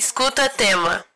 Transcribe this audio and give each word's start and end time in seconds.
Escuta 0.00 0.48
tema. 0.48 1.09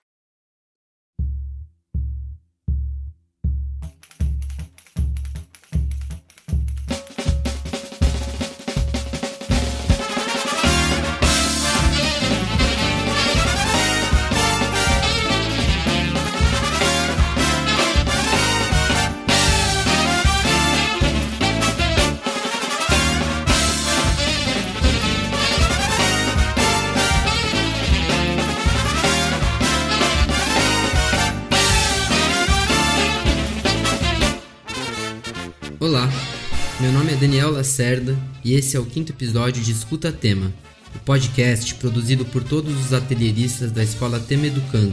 E 38.45 38.53
esse 38.53 38.77
é 38.77 38.81
o 38.81 38.85
quinto 38.85 39.11
episódio 39.11 39.63
de 39.63 39.73
Escuta 39.73 40.13
Tema, 40.13 40.53
o 40.95 40.99
podcast 40.99 41.75
produzido 41.77 42.27
por 42.27 42.45
todos 42.45 42.79
os 42.79 42.93
atelieristas 42.93 43.73
da 43.73 43.83
Escola 43.83 44.21
Tema 44.21 44.47
Educando. 44.47 44.93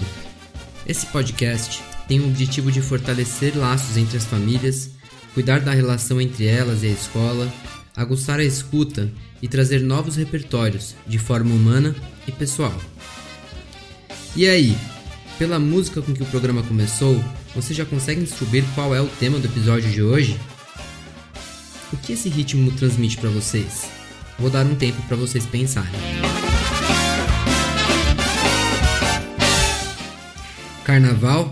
Esse 0.87 1.05
podcast 1.07 1.83
tem 2.07 2.21
o 2.21 2.27
objetivo 2.27 2.71
de 2.71 2.81
fortalecer 2.81 3.55
laços 3.57 3.97
entre 3.97 4.17
as 4.17 4.23
famílias, 4.23 4.91
cuidar 5.33 5.59
da 5.59 5.73
relação 5.73 6.21
entre 6.21 6.45
elas 6.45 6.81
e 6.81 6.87
a 6.87 6.91
escola, 6.91 7.53
aguçar 7.95 8.39
a 8.39 8.43
escuta 8.43 9.11
e 9.41 9.49
trazer 9.49 9.81
novos 9.81 10.15
repertórios 10.15 10.95
de 11.05 11.19
forma 11.19 11.53
humana 11.53 11.93
e 12.25 12.31
pessoal. 12.31 12.79
E 14.33 14.47
aí, 14.47 14.77
pela 15.37 15.59
música 15.59 16.01
com 16.01 16.13
que 16.13 16.23
o 16.23 16.27
programa 16.27 16.63
começou, 16.63 17.21
você 17.53 17.73
já 17.73 17.83
consegue 17.83 18.21
descobrir 18.21 18.63
qual 18.73 18.95
é 18.95 19.01
o 19.01 19.07
tema 19.07 19.39
do 19.39 19.47
episódio 19.47 19.91
de 19.91 20.01
hoje? 20.01 20.39
O 21.93 21.97
que 21.97 22.13
esse 22.13 22.29
ritmo 22.29 22.71
transmite 22.71 23.17
para 23.17 23.29
vocês? 23.29 23.89
Vou 24.39 24.49
dar 24.49 24.65
um 24.65 24.75
tempo 24.75 25.01
para 25.09 25.17
vocês 25.17 25.45
pensarem. 25.45 25.91
Carnaval? 30.85 31.51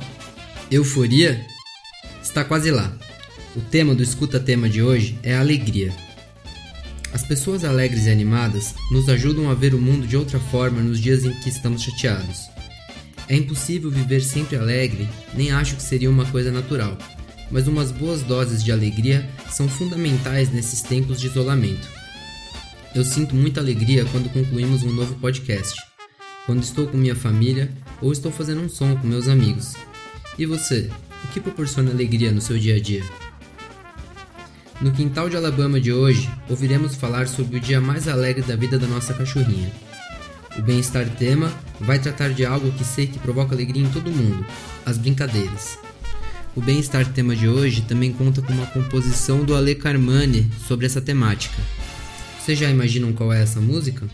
Euforia? 0.71 1.45
Está 2.23 2.45
quase 2.45 2.71
lá. 2.71 2.89
O 3.53 3.59
tema 3.59 3.93
do 3.93 4.01
Escuta 4.01 4.39
Tema 4.39 4.69
de 4.69 4.81
hoje 4.81 5.19
é 5.23 5.35
alegria. 5.35 5.93
As 7.11 7.23
pessoas 7.23 7.65
alegres 7.65 8.05
e 8.05 8.09
animadas 8.09 8.75
nos 8.91 9.09
ajudam 9.09 9.49
a 9.49 9.53
ver 9.53 9.75
o 9.75 9.81
mundo 9.81 10.07
de 10.07 10.15
outra 10.15 10.39
forma 10.39 10.79
nos 10.79 11.01
dias 11.01 11.25
em 11.25 11.33
que 11.41 11.49
estamos 11.49 11.83
chateados. 11.83 12.49
É 13.27 13.35
impossível 13.35 13.91
viver 13.91 14.21
sempre 14.21 14.55
alegre, 14.55 15.09
nem 15.33 15.51
acho 15.51 15.75
que 15.75 15.83
seria 15.83 16.09
uma 16.09 16.25
coisa 16.25 16.49
natural 16.49 16.97
mas 17.51 17.67
umas 17.67 17.91
boas 17.91 18.21
doses 18.21 18.63
de 18.63 18.71
alegria 18.71 19.27
são 19.49 19.67
fundamentais 19.67 20.51
nesses 20.51 20.81
tempos 20.81 21.19
de 21.19 21.27
isolamento. 21.27 21.87
Eu 22.93 23.03
sinto 23.03 23.35
muita 23.35 23.59
alegria 23.59 24.05
quando 24.05 24.31
concluímos 24.31 24.83
um 24.83 24.91
novo 24.91 25.15
podcast, 25.15 25.79
quando 26.45 26.63
estou 26.63 26.87
com 26.87 26.97
minha 26.97 27.15
família 27.15 27.71
ou 28.01 28.11
estou 28.11 28.31
fazendo 28.31 28.61
um 28.61 28.69
som 28.69 28.95
com 28.95 29.07
meus 29.07 29.27
amigos. 29.27 29.73
E 30.37 30.45
você, 30.45 30.89
o 31.23 31.27
que 31.27 31.39
proporciona 31.39 31.91
alegria 31.91 32.31
no 32.31 32.41
seu 32.41 32.57
dia 32.57 32.75
a 32.75 32.79
dia? 32.79 33.03
No 34.81 34.91
Quintal 34.91 35.29
de 35.29 35.35
Alabama 35.35 35.79
de 35.79 35.91
hoje, 35.91 36.29
ouviremos 36.49 36.95
falar 36.95 37.27
sobre 37.27 37.57
o 37.57 37.59
dia 37.59 37.81
mais 37.81 38.07
alegre 38.07 38.41
da 38.41 38.55
vida 38.55 38.79
da 38.79 38.87
nossa 38.87 39.13
cachorrinha. 39.13 39.71
O 40.57 40.61
Bem-Estar 40.61 41.07
Tema 41.17 41.51
vai 41.79 41.99
tratar 41.99 42.29
de 42.29 42.45
algo 42.45 42.71
que 42.71 42.83
sei 42.83 43.05
que 43.05 43.19
provoca 43.19 43.53
alegria 43.53 43.83
em 43.83 43.89
todo 43.89 44.09
mundo: 44.09 44.45
as 44.85 44.97
brincadeiras. 44.97 45.77
O 46.55 46.61
Bem-Estar 46.61 47.13
tema 47.13 47.35
de 47.35 47.47
hoje 47.47 47.83
também 47.83 48.11
conta 48.11 48.41
com 48.41 48.51
uma 48.51 48.65
composição 48.65 49.45
do 49.45 49.55
Ale 49.55 49.75
Carmani 49.75 50.49
sobre 50.67 50.87
essa 50.87 50.99
temática. 50.99 51.55
Vocês 52.39 52.57
já 52.57 52.69
imaginam 52.69 53.13
qual 53.13 53.31
é 53.31 53.41
essa 53.41 53.61
música? 53.61 54.07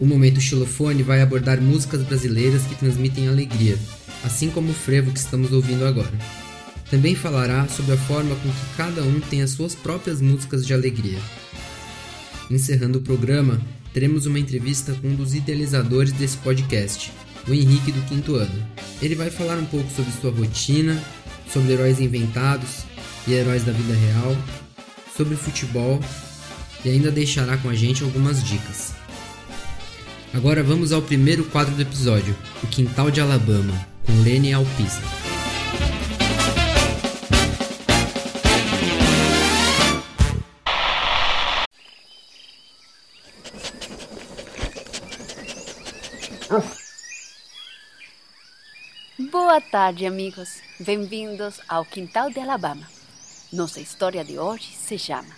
O 0.00 0.06
Momento 0.06 0.40
Xilofone 0.40 1.02
vai 1.02 1.20
abordar 1.20 1.60
músicas 1.60 2.02
brasileiras 2.02 2.62
que 2.62 2.74
transmitem 2.74 3.28
alegria, 3.28 3.78
assim 4.24 4.50
como 4.50 4.70
o 4.70 4.74
frevo 4.74 5.12
que 5.12 5.18
estamos 5.18 5.52
ouvindo 5.52 5.84
agora. 5.84 6.12
Também 6.90 7.14
falará 7.14 7.68
sobre 7.68 7.92
a 7.92 7.98
forma 7.98 8.34
com 8.36 8.48
que 8.48 8.76
cada 8.76 9.02
um 9.02 9.20
tem 9.20 9.42
as 9.42 9.50
suas 9.50 9.74
próprias 9.74 10.20
músicas 10.20 10.66
de 10.66 10.72
alegria. 10.72 11.18
Encerrando 12.50 12.98
o 12.98 13.02
programa, 13.02 13.60
teremos 13.92 14.24
uma 14.24 14.38
entrevista 14.38 14.94
com 14.94 15.08
um 15.08 15.14
dos 15.14 15.34
idealizadores 15.34 16.12
desse 16.12 16.38
podcast, 16.38 17.12
o 17.48 17.54
Henrique 17.54 17.92
do 17.92 18.02
quinto 18.02 18.36
ano. 18.36 18.66
Ele 19.00 19.14
vai 19.14 19.30
falar 19.30 19.56
um 19.56 19.66
pouco 19.66 19.88
sobre 19.90 20.12
sua 20.12 20.30
rotina, 20.30 21.02
sobre 21.52 21.72
heróis 21.72 22.00
inventados 22.00 22.84
e 23.26 23.32
heróis 23.32 23.64
da 23.64 23.72
vida 23.72 23.94
real, 23.94 24.36
sobre 25.16 25.36
futebol 25.36 26.00
e 26.84 26.90
ainda 26.90 27.10
deixará 27.10 27.56
com 27.56 27.68
a 27.68 27.74
gente 27.74 28.02
algumas 28.02 28.42
dicas. 28.42 28.94
Agora 30.32 30.62
vamos 30.62 30.92
ao 30.92 31.00
primeiro 31.00 31.44
quadro 31.44 31.74
do 31.74 31.82
episódio, 31.82 32.36
O 32.62 32.66
Quintal 32.66 33.10
de 33.10 33.20
Alabama, 33.20 33.86
com 34.04 34.22
Lenny 34.22 34.52
Alpista. 34.52 35.35
Boa 49.38 49.60
tarde, 49.60 50.06
amigos. 50.06 50.62
Bem-vindos 50.80 51.60
ao 51.68 51.84
Quintal 51.84 52.30
de 52.30 52.40
Alabama. 52.40 52.88
Nossa 53.52 53.80
história 53.80 54.24
de 54.24 54.38
hoje 54.38 54.74
se 54.74 54.98
chama 54.98 55.36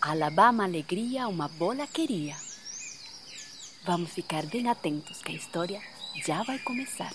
Alabama 0.00 0.64
Alegria 0.64 1.28
uma 1.28 1.46
bola 1.46 1.86
queria. 1.86 2.34
Vamos 3.84 4.10
ficar 4.10 4.44
bem 4.46 4.68
atentos 4.68 5.22
que 5.22 5.30
a 5.30 5.36
história 5.36 5.80
já 6.26 6.42
vai 6.42 6.58
começar. 6.58 7.12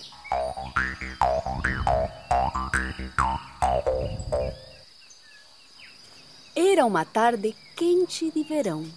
Era 6.55 6.85
uma 6.85 7.03
tarde 7.03 7.53
quente 7.75 8.31
de 8.31 8.41
verão. 8.41 8.89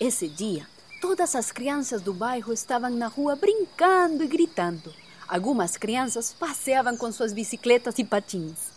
Esse 0.00 0.26
dia, 0.26 0.66
todas 1.02 1.34
as 1.34 1.52
crianças 1.52 2.00
do 2.00 2.14
bairro 2.14 2.50
estavam 2.50 2.88
na 2.90 3.08
rua 3.08 3.36
brincando 3.36 4.24
e 4.24 4.26
gritando. 4.26 5.05
Algumas 5.28 5.76
crianças 5.76 6.32
passeavam 6.32 6.96
com 6.96 7.10
suas 7.10 7.32
bicicletas 7.32 7.98
e 7.98 8.04
patins. 8.04 8.70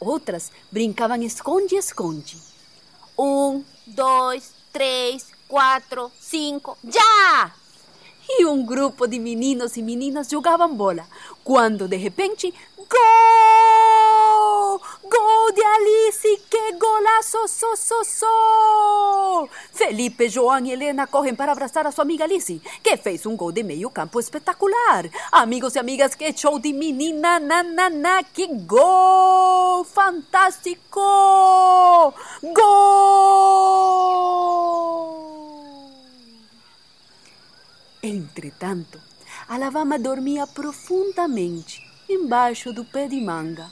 Outras 0.00 0.50
brincavam 0.70 1.22
esconde-esconde. 1.22 2.38
Um, 3.18 3.62
dois, 3.86 4.52
três, 4.72 5.26
quatro, 5.46 6.10
cinco, 6.18 6.76
já! 6.82 7.52
E 8.28 8.44
um 8.46 8.64
grupo 8.64 9.06
de 9.06 9.18
meninos 9.18 9.76
e 9.76 9.82
meninas 9.82 10.28
jogavam 10.28 10.74
bola, 10.74 11.06
quando 11.44 11.86
de 11.86 11.96
repente, 11.96 12.52
gol! 12.76 14.21
Gol 15.04 15.52
de 15.52 15.62
Alice, 15.62 16.40
que 16.48 16.72
golaço, 16.78 17.48
so, 17.48 17.74
so, 17.76 18.04
so! 18.04 19.48
Felipe, 19.72 20.28
João 20.28 20.64
e 20.64 20.70
Helena 20.70 21.08
correm 21.08 21.34
para 21.34 21.50
abraçar 21.50 21.86
a 21.86 21.90
sua 21.90 22.02
amiga 22.02 22.22
Alice, 22.22 22.62
que 22.82 22.96
fez 22.96 23.26
um 23.26 23.36
gol 23.36 23.50
de 23.50 23.64
meio 23.64 23.90
campo 23.90 24.20
espetacular. 24.20 25.10
Amigos 25.32 25.74
e 25.74 25.80
amigas, 25.80 26.14
que 26.14 26.32
show 26.36 26.58
de 26.58 26.72
menina, 26.72 27.40
na, 27.40 27.64
na, 27.64 27.90
na, 27.90 28.22
que 28.22 28.46
gol! 28.46 29.84
Fantástico! 29.84 31.00
Gol! 32.42 33.72
Entretanto, 38.00 39.00
Alabama 39.48 39.98
dormia 39.98 40.46
profundamente 40.46 41.82
embaixo 42.08 42.72
do 42.72 42.84
pé 42.84 43.08
de 43.08 43.20
manga. 43.20 43.68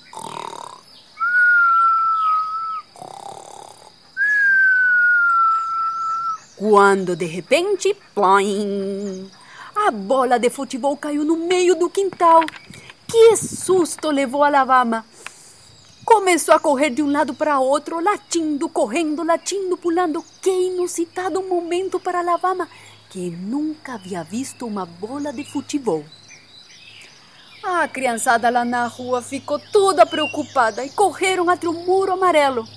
Quando 6.61 7.17
de 7.17 7.25
repente, 7.25 7.97
ploim, 8.15 9.31
a 9.75 9.91
bola 9.91 10.39
de 10.39 10.51
futebol 10.51 10.95
caiu 10.95 11.25
no 11.25 11.35
meio 11.35 11.75
do 11.75 11.89
quintal. 11.89 12.43
Que 13.09 13.35
susto 13.35 14.11
levou 14.11 14.45
Alabama! 14.45 15.03
Começou 16.05 16.55
a 16.55 16.61
correr 16.61 16.91
de 16.91 17.03
um 17.03 17.11
lado 17.11 17.33
para 17.33 17.59
outro, 17.59 17.99
latindo, 17.99 18.69
correndo, 18.69 19.25
latindo, 19.25 19.75
pulando. 19.79 20.23
Que 20.43 20.51
inusitado 20.51 21.43
momento 21.43 21.99
para 21.99 22.19
Alabama, 22.19 22.69
que 23.09 23.31
nunca 23.31 23.95
havia 23.95 24.23
visto 24.23 24.67
uma 24.67 24.85
bola 24.85 25.33
de 25.33 25.45
futebol. 25.45 26.05
A 27.65 27.89
criançada 27.89 28.51
lá 28.51 28.67
na 28.67 28.87
rua 28.87 29.23
ficou 29.23 29.59
toda 29.73 30.05
preocupada 30.05 30.85
e 30.85 30.91
correram 30.91 31.49
até 31.49 31.67
o 31.67 31.73
muro 31.73 32.13
amarelo. 32.13 32.69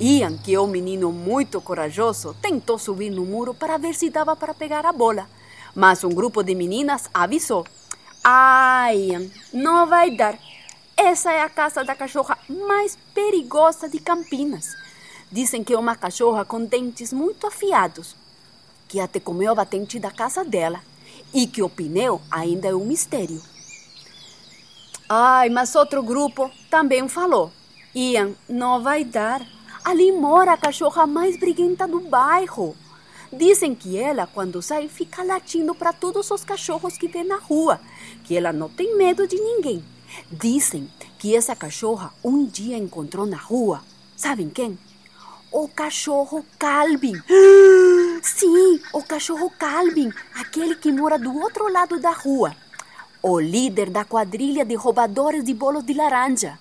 Ian, 0.00 0.38
que 0.38 0.54
é 0.54 0.60
um 0.60 0.68
menino 0.68 1.10
muito 1.10 1.60
corajoso, 1.60 2.36
tentou 2.40 2.78
subir 2.78 3.10
no 3.10 3.24
muro 3.24 3.52
para 3.52 3.76
ver 3.78 3.94
se 3.94 4.08
dava 4.10 4.36
para 4.36 4.54
pegar 4.54 4.86
a 4.86 4.92
bola. 4.92 5.28
Mas 5.74 6.04
um 6.04 6.10
grupo 6.10 6.42
de 6.44 6.54
meninas 6.54 7.10
avisou: 7.12 7.66
Ai, 8.22 9.30
não 9.52 9.88
vai 9.88 10.12
dar. 10.12 10.38
Essa 10.96 11.32
é 11.32 11.42
a 11.42 11.48
casa 11.48 11.82
da 11.82 11.96
cachorra 11.96 12.38
mais 12.48 12.96
perigosa 13.12 13.88
de 13.88 13.98
Campinas. 13.98 14.76
Dizem 15.32 15.64
que 15.64 15.74
é 15.74 15.78
uma 15.78 15.96
cachorra 15.96 16.44
com 16.44 16.64
dentes 16.64 17.12
muito 17.12 17.46
afiados, 17.46 18.14
que 18.86 19.00
até 19.00 19.18
comeu 19.18 19.50
a 19.52 19.54
batente 19.54 19.98
da 19.98 20.10
casa 20.10 20.44
dela 20.44 20.80
e 21.34 21.46
que 21.46 21.62
o 21.62 21.68
pneu 21.68 22.20
ainda 22.30 22.68
é 22.68 22.74
um 22.74 22.84
mistério. 22.84 23.42
Ai, 25.08 25.48
mas 25.48 25.74
outro 25.74 26.02
grupo 26.04 26.50
também 26.70 27.08
falou: 27.08 27.50
Ian, 27.94 28.32
não 28.48 28.80
vai 28.80 29.04
dar. 29.04 29.57
Ali 29.88 30.12
mora 30.12 30.52
a 30.52 30.56
cachorra 30.58 31.06
mais 31.06 31.38
briguenta 31.38 31.88
do 31.88 31.98
bairro. 31.98 32.76
Dizem 33.32 33.74
que 33.74 33.96
ela, 33.96 34.26
quando 34.26 34.60
sai, 34.60 34.86
fica 34.86 35.22
latindo 35.22 35.74
para 35.74 35.94
todos 35.94 36.30
os 36.30 36.44
cachorros 36.44 36.98
que 36.98 37.08
vê 37.08 37.24
na 37.24 37.38
rua, 37.38 37.80
que 38.24 38.36
ela 38.36 38.52
não 38.52 38.68
tem 38.68 38.94
medo 38.98 39.26
de 39.26 39.36
ninguém 39.40 39.82
Dizem 40.30 40.90
que 41.18 41.34
essa 41.34 41.56
cachorra 41.56 42.12
um 42.22 42.44
dia 42.44 42.76
encontrou 42.76 43.24
na 43.24 43.38
rua, 43.38 43.80
sabem 44.14 44.50
quem? 44.50 44.78
O 45.50 45.66
cachorro 45.68 46.44
Calvin. 46.58 47.14
Sim, 48.22 48.82
o 48.92 49.02
cachorro 49.02 49.50
Calvin, 49.58 50.12
aquele 50.34 50.74
que 50.74 50.92
mora 50.92 51.18
do 51.18 51.34
outro 51.34 51.66
lado 51.72 51.98
da 51.98 52.10
rua. 52.10 52.54
O 53.22 53.40
líder 53.40 53.88
da 53.88 54.04
quadrilha 54.04 54.66
de 54.66 54.74
roubadores 54.74 55.42
de 55.42 55.54
bolos 55.54 55.82
de 55.82 55.94
laranja. 55.94 56.58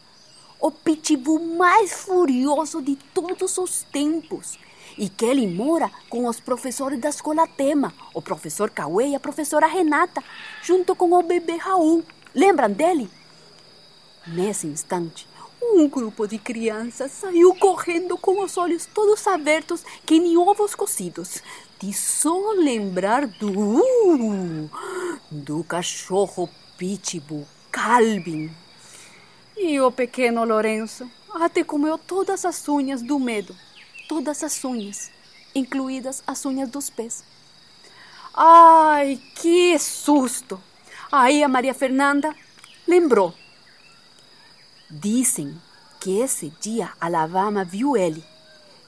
O 0.59 0.71
pitbull 0.71 1.39
mais 1.39 1.93
furioso 1.93 2.81
de 2.81 2.95
todos 3.13 3.57
os 3.57 3.83
tempos. 3.83 4.57
E 4.97 5.09
que 5.09 5.25
ele 5.25 5.45
mora 5.47 5.91
com 6.09 6.27
os 6.27 6.39
professores 6.39 6.99
da 6.99 7.09
escola 7.09 7.47
Tema, 7.47 7.93
o 8.13 8.21
professor 8.21 8.69
Cauê 8.69 9.09
e 9.09 9.15
a 9.15 9.19
professora 9.19 9.67
Renata, 9.67 10.23
junto 10.63 10.95
com 10.95 11.11
o 11.11 11.21
bebê 11.21 11.57
Raul. 11.57 12.03
Lembram 12.33 12.71
dele? 12.71 13.09
Nesse 14.25 14.67
instante, 14.67 15.27
um 15.61 15.87
grupo 15.87 16.27
de 16.27 16.37
crianças 16.37 17.11
saiu 17.11 17.53
correndo 17.55 18.17
com 18.17 18.43
os 18.43 18.57
olhos 18.57 18.85
todos 18.85 19.25
abertos 19.27 19.83
que 20.05 20.19
nem 20.19 20.37
ovos 20.37 20.75
cozidos, 20.75 21.41
de 21.79 21.93
só 21.93 22.51
lembrar 22.51 23.27
do 23.27 24.69
do 25.29 25.63
cachorro 25.63 26.49
pitbull 26.77 27.47
Calvin. 27.71 28.51
E 29.57 29.79
o 29.79 29.91
pequeno 29.91 30.45
Lourenço 30.45 31.09
até 31.33 31.63
comeu 31.63 31.97
todas 31.97 32.45
as 32.45 32.67
unhas 32.69 33.01
do 33.01 33.19
medo, 33.19 33.55
todas 34.07 34.43
as 34.43 34.63
unhas, 34.63 35.11
incluídas 35.53 36.23
as 36.25 36.45
unhas 36.45 36.69
dos 36.69 36.89
pés. 36.89 37.23
Ai, 38.33 39.19
que 39.35 39.77
susto! 39.79 40.61
Aí 41.11 41.43
a 41.43 41.47
Maria 41.47 41.73
Fernanda 41.73 42.35
lembrou 42.87 43.33
Dizem 44.89 45.53
que 45.99 46.21
esse 46.21 46.49
dia 46.61 46.91
Alabama 46.99 47.65
viu 47.65 47.97
ele. 47.97 48.23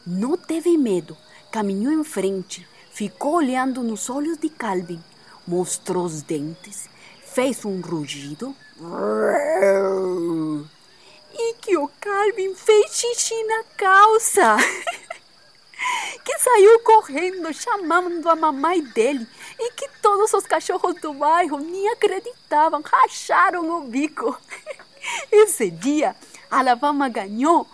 Não 0.07 0.37
teve 0.37 0.77
medo, 0.77 1.17
caminhou 1.51 1.91
em 1.91 2.05
frente, 2.05 2.65
ficou 2.89 3.33
olhando 3.33 3.83
nos 3.83 4.09
olhos 4.09 4.37
de 4.37 4.49
Calvin, 4.49 5.03
mostrou 5.45 6.05
os 6.05 6.21
dentes, 6.21 6.89
fez 7.25 7.65
um 7.65 7.81
rugido. 7.81 8.55
Que 11.69 11.77
o 11.77 11.87
Calvin 12.01 12.55
fez 12.55 12.95
xixi 12.95 13.43
na 13.43 13.63
calça. 13.77 14.57
que 16.25 16.39
saiu 16.39 16.79
correndo, 16.79 17.53
chamando 17.53 18.27
a 18.27 18.35
mamãe 18.35 18.81
dele, 18.81 19.27
e 19.59 19.71
que 19.73 19.87
todos 20.01 20.33
os 20.33 20.47
cachorros 20.47 20.95
do 20.95 21.13
bairro 21.13 21.59
nem 21.59 21.87
acreditavam, 21.89 22.81
racharam 22.81 23.69
o 23.69 23.81
bico. 23.81 24.35
Esse 25.31 25.69
dia, 25.69 26.15
Alabama 26.49 27.07
ganhou 27.07 27.67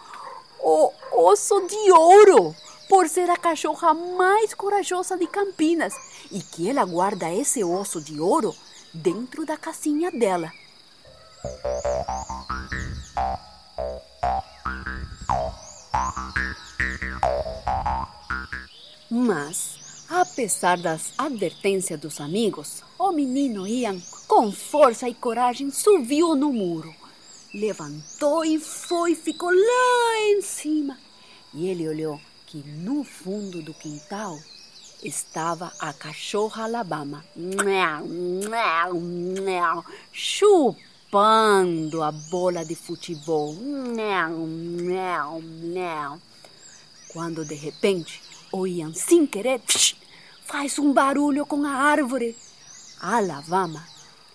o 0.59 0.91
osso 1.13 1.65
de 1.65 1.91
ouro 1.93 2.53
por 2.89 3.07
ser 3.07 3.29
a 3.29 3.37
cachorra 3.37 3.93
mais 3.93 4.53
corajosa 4.53 5.15
de 5.17 5.25
Campinas 5.25 5.93
e 6.29 6.41
que 6.41 6.69
ela 6.69 6.83
guarda 6.83 7.31
esse 7.31 7.63
osso 7.63 8.01
de 8.01 8.19
ouro 8.19 8.53
dentro 8.93 9.45
da 9.45 9.55
casinha 9.55 10.11
dela. 10.11 10.51
Mas, 19.09 20.05
apesar 20.09 20.77
das 20.77 21.13
advertências 21.17 21.99
dos 21.99 22.19
amigos, 22.19 22.83
o 22.97 23.11
menino 23.11 23.67
Ian, 23.67 23.99
com 24.27 24.51
força 24.51 25.07
e 25.07 25.13
coragem, 25.13 25.71
subiu 25.71 26.35
no 26.35 26.51
muro 26.51 26.93
levantou 27.55 28.43
e 28.43 28.59
foi, 28.59 29.15
ficou 29.15 29.49
lá 29.49 30.19
em 30.29 30.41
cima. 30.41 30.97
E 31.53 31.67
ele 31.67 31.87
olhou 31.87 32.19
que 32.45 32.57
no 32.57 33.03
fundo 33.03 33.61
do 33.61 33.73
quintal 33.73 34.37
estava 35.01 35.71
a 35.79 35.93
cachorra 35.93 36.65
Alabama, 36.65 37.23
chupando 41.15 42.03
a 42.03 42.11
bola 42.11 42.65
de 42.65 42.75
futebol. 42.75 43.55
Quando 47.07 47.45
de 47.45 47.55
repente 47.55 48.21
o 48.51 48.67
Ian, 48.67 48.93
sem 48.93 49.25
querer, 49.25 49.61
faz 50.43 50.77
um 50.77 50.91
barulho 50.91 51.45
com 51.45 51.65
a 51.65 51.71
árvore. 51.71 52.37
A 52.99 53.17
Alabama, 53.17 53.87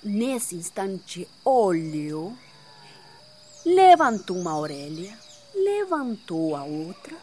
nesse 0.02 0.56
instante, 0.56 1.28
olhou 1.44 2.34
levantou 3.66 4.38
uma 4.38 4.58
orelha, 4.58 5.18
levantou 5.54 6.56
a 6.56 6.64
outra, 6.64 7.14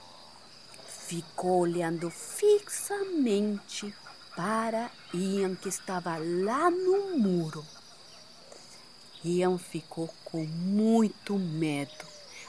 ficou 1.07 1.61
olhando 1.61 2.11
fixamente 2.11 3.91
para 4.35 4.91
Ian 5.11 5.55
que 5.55 5.67
estava 5.67 6.15
lá 6.19 6.69
no 6.69 7.17
muro. 7.17 7.65
Ian 9.27 9.57
ficou 9.57 10.09
com 10.23 10.45
muito 10.45 11.37
medo. 11.37 12.05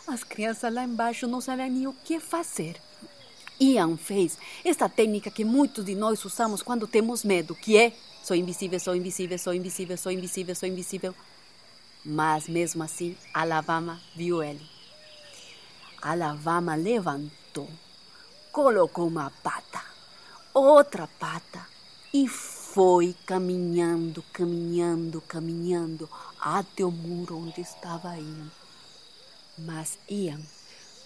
As 0.07 0.23
crianças 0.23 0.73
lá 0.73 0.85
embaixo 0.85 1.27
não 1.27 1.41
sabiam 1.41 1.69
nem 1.69 1.87
o 1.87 1.93
que 1.93 2.21
fazer. 2.21 2.81
Ian 3.61 3.97
fez 3.97 4.39
esta 4.65 4.89
técnica 4.89 5.31
que 5.31 5.45
muitos 5.45 5.85
de 5.85 5.97
nós 5.97 6.25
usamos 6.25 6.63
quando 6.63 6.87
temos 6.87 7.25
medo, 7.25 7.55
que 7.55 7.77
é 7.77 7.93
sou 8.23 8.37
invisível, 8.37 8.79
sou 8.79 8.95
invisível, 8.95 9.39
sou 9.39 9.53
invisível, 9.53 9.99
sou 9.99 10.13
invisível, 10.13 10.55
sou 10.55 10.69
invisível. 10.69 11.15
Mas 12.05 12.49
mesmo 12.49 12.85
assim, 12.85 13.17
Alabama 13.35 14.01
viu 14.15 14.43
ele. 14.43 14.65
Alabama 16.01 16.77
levantou, 16.77 17.69
colocou 18.53 19.09
uma 19.09 19.33
pata, 19.43 19.83
outra 20.55 21.09
pata 21.19 21.67
e 22.15 22.29
foi 22.73 23.15
caminhando, 23.27 24.23
caminhando, 24.33 25.21
caminhando 25.23 26.09
até 26.41 26.85
o 26.85 26.91
muro 26.91 27.39
onde 27.39 27.61
estava 27.61 28.17
Ian. 28.17 28.51
Mas 29.59 29.99
Ian 30.09 30.41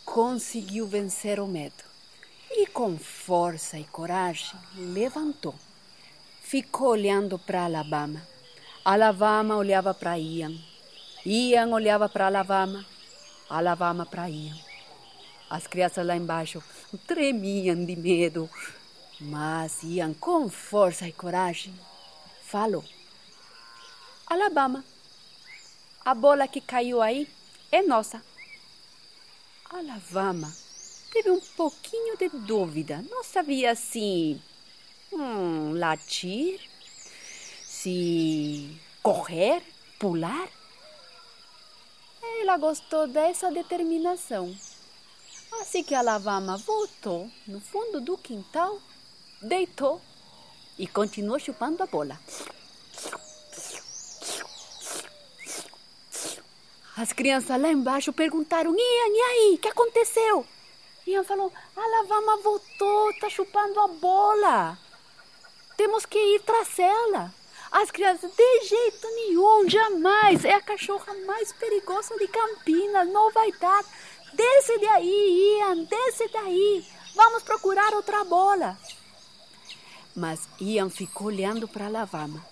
conseguiu 0.04 0.86
vencer 0.86 1.40
o 1.40 1.46
medo 1.46 1.84
e, 2.50 2.66
com 2.66 2.98
força 2.98 3.78
e 3.78 3.84
coragem, 3.84 4.58
levantou. 4.76 5.54
Ficou 6.42 6.88
olhando 6.88 7.38
para 7.38 7.64
Alabama. 7.64 8.22
Alabama 8.84 9.56
olhava 9.56 9.94
para 9.94 10.18
Ian 10.18 10.52
Ian 11.24 11.68
olhava 11.68 12.08
para 12.08 12.26
Alabama, 12.26 12.84
Alabama 13.48 14.04
para 14.04 14.28
Ian. 14.28 14.56
As 15.48 15.68
crianças 15.68 16.04
lá 16.04 16.16
embaixo 16.16 16.60
tremiam 17.06 17.84
de 17.84 17.94
medo, 17.94 18.50
mas 19.22 19.82
Ian, 19.82 20.14
com 20.14 20.48
força 20.48 21.08
e 21.08 21.12
coragem, 21.12 21.74
falou: 22.42 22.84
Alabama, 24.26 24.84
a 26.04 26.14
bola 26.14 26.48
que 26.48 26.60
caiu 26.60 27.00
aí 27.00 27.28
é 27.70 27.82
nossa. 27.82 28.22
Alabama 29.70 30.52
teve 31.12 31.30
um 31.30 31.40
pouquinho 31.40 32.16
de 32.16 32.28
dúvida, 32.28 33.04
não 33.08 33.22
sabia 33.22 33.74
se 33.74 34.40
hum, 35.12 35.72
latir, 35.78 36.60
se 37.64 38.78
correr, 39.02 39.62
pular. 39.98 40.48
Ela 42.40 42.56
gostou 42.56 43.06
dessa 43.06 43.50
determinação. 43.50 44.54
Assim 45.60 45.84
que 45.84 45.94
a 45.94 46.02
lavama 46.02 46.56
voltou 46.56 47.30
no 47.46 47.60
fundo 47.60 48.00
do 48.00 48.16
quintal, 48.16 48.80
deitou 49.42 50.00
e 50.78 50.86
continuou 50.86 51.38
chupando 51.38 51.82
a 51.82 51.86
bola. 51.86 52.18
As 56.96 57.12
crianças 57.12 57.60
lá 57.60 57.68
embaixo 57.68 58.12
perguntaram: 58.12 58.70
Ian, 58.70 58.78
e 58.78 59.20
aí? 59.30 59.54
O 59.54 59.58
que 59.58 59.68
aconteceu? 59.68 60.46
Ian 61.06 61.24
falou: 61.24 61.52
A 61.76 61.86
lavama 61.86 62.36
voltou, 62.38 63.10
está 63.10 63.28
chupando 63.28 63.80
a 63.80 63.88
bola. 63.88 64.78
temos 65.76 66.06
que 66.06 66.18
ir 66.18 66.40
tras 66.42 66.78
ela. 66.78 67.34
As 67.72 67.90
crianças, 67.90 68.30
de 68.36 68.60
jeito 68.66 69.08
nenhum, 69.16 69.68
jamais. 69.68 70.44
É 70.44 70.54
a 70.54 70.60
cachorra 70.60 71.14
mais 71.26 71.52
perigosa 71.54 72.14
de 72.18 72.28
Campinas, 72.28 73.08
não 73.08 73.32
vai 73.32 73.50
dar. 73.52 73.82
Desce 74.34 74.78
daí, 74.78 75.58
Ian, 75.58 75.84
desce 75.84 76.28
daí. 76.28 76.86
Vamos 77.14 77.42
procurar 77.42 77.94
outra 77.94 78.24
bola. 78.24 78.78
Mas 80.14 80.48
Ian 80.60 80.90
ficou 80.90 81.28
olhando 81.28 81.66
para 81.66 81.86
a 81.86 81.90
lavama 81.90 82.44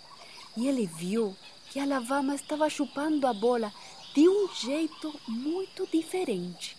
e 0.56 0.66
ele 0.66 0.86
viu 0.86 1.36
que 1.70 1.78
a 1.78 1.84
lavama 1.84 2.34
estava 2.34 2.68
chupando 2.68 3.26
a 3.26 3.32
bola 3.32 3.72
de 4.14 4.28
um 4.28 4.48
jeito 4.54 5.14
muito 5.28 5.86
diferente. 5.86 6.76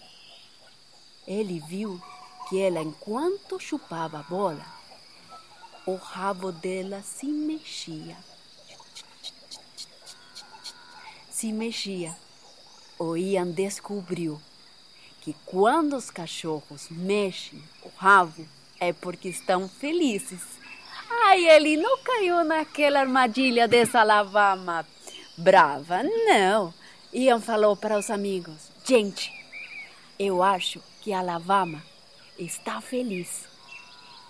Ele 1.25 1.59
viu 1.59 2.01
que 2.49 2.59
ela, 2.59 2.81
enquanto 2.81 3.59
chupava 3.59 4.19
a 4.19 4.23
bola, 4.23 4.65
o 5.85 5.95
rabo 5.95 6.51
dela 6.51 7.01
se 7.01 7.25
mexia. 7.25 8.17
Se 11.29 11.51
mexia. 11.53 12.15
O 12.99 13.15
Ian 13.15 13.47
descobriu 13.47 14.39
que 15.21 15.33
quando 15.45 15.95
os 15.95 16.11
cachorros 16.11 16.89
mexem 16.89 17.63
o 17.83 17.89
rabo 17.95 18.45
é 18.79 18.91
porque 18.91 19.29
estão 19.29 19.69
felizes. 19.69 20.60
Ai, 21.25 21.47
ele 21.49 21.77
não 21.77 21.97
caiu 21.99 22.43
naquela 22.43 23.01
armadilha 23.01 23.67
dessa 23.67 24.03
lavama 24.03 24.85
brava, 25.41 26.03
não. 26.03 26.73
Ian 27.13 27.41
falou 27.41 27.75
para 27.75 27.97
os 27.97 28.09
amigos: 28.09 28.71
Gente, 28.85 29.31
eu 30.19 30.43
acho 30.43 30.81
que 31.01 31.11
a 31.11 31.21
lavama 31.21 31.83
está 32.37 32.79
feliz. 32.79 33.45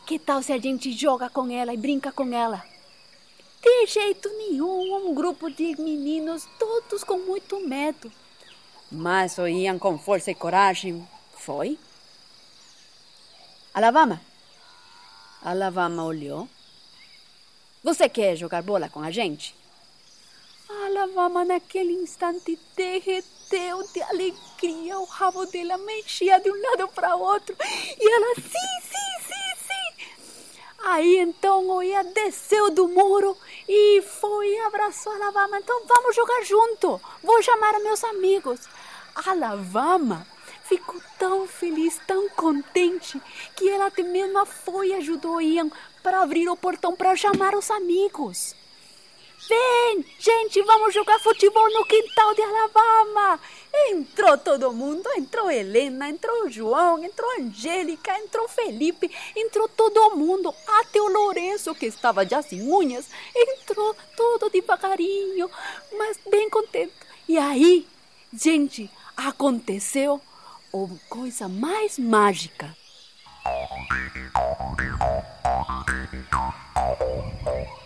Que 0.05 0.17
tal 0.17 0.41
se 0.41 0.51
a 0.51 0.57
gente 0.57 0.91
joga 0.91 1.29
com 1.29 1.49
ela 1.51 1.73
e 1.73 1.77
brinca 1.77 2.11
com 2.11 2.33
ela? 2.33 2.63
De 3.61 3.85
jeito 3.85 4.27
nenhum, 4.37 5.09
um 5.09 5.13
grupo 5.13 5.49
de 5.49 5.79
meninos, 5.79 6.47
todos 6.57 7.03
com 7.03 7.19
muito 7.19 7.59
medo. 7.67 8.11
Mas 8.91 9.37
o 9.37 9.47
Ian 9.47 9.77
com 9.77 9.97
força 9.99 10.31
e 10.31 10.35
coragem 10.35 11.07
foi. 11.35 11.77
Alabama. 13.73 14.19
Alabama 15.43 16.03
olhou. 16.03 16.49
Você 17.83 18.07
quer 18.07 18.35
jogar 18.35 18.61
bola 18.61 18.87
com 18.89 19.01
a 19.01 19.09
gente? 19.09 19.55
Alabama 20.69 21.43
naquele 21.43 21.93
instante 21.93 22.57
derreteu 22.75 23.81
de 23.91 24.03
alegria. 24.03 24.99
O 24.99 25.05
rabo 25.05 25.47
dela 25.47 25.79
mexia 25.79 26.39
de 26.39 26.51
um 26.51 26.61
lado 26.61 26.87
para 26.89 27.15
outro. 27.15 27.55
E 27.99 28.07
ela, 28.07 28.35
sim, 28.35 28.41
sim, 28.43 29.25
sim, 29.25 29.65
sim. 29.67 30.55
Aí 30.83 31.17
então 31.17 31.67
o 31.69 31.81
Ian 31.81 32.05
desceu 32.05 32.69
do 32.69 32.87
muro 32.87 33.35
e 33.67 34.03
foi 34.03 34.47
e 34.47 34.59
abraçou 34.59 35.11
a 35.13 35.15
Alabama. 35.15 35.57
Então 35.57 35.81
vamos 35.87 36.15
jogar 36.15 36.43
junto. 36.43 37.01
Vou 37.23 37.41
chamar 37.41 37.79
meus 37.79 38.03
amigos. 38.03 38.59
A 39.15 39.33
Lavama 39.33 40.27
ficou 40.65 41.01
tão 41.17 41.47
feliz, 41.47 41.99
tão 42.07 42.29
contente, 42.29 43.21
que 43.55 43.67
ela 43.67 43.87
até 43.87 44.03
mesmo 44.03 44.45
foi 44.45 44.89
e 44.89 44.93
ajudou 44.93 45.41
Ian 45.41 45.69
para 46.01 46.21
abrir 46.21 46.49
o 46.49 46.57
portão 46.57 46.95
para 46.95 47.15
chamar 47.15 47.55
os 47.55 47.69
amigos. 47.71 48.55
Vem, 49.47 50.05
gente, 50.19 50.61
vamos 50.61 50.93
jogar 50.93 51.19
futebol 51.19 51.67
no 51.73 51.83
quintal 51.83 52.33
de 52.33 52.41
Alabama. 52.41 53.39
Entrou 53.89 54.37
todo 54.37 54.71
mundo, 54.71 55.09
entrou 55.17 55.49
Helena, 55.49 56.09
entrou 56.09 56.49
João, 56.49 57.03
entrou 57.03 57.29
Angélica, 57.39 58.17
entrou 58.19 58.47
Felipe, 58.47 59.09
entrou 59.35 59.67
todo 59.67 60.15
mundo, 60.15 60.53
até 60.79 61.01
o 61.01 61.07
Lourenço, 61.07 61.73
que 61.73 61.87
estava 61.87 62.25
já 62.25 62.41
sem 62.41 62.61
unhas, 62.61 63.09
entrou 63.35 63.95
todo 64.15 64.49
devagarinho, 64.49 65.49
mas 65.97 66.17
bem 66.29 66.49
contente. 66.49 66.93
E 67.27 67.37
aí, 67.37 67.87
gente, 68.31 68.89
aconteceu 69.17 70.21
a 70.73 71.09
coisa 71.09 71.49
mais 71.49 71.97
mágica. 71.97 72.75
Oh, 75.63 75.85
oh, 75.87 76.23
oh, 76.33 76.53
oh, 76.75 77.33
oh. 77.45 77.80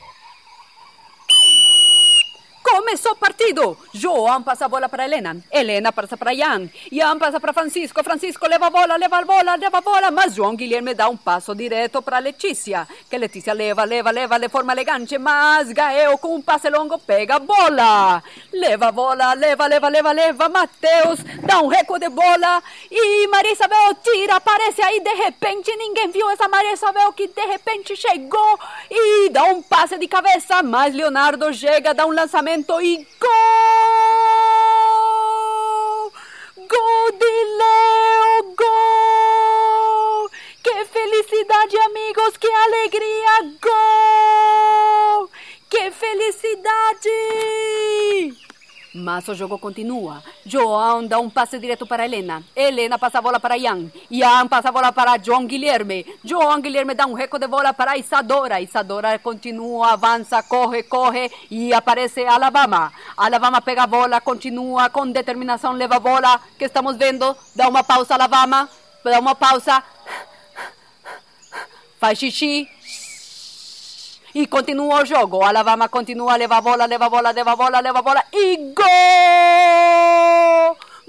Começou 2.75 3.13
o 3.13 3.15
partido. 3.15 3.77
João 3.93 4.43
passa 4.43 4.65
a 4.65 4.67
bola 4.67 4.89
para 4.89 5.05
Helena. 5.05 5.37
Helena 5.49 5.93
passa 5.93 6.17
para 6.17 6.33
Ian. 6.33 6.69
Ian 6.91 7.17
passa 7.17 7.39
para 7.39 7.53
Francisco. 7.53 8.03
Francisco 8.03 8.45
leva 8.49 8.67
a 8.67 8.69
bola, 8.69 8.97
leva 8.97 9.17
a 9.17 9.23
bola, 9.23 9.55
leva 9.55 9.77
a 9.77 9.81
bola. 9.81 10.11
Mas 10.11 10.35
João 10.35 10.57
Guilherme 10.57 10.93
dá 10.93 11.07
um 11.07 11.15
passo 11.15 11.55
direto 11.55 12.01
para 12.01 12.19
Letícia. 12.19 12.85
Que 13.09 13.17
Letícia 13.17 13.53
leva, 13.53 13.85
leva, 13.85 14.11
leva 14.11 14.37
de 14.37 14.49
forma 14.49 14.73
elegante. 14.73 15.17
Mas 15.17 15.71
Gael, 15.71 16.17
com 16.17 16.35
um 16.35 16.41
passe 16.41 16.69
longo, 16.69 16.99
pega 16.99 17.35
a 17.35 17.39
bola. 17.39 18.21
Leva 18.51 18.87
a 18.87 18.91
bola, 18.91 19.33
leva, 19.35 19.67
leva, 19.67 19.87
leva, 19.87 20.11
leva. 20.11 20.49
Mateus 20.49 21.21
dá 21.43 21.61
um 21.61 21.67
reco 21.67 21.97
de 21.97 22.09
bola. 22.09 22.61
E 22.91 23.25
Maria 23.29 23.53
Isabel 23.53 23.95
tira, 24.03 24.35
aparece 24.35 24.81
aí 24.81 24.99
de 24.99 25.13
repente. 25.13 25.73
Ninguém 25.77 26.09
viu 26.09 26.29
essa 26.29 26.49
Maria 26.49 26.73
Isabel 26.73 27.13
que 27.13 27.27
de 27.27 27.45
repente 27.45 27.95
chegou 27.95 28.59
e 28.91 29.29
dá 29.29 29.45
um 29.45 29.61
passe 29.61 29.97
de 29.97 30.09
cabeça. 30.09 30.61
Mas 30.61 30.93
Leonardo 30.93 31.53
chega, 31.53 31.93
dá 31.93 32.05
um 32.05 32.11
lançamento 32.11 32.64
y 32.81 33.07
gol. 33.19 33.31
Gol 36.55 37.19
de 37.19 37.33
Leo, 37.59 38.43
gol. 38.57 40.31
¡Qué 40.63 40.85
felicidad, 40.85 41.69
amigos! 41.85 42.39
¡Qué 42.39 42.49
alegría! 42.65 43.33
¡Gol! 43.61 45.29
¡Qué 45.69 45.91
felicidad! 45.91 46.95
Mas 48.97 49.27
o 49.27 49.35
jogo 49.35 49.59
continua. 49.59 50.23
João 50.45 51.05
dá 51.05 51.19
um 51.19 51.29
passe 51.29 51.59
direto 51.59 51.85
para 51.85 52.05
Helena. 52.05 52.41
Helena 52.55 52.97
passa 52.97 53.19
a 53.19 53.21
bola 53.21 53.41
para 53.41 53.57
Ian. 53.57 53.91
Ian 54.09 54.47
passa 54.47 54.69
a 54.69 54.71
bola 54.71 54.89
para 54.93 55.21
João 55.21 55.45
Guilherme. 55.45 56.05
João 56.23 56.61
Guilherme 56.61 56.93
dá 56.93 57.05
um 57.05 57.11
reco 57.11 57.37
de 57.37 57.45
bola 57.45 57.73
para 57.73 57.97
Isadora. 57.97 58.61
Isadora 58.61 59.19
continua, 59.19 59.91
avança, 59.91 60.41
corre, 60.43 60.83
corre 60.83 61.29
e 61.51 61.73
aparece 61.73 62.23
Alabama. 62.23 62.93
Alabama 63.17 63.61
pega 63.61 63.83
a 63.83 63.87
bola, 63.87 64.21
continua 64.21 64.89
com 64.89 65.11
determinação, 65.11 65.73
leva 65.73 65.97
a 65.97 65.99
bola 65.99 66.39
que 66.57 66.63
estamos 66.63 66.95
vendo. 66.95 67.35
Dá 67.53 67.67
uma 67.67 67.83
pausa, 67.83 68.13
Alabama. 68.13 68.69
Dá 69.03 69.19
uma 69.19 69.35
pausa. 69.35 69.83
Faz 71.99 72.17
xixi. 72.17 72.74
E 74.35 74.45
continua 74.47 75.01
o 75.01 75.05
jogo. 75.05 75.41
Alabama 75.41 75.87
continua, 75.87 76.35
leva 76.35 76.57
a 76.57 76.61
bola, 76.61 76.85
leva 76.85 77.05
a 77.05 77.09
bola, 77.09 77.31
leva 77.31 77.53
a 77.53 77.55
bola, 77.55 77.79
leva 77.79 77.99
a 77.99 78.01
bola. 78.01 78.21
E 78.33 78.57
gol! 78.75 78.85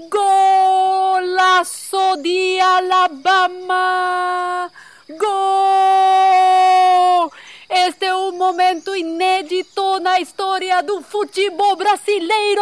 Golaço 0.09 2.15
de 2.23 2.57
Alabama! 2.61 4.71
Gol! 5.09 7.29
Este 7.69 8.05
é 8.05 8.15
um 8.15 8.31
momento 8.31 8.95
inédito 8.95 9.99
na 9.99 10.21
história 10.21 10.81
do 10.81 11.01
futebol 11.01 11.75
brasileiro! 11.75 12.61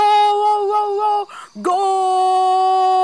Gol! 1.58 2.96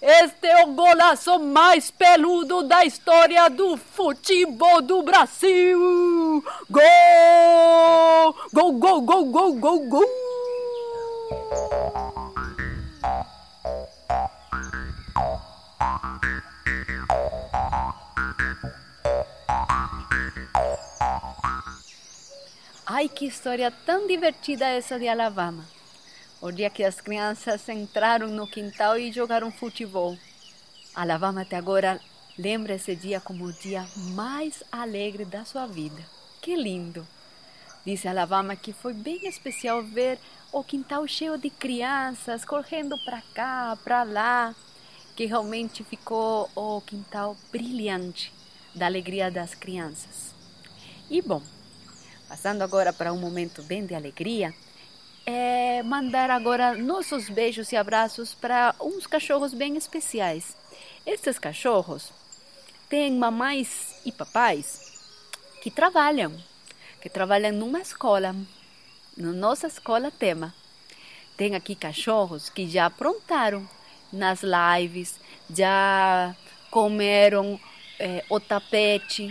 Este 0.00 0.46
é 0.46 0.64
o 0.64 0.68
golaço 0.68 1.38
mais 1.38 1.90
peludo 1.90 2.62
da 2.62 2.84
história 2.84 3.48
do 3.48 3.76
futebol 3.76 4.82
do 4.82 5.02
Brasil! 5.02 6.44
Gol! 6.70 8.34
Gol, 8.52 8.72
gol, 8.72 9.00
gol, 9.02 9.24
gol, 9.26 9.54
gol, 9.54 9.80
gol! 9.88 10.04
Ai, 22.86 23.08
que 23.08 23.26
história 23.26 23.70
tão 23.84 24.06
divertida 24.06 24.66
essa 24.66 24.98
de 24.98 25.08
Alabama! 25.08 25.73
O 26.44 26.52
dia 26.52 26.68
que 26.68 26.84
as 26.84 27.00
crianças 27.00 27.66
entraram 27.70 28.28
no 28.28 28.46
quintal 28.46 28.98
e 28.98 29.10
jogaram 29.10 29.50
futebol. 29.50 30.14
Alabama 30.94 31.40
até 31.40 31.56
agora 31.56 31.98
lembra 32.38 32.74
esse 32.74 32.94
dia 32.94 33.18
como 33.18 33.46
o 33.46 33.52
dia 33.54 33.88
mais 34.14 34.62
alegre 34.70 35.24
da 35.24 35.46
sua 35.46 35.66
vida. 35.66 36.04
Que 36.42 36.54
lindo! 36.54 37.06
Disse 37.82 38.06
Alabama 38.06 38.54
que 38.56 38.74
foi 38.74 38.92
bem 38.92 39.26
especial 39.26 39.82
ver 39.82 40.18
o 40.52 40.62
quintal 40.62 41.08
cheio 41.08 41.38
de 41.38 41.48
crianças 41.48 42.44
correndo 42.44 42.94
para 43.06 43.22
cá, 43.32 43.78
para 43.82 44.02
lá, 44.02 44.54
que 45.16 45.24
realmente 45.24 45.82
ficou 45.82 46.50
o 46.54 46.82
quintal 46.82 47.38
brilhante 47.50 48.30
da 48.74 48.84
alegria 48.84 49.30
das 49.30 49.54
crianças. 49.54 50.34
E 51.08 51.22
bom, 51.22 51.42
passando 52.28 52.60
agora 52.60 52.92
para 52.92 53.14
um 53.14 53.18
momento 53.18 53.62
bem 53.62 53.86
de 53.86 53.94
alegria, 53.94 54.52
é 55.26 55.82
mandar 55.82 56.30
agora 56.30 56.76
nossos 56.76 57.28
beijos 57.28 57.72
e 57.72 57.76
abraços 57.76 58.34
para 58.34 58.74
uns 58.80 59.06
cachorros 59.06 59.54
bem 59.54 59.76
especiais. 59.76 60.56
Esses 61.06 61.38
cachorros 61.38 62.12
têm 62.88 63.12
mamães 63.16 64.00
e 64.04 64.12
papais 64.12 65.00
que 65.62 65.70
trabalham, 65.70 66.32
que 67.00 67.08
trabalham 67.08 67.52
numa 67.52 67.80
escola, 67.80 68.34
na 69.16 69.32
nossa 69.32 69.66
escola 69.66 70.10
tema. 70.10 70.54
Tem 71.36 71.54
aqui 71.54 71.74
cachorros 71.74 72.48
que 72.48 72.68
já 72.68 72.86
aprontaram 72.86 73.68
nas 74.12 74.40
lives, 74.42 75.18
já 75.50 76.34
comeram 76.70 77.58
é, 77.98 78.24
o 78.28 78.38
tapete. 78.38 79.28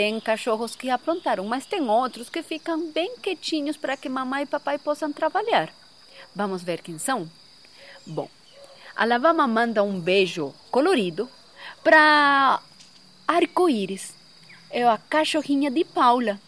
Tem 0.00 0.18
cachorros 0.18 0.74
que 0.74 0.88
aprontaram, 0.88 1.44
mas 1.44 1.66
tem 1.66 1.82
outros 1.82 2.30
que 2.30 2.42
ficam 2.42 2.90
bem 2.90 3.16
quietinhos 3.18 3.76
para 3.76 3.98
que 3.98 4.08
mamãe 4.08 4.44
e 4.44 4.46
papai 4.46 4.78
possam 4.78 5.12
trabalhar. 5.12 5.70
Vamos 6.34 6.62
ver 6.62 6.80
quem 6.80 6.98
são? 6.98 7.30
Bom, 8.06 8.26
a 8.96 9.04
Lavama 9.04 9.46
manda 9.46 9.82
um 9.82 10.00
beijo 10.00 10.54
colorido 10.70 11.28
para 11.84 12.62
Arco-Íris. 13.28 14.14
É 14.70 14.88
a 14.88 14.96
cachorrinha 14.96 15.70
de 15.70 15.84
Paula. 15.84 16.40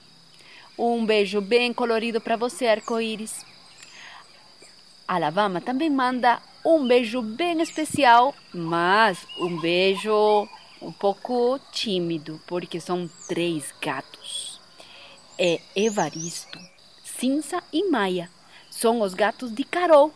Um 0.79 1.05
beijo 1.05 1.43
bem 1.43 1.75
colorido 1.75 2.23
para 2.23 2.37
você, 2.37 2.67
Arco-Íris. 2.67 3.45
A 5.07 5.19
Lavama 5.19 5.61
também 5.61 5.91
manda 5.91 6.41
um 6.65 6.87
beijo 6.87 7.21
bem 7.21 7.61
especial, 7.61 8.35
mas 8.51 9.27
um 9.39 9.61
beijo 9.61 10.49
um 10.83 10.93
pouco 10.93 11.59
tímido, 11.71 12.41
porque 12.47 12.81
são 12.81 13.09
três 13.29 13.73
gatos. 13.81 14.61
É 15.39 15.61
Evaristo, 15.75 16.59
Cinza 17.05 17.63
e 17.73 17.89
Maia. 17.89 18.31
São 18.71 19.01
os 19.01 19.15
gatos 19.15 19.53
de 19.53 19.65
Carol. 19.65 20.13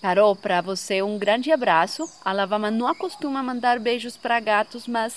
Carol, 0.00 0.36
para 0.36 0.60
você 0.60 1.02
um 1.02 1.18
grande 1.18 1.50
abraço. 1.50 2.08
A 2.24 2.32
Lavama 2.32 2.70
não 2.70 2.86
acostuma 2.86 3.42
mandar 3.42 3.80
beijos 3.80 4.16
para 4.16 4.38
gatos, 4.38 4.86
mas 4.86 5.14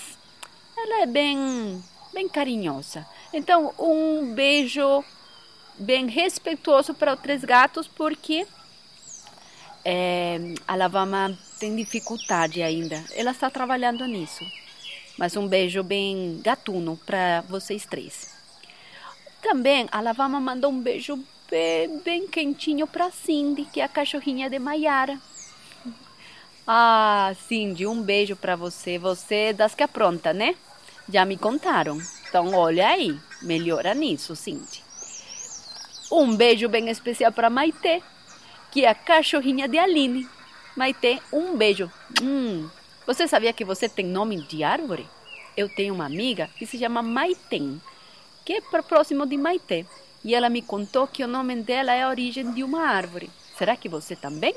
ela 0.76 1.02
é 1.02 1.06
bem, 1.06 1.82
bem 2.12 2.28
carinhosa. 2.28 3.06
Então, 3.32 3.72
um 3.78 4.34
beijo 4.34 5.04
bem 5.78 6.06
respeitoso 6.06 6.94
para 6.94 7.14
os 7.14 7.20
três 7.20 7.44
gatos, 7.44 7.86
porque 7.86 8.46
é, 9.84 10.38
a 10.66 10.74
Lavama 10.74 11.36
tem 11.62 11.76
dificuldade 11.76 12.60
ainda. 12.60 13.04
Ela 13.14 13.30
está 13.30 13.48
trabalhando 13.48 14.04
nisso. 14.04 14.44
Mas 15.16 15.36
um 15.36 15.46
beijo 15.46 15.84
bem 15.84 16.40
gatuno 16.42 16.98
para 17.06 17.42
vocês 17.42 17.86
três. 17.86 18.34
Também 19.40 19.86
a 19.92 20.00
Lavama 20.00 20.40
mandou 20.40 20.72
um 20.72 20.80
beijo 20.80 21.16
bem, 21.48 22.00
bem 22.00 22.26
quentinho 22.26 22.84
para 22.84 23.12
Cindy, 23.12 23.64
que 23.66 23.80
é 23.80 23.84
a 23.84 23.88
cachorrinha 23.88 24.50
de 24.50 24.58
Maiara. 24.58 25.20
Ah, 26.66 27.32
Cindy, 27.46 27.86
um 27.86 28.02
beijo 28.02 28.34
para 28.34 28.56
você. 28.56 28.98
Você 28.98 29.34
é 29.34 29.52
das 29.52 29.72
que 29.72 29.84
apronta, 29.84 30.32
né? 30.32 30.56
Já 31.08 31.24
me 31.24 31.36
contaram. 31.36 31.96
Então, 32.28 32.54
olha 32.54 32.88
aí, 32.88 33.16
melhora 33.40 33.94
nisso, 33.94 34.34
Cindy. 34.34 34.82
Um 36.10 36.34
beijo 36.34 36.68
bem 36.68 36.88
especial 36.88 37.30
para 37.30 37.48
Maite, 37.48 38.02
que 38.72 38.84
é 38.84 38.88
a 38.88 38.96
cachorrinha 38.96 39.68
de 39.68 39.78
Aline. 39.78 40.28
Maite, 40.74 41.20
um 41.30 41.54
beijo. 41.54 41.90
Hum, 42.22 42.68
você 43.06 43.28
sabia 43.28 43.52
que 43.52 43.64
você 43.64 43.90
tem 43.90 44.06
nome 44.06 44.40
de 44.40 44.64
árvore? 44.64 45.06
Eu 45.54 45.68
tenho 45.68 45.92
uma 45.92 46.06
amiga 46.06 46.48
que 46.56 46.64
se 46.64 46.78
chama 46.78 47.02
Maiten, 47.02 47.78
que 48.42 48.54
é 48.54 48.60
próximo 48.60 49.26
de 49.26 49.36
Maite. 49.36 49.86
E 50.24 50.34
ela 50.34 50.48
me 50.48 50.62
contou 50.62 51.06
que 51.06 51.22
o 51.22 51.28
nome 51.28 51.56
dela 51.56 51.92
é 51.92 52.04
a 52.04 52.08
origem 52.08 52.52
de 52.52 52.64
uma 52.64 52.86
árvore. 52.86 53.30
Será 53.58 53.76
que 53.76 53.88
você 53.88 54.16
também? 54.16 54.54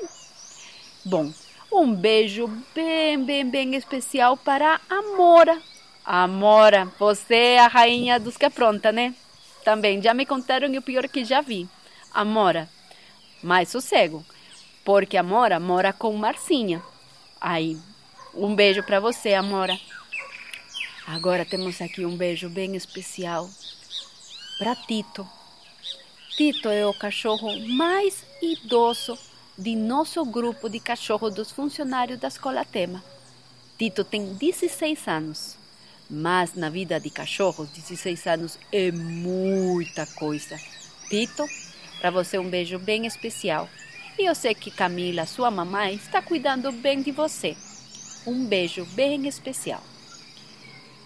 Bom, 1.04 1.30
um 1.70 1.92
beijo 1.92 2.48
bem, 2.74 3.22
bem, 3.22 3.44
bem 3.44 3.74
especial 3.74 4.38
para 4.38 4.80
a 4.88 4.94
Amora. 4.94 5.60
Amora, 6.02 6.90
você 6.98 7.34
é 7.34 7.58
a 7.58 7.66
rainha 7.66 8.18
dos 8.18 8.38
que 8.38 8.46
apronta, 8.46 8.90
né? 8.90 9.14
Também 9.64 10.00
já 10.00 10.14
me 10.14 10.24
contaram 10.24 10.72
o 10.72 10.82
pior 10.82 11.06
que 11.08 11.24
já 11.24 11.42
vi. 11.42 11.68
Amora, 12.14 12.70
mais 13.42 13.68
sossego, 13.68 14.24
porque 14.86 15.16
a 15.16 15.22
Mora 15.22 15.58
mora 15.58 15.92
com 15.92 16.16
Marcinha. 16.16 16.80
Aí, 17.40 17.76
um 18.32 18.54
beijo 18.54 18.84
para 18.84 19.00
você, 19.00 19.34
Amora. 19.34 19.76
Agora 21.04 21.44
temos 21.44 21.82
aqui 21.82 22.06
um 22.06 22.16
beijo 22.16 22.48
bem 22.48 22.76
especial 22.76 23.50
para 24.56 24.76
Tito. 24.76 25.28
Tito 26.36 26.68
é 26.68 26.86
o 26.86 26.94
cachorro 26.94 27.48
mais 27.70 28.24
idoso 28.40 29.18
de 29.58 29.74
nosso 29.74 30.24
grupo 30.24 30.68
de 30.68 30.78
cachorro 30.78 31.30
dos 31.30 31.50
funcionários 31.50 32.20
da 32.20 32.28
escola 32.28 32.64
Tema. 32.64 33.02
Tito 33.76 34.04
tem 34.04 34.34
16 34.34 35.08
anos, 35.08 35.56
mas 36.08 36.54
na 36.54 36.70
vida 36.70 37.00
de 37.00 37.10
cachorros, 37.10 37.68
16 37.70 38.26
anos 38.28 38.58
é 38.70 38.92
muita 38.92 40.06
coisa. 40.06 40.56
Tito 41.10 41.44
para 42.00 42.12
você 42.12 42.38
um 42.38 42.48
beijo 42.48 42.78
bem 42.78 43.04
especial. 43.04 43.68
E 44.18 44.24
eu 44.24 44.34
sei 44.34 44.54
que 44.54 44.70
Camila, 44.70 45.26
sua 45.26 45.50
mamãe, 45.50 45.94
está 45.94 46.22
cuidando 46.22 46.72
bem 46.72 47.02
de 47.02 47.10
você. 47.10 47.54
Um 48.26 48.46
beijo 48.46 48.84
bem 48.94 49.28
especial. 49.28 49.82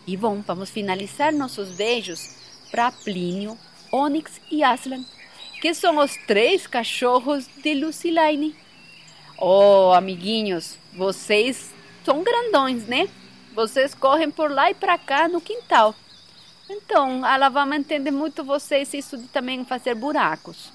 E 0.07 0.17
bom, 0.17 0.41
vamos 0.47 0.71
finalizar 0.71 1.33
nossos 1.33 1.71
beijos 1.71 2.37
para 2.71 2.93
Plínio, 2.93 3.59
Onyx 3.93 4.41
e 4.51 4.63
Aslan, 4.63 5.05
que 5.61 5.75
são 5.75 5.99
os 5.99 6.17
três 6.27 6.69
cachorros 6.69 7.49
de 7.63 7.75
Lucilaine. 7.75 8.55
Oh, 9.37 9.93
amiguinhos, 9.93 10.79
vocês 10.93 11.75
são 12.05 12.23
grandões, 12.23 12.87
né? 12.87 13.09
Vocês 13.55 13.93
correm 13.93 14.31
por 14.31 14.51
lá 14.51 14.71
e 14.71 14.75
para 14.75 14.97
cá 14.97 15.27
no 15.29 15.41
quintal. 15.41 15.95
Então, 16.69 17.27
ela 17.27 17.49
vai 17.49 17.77
entender 17.77 18.13
muito 18.13 18.45
vocês 18.45 18.95
isso 18.95 19.19
de 19.19 19.27
também 19.27 19.65
fazer 19.65 19.97
buracos. 19.97 20.73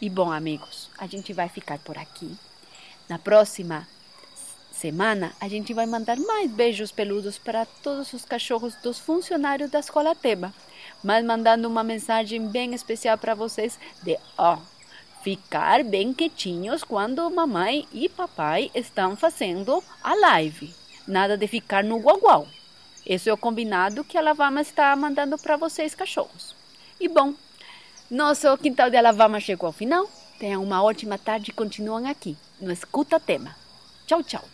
E 0.00 0.08
bom, 0.08 0.30
amigos, 0.30 0.88
a 0.96 1.08
gente 1.08 1.32
vai 1.32 1.48
ficar 1.48 1.78
por 1.80 1.98
aqui. 1.98 2.36
Na 3.08 3.18
próxima 3.18 3.86
semana, 4.70 5.32
a 5.40 5.48
gente 5.48 5.74
vai 5.74 5.86
mandar 5.86 6.16
mais 6.16 6.48
beijos 6.52 6.92
peludos 6.92 7.36
para 7.36 7.66
todos 7.66 8.12
os 8.12 8.24
cachorros 8.24 8.76
dos 8.76 9.00
funcionários 9.00 9.70
da 9.70 9.80
Escola 9.80 10.14
Teba. 10.14 10.54
Mas 11.02 11.24
mandando 11.24 11.66
uma 11.66 11.82
mensagem 11.82 12.46
bem 12.46 12.74
especial 12.74 13.18
para 13.18 13.34
vocês 13.34 13.76
de 14.00 14.16
ó, 14.36 14.58
ficar 15.24 15.82
bem 15.82 16.12
quietinhos 16.12 16.84
quando 16.84 17.28
mamãe 17.28 17.88
e 17.92 18.08
papai 18.08 18.70
estão 18.76 19.16
fazendo 19.16 19.82
a 20.02 20.14
live. 20.14 20.72
Nada 21.08 21.36
de 21.36 21.48
ficar 21.48 21.82
no 21.82 21.98
guaguau. 21.98 22.46
Esse 23.04 23.28
é 23.28 23.32
o 23.32 23.38
combinado 23.38 24.04
que 24.04 24.16
a 24.16 24.20
Lavama 24.20 24.60
está 24.60 24.94
mandando 24.94 25.36
para 25.38 25.56
vocês, 25.56 25.94
cachorros. 25.94 26.54
E 27.00 27.08
bom, 27.08 27.34
nosso 28.10 28.56
quintal 28.58 28.90
de 28.90 28.96
Alabama 28.96 29.40
chegou 29.40 29.66
ao 29.66 29.72
final. 29.72 30.10
Tenham 30.38 30.62
uma 30.62 30.82
ótima 30.82 31.18
tarde 31.18 31.50
e 31.50 31.54
continuam 31.54 32.06
aqui 32.06 32.36
no 32.60 32.70
Escuta 32.70 33.18
Tema. 33.18 33.54
Tchau, 34.06 34.22
tchau. 34.22 34.48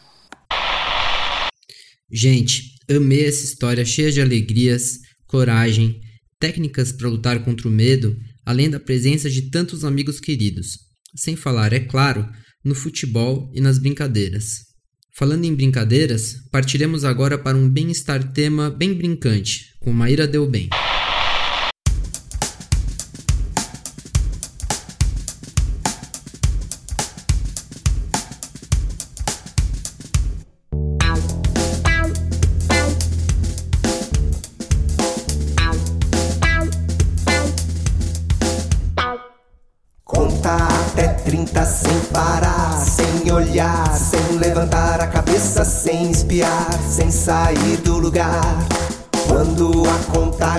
Gente, 2.11 2.77
amei 2.91 3.27
essa 3.27 3.45
história 3.45 3.85
cheia 3.85 4.11
de 4.11 4.21
alegrias, 4.21 4.99
coragem, 5.27 6.01
técnicas 6.39 6.93
para 6.93 7.09
lutar 7.09 7.45
contra 7.45 7.69
o 7.69 7.71
medo, 7.71 8.17
além 8.45 8.69
da 8.69 8.81
presença 8.81 9.31
de 9.31 9.51
tantos 9.51 9.85
amigos 9.85 10.21
queridos. 10.21 10.79
Sem 11.17 11.37
falar, 11.37 11.73
é 11.73 11.81
claro, 11.81 12.29
no 12.65 12.75
futebol 12.75 13.51
e 13.55 13.61
nas 13.61 13.79
brincadeiras. 13.79 14.65
Falando 15.17 15.45
em 15.45 15.55
brincadeiras, 15.55 16.37
partiremos 16.51 17.05
agora 17.05 17.39
para 17.39 17.57
um 17.57 17.69
bem-estar 17.69 18.33
tema 18.33 18.69
bem 18.69 18.93
brincante, 18.95 19.75
com 19.81 19.93
Maíra 19.93 20.27
Deu 20.27 20.49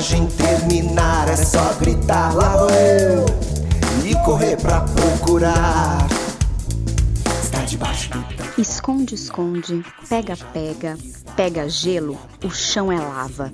contagem 0.05 0.27
terminar, 0.27 1.27
é 1.27 1.35
só 1.35 1.73
gritar: 1.73 2.35
lá 2.35 2.57
vou 2.57 2.69
eu! 2.69 3.25
E 4.05 4.15
correr 4.23 4.55
pra 4.57 4.81
procurar. 4.81 6.07
Está 7.41 7.59
debaixo 7.61 8.11
do 8.11 8.61
Esconde, 8.61 9.15
esconde, 9.15 9.83
pega, 10.07 10.37
pega, 10.53 10.97
pega 11.35 11.67
gelo, 11.67 12.17
o 12.43 12.49
chão 12.51 12.91
é 12.91 12.99
lava. 12.99 13.51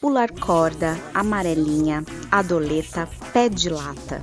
Pular 0.00 0.30
corda, 0.30 0.98
amarelinha, 1.14 2.04
adoleta, 2.30 3.08
pé 3.32 3.48
de 3.48 3.70
lata. 3.70 4.22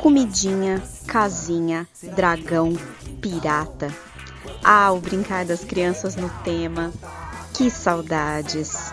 Comidinha, 0.00 0.82
casinha, 1.06 1.86
dragão, 2.14 2.76
pirata, 3.20 3.92
ah, 4.64 4.92
o 4.92 5.00
brincar 5.00 5.44
das 5.44 5.64
crianças 5.64 6.16
no 6.16 6.28
tema. 6.42 6.92
Que 7.54 7.70
saudades! 7.70 8.92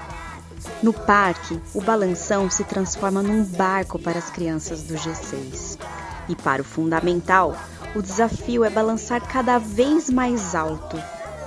No 0.83 0.93
parque, 0.93 1.59
o 1.73 1.81
balanção 1.81 2.49
se 2.49 2.63
transforma 2.63 3.23
num 3.23 3.43
barco 3.43 3.97
para 3.97 4.19
as 4.19 4.29
crianças 4.29 4.83
do 4.83 4.95
G6. 4.95 5.77
E 6.27 6.35
para 6.35 6.61
o 6.61 6.65
fundamental, 6.65 7.55
o 7.95 8.01
desafio 8.01 8.63
é 8.63 8.69
balançar 8.69 9.21
cada 9.21 9.57
vez 9.57 10.09
mais 10.09 10.53
alto, 10.53 11.01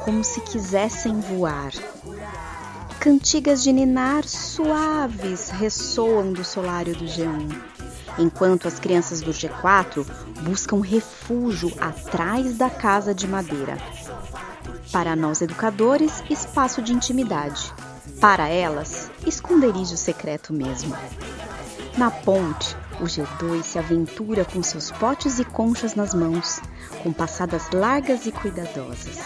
como 0.04 0.24
se 0.24 0.40
quisessem 0.40 1.20
voar. 1.20 1.72
Cantigas 2.98 3.62
de 3.62 3.72
ninar 3.72 4.24
suaves 4.24 5.50
ressoam 5.50 6.32
do 6.32 6.44
solário 6.44 6.96
do 6.96 7.04
G1, 7.04 7.54
enquanto 8.18 8.66
as 8.66 8.80
crianças 8.80 9.20
do 9.20 9.30
G4 9.30 10.06
buscam 10.42 10.80
refúgio 10.80 11.72
atrás 11.80 12.56
da 12.56 12.70
casa 12.70 13.14
de 13.14 13.28
madeira. 13.28 13.76
Para 14.90 15.14
nós 15.14 15.42
educadores, 15.42 16.22
espaço 16.30 16.80
de 16.82 16.92
intimidade. 16.92 17.72
Para 18.20 18.48
elas, 18.48 19.10
esconderijo 19.24 19.96
secreto 19.96 20.52
mesmo. 20.52 20.92
Na 21.96 22.10
ponte, 22.10 22.76
o 23.00 23.04
G2 23.04 23.62
se 23.62 23.78
aventura 23.78 24.44
com 24.44 24.60
seus 24.60 24.90
potes 24.90 25.38
e 25.38 25.44
conchas 25.44 25.94
nas 25.94 26.14
mãos, 26.14 26.60
com 27.02 27.12
passadas 27.12 27.70
largas 27.70 28.26
e 28.26 28.32
cuidadosas. 28.32 29.20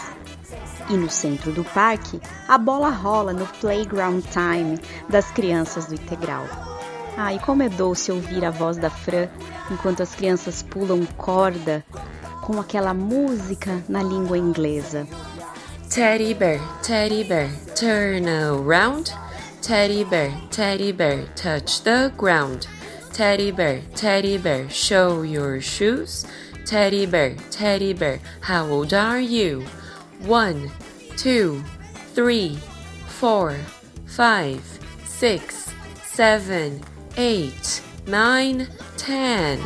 E 0.91 0.93
no 0.93 1.09
centro 1.09 1.51
do 1.51 1.63
parque, 1.63 2.21
a 2.47 2.55
bola 2.55 2.89
rola 2.89 3.33
no 3.33 3.47
playground 3.47 4.23
time 4.25 4.79
das 5.09 5.31
crianças 5.31 5.87
do 5.87 5.95
integral. 5.95 6.45
Ah, 7.17 7.33
e 7.33 7.39
como 7.39 7.63
é 7.63 7.69
doce 7.69 8.11
ouvir 8.11 8.45
a 8.45 8.51
voz 8.51 8.77
da 8.77 8.91
Fran 8.91 9.27
enquanto 9.71 10.03
as 10.03 10.13
crianças 10.13 10.61
pulam 10.61 11.03
corda 11.17 11.83
com 12.43 12.59
aquela 12.59 12.93
música 12.93 13.83
na 13.89 14.03
língua 14.03 14.37
inglesa. 14.37 15.07
Teddy 15.93 16.33
bear, 16.33 16.59
teddy 16.81 17.23
bear, 17.23 17.51
turn 17.75 18.27
around. 18.27 19.13
Teddy 19.61 20.03
bear, 20.03 20.33
teddy 20.49 20.91
bear, 20.91 21.27
touch 21.35 21.83
the 21.83 22.11
ground. 22.17 22.65
Teddy 23.11 23.51
bear, 23.51 23.83
teddy 23.93 24.39
bear, 24.39 24.67
show 24.71 25.21
your 25.21 25.61
shoes. 25.61 26.25
Teddy 26.65 27.05
bear, 27.05 27.35
teddy 27.51 27.93
bear, 27.93 28.19
how 28.41 28.65
old 28.65 28.91
are 28.91 29.21
you? 29.21 29.67
One, 30.21 30.71
two, 31.15 31.63
three, 32.15 32.57
four, 33.07 33.55
five, 34.07 34.63
six, 35.05 35.71
seven, 36.03 36.81
eight, 37.17 37.83
nine, 38.07 38.67
ten. 38.97 39.59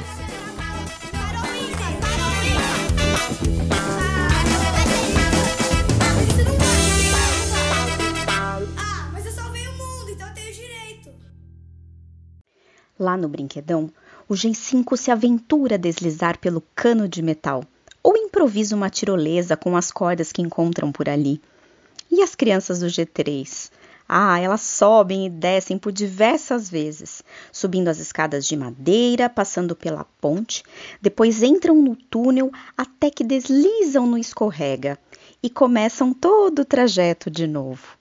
Lá 12.99 13.15
no 13.15 13.29
brinquedão, 13.29 13.91
o 14.27 14.35
Gen 14.35 14.53
5 14.53 14.97
se 14.97 15.11
aventura 15.11 15.75
a 15.75 15.77
deslizar 15.77 16.39
pelo 16.39 16.63
cano 16.75 17.07
de 17.07 17.21
metal 17.21 17.63
ou 18.01 18.17
improvisa 18.17 18.75
uma 18.75 18.89
tirolesa 18.89 19.55
com 19.55 19.77
as 19.77 19.91
cordas 19.91 20.31
que 20.31 20.41
encontram 20.41 20.91
por 20.91 21.07
ali. 21.07 21.41
E 22.09 22.21
as 22.21 22.33
crianças 22.33 22.79
do 22.79 22.87
G3? 22.87 23.69
Ah, 24.09 24.39
elas 24.39 24.61
sobem 24.61 25.25
e 25.25 25.29
descem 25.29 25.77
por 25.77 25.91
diversas 25.91 26.69
vezes, 26.69 27.21
subindo 27.51 27.89
as 27.89 27.99
escadas 27.99 28.47
de 28.47 28.55
madeira, 28.55 29.29
passando 29.29 29.75
pela 29.75 30.05
ponte, 30.19 30.63
depois 31.01 31.43
entram 31.43 31.75
no 31.75 31.95
túnel 31.95 32.49
até 32.77 33.11
que 33.11 33.23
deslizam 33.23 34.07
no 34.07 34.17
escorrega 34.17 34.97
e 35.43 35.49
começam 35.49 36.13
todo 36.13 36.59
o 36.59 36.65
trajeto 36.65 37.29
de 37.29 37.45
novo. 37.45 37.97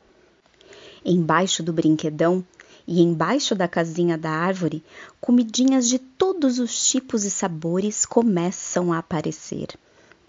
Embaixo 1.05 1.63
do 1.63 1.73
brinquedão 1.73 2.45
e 2.87 3.03
embaixo 3.03 3.55
da 3.55 3.67
casinha 3.67 4.17
da 4.17 4.31
árvore, 4.31 4.83
comidinhas 5.21 5.89
de 5.89 5.99
todos 5.99 6.59
os 6.59 6.89
tipos 6.89 7.25
e 7.25 7.31
sabores 7.31 8.07
começam 8.07 8.93
a 8.93 8.99
aparecer. 8.99 9.69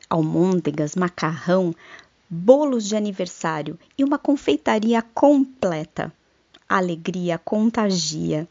Almôndegas, 0.10 0.96
macarrão, 0.96 1.76
bolos 2.30 2.86
de 2.86 2.96
aniversário 2.96 3.78
e 3.98 4.04
uma 4.04 4.18
confeitaria 4.18 5.02
completa. 5.02 6.12
A 6.68 6.78
alegria 6.78 7.38
contagia. 7.38 8.48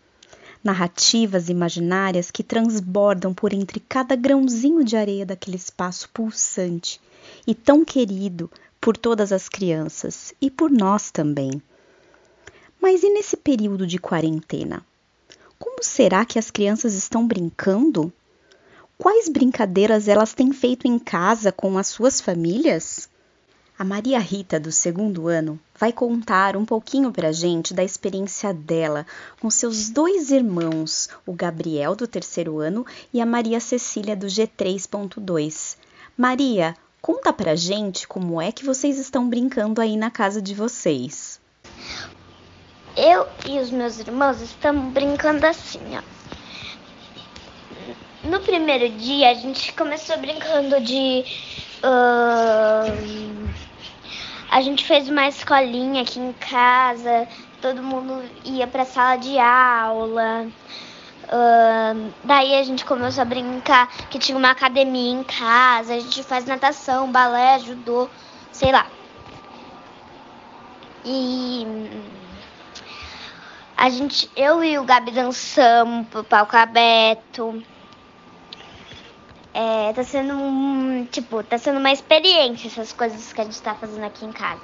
Narrativas 0.62 1.48
imaginárias 1.48 2.30
que 2.30 2.42
transbordam 2.42 3.32
por 3.34 3.52
entre 3.52 3.80
cada 3.80 4.16
grãozinho 4.16 4.84
de 4.84 4.96
areia 4.96 5.26
daquele 5.26 5.56
espaço 5.56 6.08
pulsante 6.10 7.00
e 7.46 7.54
tão 7.54 7.84
querido 7.84 8.50
por 8.80 8.96
todas 8.96 9.32
as 9.32 9.48
crianças 9.48 10.32
e 10.40 10.50
por 10.50 10.70
nós 10.70 11.10
também. 11.10 11.60
Mas 12.88 13.02
e 13.02 13.10
nesse 13.10 13.36
período 13.36 13.84
de 13.84 13.98
quarentena? 13.98 14.80
Como 15.58 15.82
será 15.82 16.24
que 16.24 16.38
as 16.38 16.52
crianças 16.52 16.94
estão 16.94 17.26
brincando? 17.26 18.12
Quais 18.96 19.28
brincadeiras 19.28 20.06
elas 20.06 20.32
têm 20.32 20.52
feito 20.52 20.86
em 20.86 20.96
casa 20.96 21.50
com 21.50 21.76
as 21.78 21.88
suas 21.88 22.20
famílias? 22.20 23.08
A 23.76 23.82
Maria 23.82 24.20
Rita, 24.20 24.60
do 24.60 24.70
segundo 24.70 25.26
ano, 25.26 25.58
vai 25.76 25.92
contar 25.92 26.56
um 26.56 26.64
pouquinho 26.64 27.10
pra 27.10 27.32
gente 27.32 27.74
da 27.74 27.82
experiência 27.82 28.54
dela 28.54 29.04
com 29.40 29.50
seus 29.50 29.90
dois 29.90 30.30
irmãos, 30.30 31.08
o 31.26 31.32
Gabriel, 31.32 31.96
do 31.96 32.06
terceiro 32.06 32.60
ano, 32.60 32.86
e 33.12 33.20
a 33.20 33.26
Maria 33.26 33.58
Cecília, 33.58 34.14
do 34.14 34.28
G3.2. 34.28 35.76
Maria, 36.16 36.76
conta 37.02 37.32
pra 37.32 37.56
gente 37.56 38.06
como 38.06 38.40
é 38.40 38.52
que 38.52 38.64
vocês 38.64 38.96
estão 38.96 39.28
brincando 39.28 39.80
aí 39.80 39.96
na 39.96 40.08
casa 40.08 40.40
de 40.40 40.54
vocês. 40.54 41.40
Eu 42.96 43.28
e 43.46 43.58
os 43.58 43.70
meus 43.70 43.98
irmãos 43.98 44.40
estamos 44.40 44.90
brincando 44.90 45.46
assim, 45.46 45.80
ó. 45.98 46.02
No 48.26 48.40
primeiro 48.40 48.88
dia 48.96 49.32
a 49.32 49.34
gente 49.34 49.74
começou 49.74 50.16
brincando 50.16 50.80
de. 50.80 51.22
ahn, 51.82 53.52
a 54.50 54.62
gente 54.62 54.82
fez 54.82 55.10
uma 55.10 55.28
escolinha 55.28 56.00
aqui 56.00 56.18
em 56.18 56.32
casa, 56.32 57.28
todo 57.60 57.82
mundo 57.82 58.24
ia 58.46 58.66
pra 58.66 58.86
sala 58.86 59.16
de 59.16 59.38
aula. 59.38 60.46
ahn, 61.30 62.10
daí 62.24 62.54
a 62.54 62.62
gente 62.64 62.82
começou 62.86 63.20
a 63.20 63.26
brincar 63.26 63.88
que 64.08 64.18
tinha 64.18 64.38
uma 64.38 64.52
academia 64.52 65.12
em 65.12 65.22
casa, 65.22 65.92
a 65.94 66.00
gente 66.00 66.22
faz 66.22 66.46
natação, 66.46 67.12
balé, 67.12 67.58
judô, 67.58 68.08
sei 68.52 68.72
lá. 68.72 68.86
E 71.04 72.15
a 73.76 73.90
gente, 73.90 74.30
eu 74.34 74.64
e 74.64 74.78
o 74.78 74.84
Gabi 74.84 75.10
dançamos 75.10 76.06
pro 76.08 76.24
palco 76.24 76.56
aberto. 76.56 77.62
É, 79.52 79.92
tá 79.92 80.02
sendo 80.02 80.34
um, 80.34 81.06
tipo, 81.10 81.42
tá 81.42 81.58
sendo 81.58 81.78
uma 81.78 81.92
experiência 81.92 82.68
essas 82.68 82.92
coisas 82.92 83.32
que 83.32 83.40
a 83.40 83.44
gente 83.44 83.60
tá 83.60 83.74
fazendo 83.74 84.04
aqui 84.04 84.24
em 84.24 84.32
casa. 84.32 84.62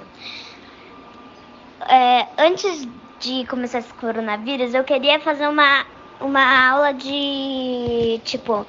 É, 1.87 2.27
antes 2.37 2.87
de 3.19 3.45
começar 3.47 3.79
esse 3.79 3.93
coronavírus, 3.95 4.73
eu 4.73 4.83
queria 4.83 5.19
fazer 5.19 5.47
uma, 5.47 5.85
uma 6.19 6.69
aula 6.69 6.93
de, 6.93 8.19
tipo, 8.23 8.65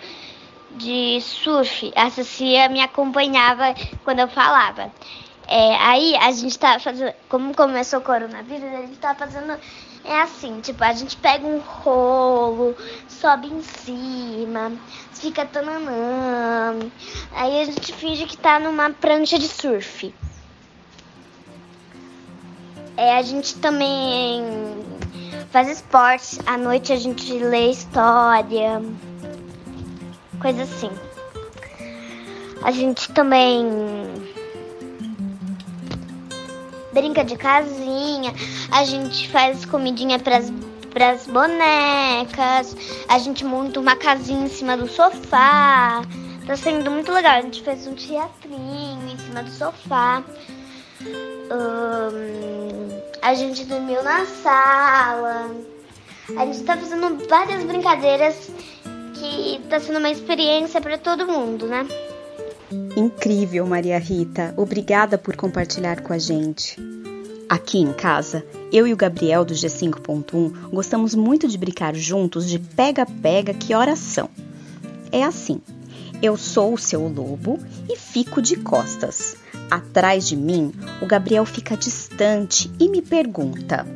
de 0.73 1.21
surf. 1.21 1.93
A 1.97 2.11
Cecília 2.11 2.69
me 2.69 2.81
acompanhava 2.81 3.75
quando 4.03 4.21
eu 4.21 4.29
falava. 4.29 4.93
É, 5.47 5.77
aí 5.77 6.17
a 6.17 6.33
gente 6.33 6.59
tá 6.59 6.79
fazendo, 6.79 7.15
como 7.29 7.55
começou 7.55 7.99
o 7.99 8.03
coronavírus, 8.03 8.65
a 8.65 8.81
gente 8.81 8.99
tá 8.99 9.15
fazendo 9.15 9.59
é 10.05 10.21
assim, 10.21 10.61
tipo, 10.61 10.85
a 10.85 10.93
gente 10.93 11.17
pega 11.17 11.47
um 11.47 11.59
rolo, 11.59 12.77
sobe 13.09 13.49
em 13.49 13.63
cima, 13.63 14.73
fica 15.13 15.47
tananã. 15.47 16.79
Aí 17.33 17.63
a 17.63 17.65
gente 17.65 17.93
finge 17.93 18.27
que 18.27 18.37
tá 18.37 18.61
numa 18.61 18.91
prancha 18.91 19.39
de 19.39 19.49
surf. 19.49 20.15
É, 22.97 23.17
a 23.17 23.23
gente 23.23 23.57
também 23.57 24.45
faz 25.51 25.69
esporte. 25.69 26.39
À 26.47 26.59
noite 26.59 26.93
a 26.93 26.97
gente 26.97 27.33
lê 27.39 27.71
história. 27.71 28.83
Coisa 30.41 30.63
assim. 30.65 30.91
A 32.63 32.71
gente 32.71 33.11
também 33.13 34.34
brinca 36.95 37.25
de 37.25 37.37
casinha, 37.37 38.33
a 38.71 38.85
gente 38.85 39.29
faz 39.29 39.65
comidinha 39.65 40.19
pras, 40.19 40.53
pras 40.93 41.27
bonecas, 41.27 42.77
a 43.09 43.19
gente 43.19 43.45
monta 43.45 43.81
uma 43.81 43.97
casinha 43.97 44.47
em 44.47 44.49
cima 44.49 44.77
do 44.77 44.89
sofá. 44.89 46.03
Tá 46.47 46.57
sendo 46.57 46.91
muito 46.91 47.11
legal. 47.11 47.39
A 47.39 47.41
gente 47.41 47.63
fez 47.63 47.87
um 47.87 47.95
teatrinho 47.95 49.09
em 49.11 49.19
cima 49.19 49.43
do 49.43 49.51
sofá. 49.51 50.23
Ahn, 51.51 52.89
a 53.23 53.35
gente 53.35 53.65
dormiu 53.65 54.03
na 54.03 54.25
sala. 54.27 55.51
A 56.37 56.47
gente 56.47 56.63
tá 56.63 56.77
fazendo 56.77 57.27
várias 57.29 57.65
brincadeiras 57.65 58.51
que 59.15 59.61
tá 59.71 59.81
sendo 59.81 59.99
uma 59.99 60.11
experiência 60.11 60.81
para 60.81 60.99
todo 60.99 61.27
mundo, 61.27 61.67
né? 61.67 61.87
Incrível, 62.97 63.67
Maria 63.67 63.99
Rita. 63.99 64.55
Obrigada 64.57 65.19
por 65.19 65.37
compartilhar 65.37 66.01
com 66.03 66.13
a 66.13 66.19
gente. 66.19 66.77
Aqui 67.49 67.79
em 67.79 67.93
casa, 67.93 68.45
eu 68.73 68.87
e 68.87 68.93
o 68.93 68.97
Gabriel 68.97 69.45
do 69.45 69.55
G5.1 69.55 70.71
gostamos 70.71 71.15
muito 71.15 71.47
de 71.47 71.59
brincar 71.59 71.95
juntos 71.95 72.49
de 72.49 72.59
pega-pega 72.59 73.53
que 73.53 73.75
horas 73.75 73.99
são. 73.99 74.29
É 75.13 75.23
assim: 75.23 75.61
eu 76.25 76.39
sou 76.39 76.73
o 76.73 76.79
seu 76.79 77.07
lobo 77.07 77.59
e 77.87 77.99
fico 77.99 78.41
de 78.41 78.57
costas. 78.57 79.37
Atrás 79.71 80.27
de 80.27 80.35
mim, 80.35 80.73
o 81.03 81.07
Gabriel 81.07 81.45
fica 81.45 81.77
distante 81.77 82.71
e 82.81 82.89
me 82.89 83.03
pergunta: 83.03 83.87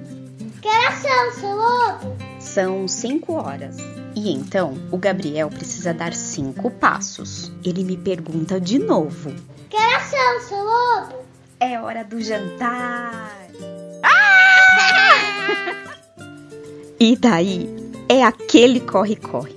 Que 0.61 0.69
horas 0.69 0.99
são, 1.01 1.41
seu 1.41 1.57
lobo? 1.57 2.17
São 2.39 2.89
cinco 2.89 3.33
horas. 3.33 3.77
E 4.19 4.33
então 4.33 4.75
o 4.91 4.99
Gabriel 4.99 5.49
precisa 5.49 5.95
dar 5.95 6.13
cinco 6.13 6.73
passos. 6.73 7.53
Ele 7.65 7.85
me 7.85 7.97
pergunta 7.97 8.61
de 8.61 8.77
novo: 8.77 9.33
Que 9.71 9.77
horas 9.77 10.03
são, 10.03 10.41
seu 10.41 10.59
lobo? 10.59 11.25
É 11.61 11.81
hora 11.81 12.03
do 12.03 12.21
jantar. 12.21 13.47
E 17.01 17.15
daí 17.15 17.73
é 18.09 18.25
aquele 18.25 18.81
corre-corre. 18.81 19.55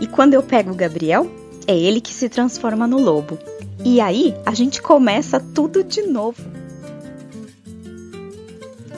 E 0.00 0.06
quando 0.06 0.34
eu 0.34 0.42
pego 0.44 0.70
o 0.70 0.76
Gabriel, 0.76 1.28
é 1.66 1.76
ele 1.76 2.00
que 2.00 2.14
se 2.14 2.28
transforma 2.28 2.86
no 2.86 3.00
lobo. 3.00 3.36
E 3.84 4.00
aí 4.00 4.36
a 4.46 4.54
gente 4.54 4.80
começa 4.80 5.40
tudo 5.40 5.82
de 5.82 6.02
novo. 6.02 6.40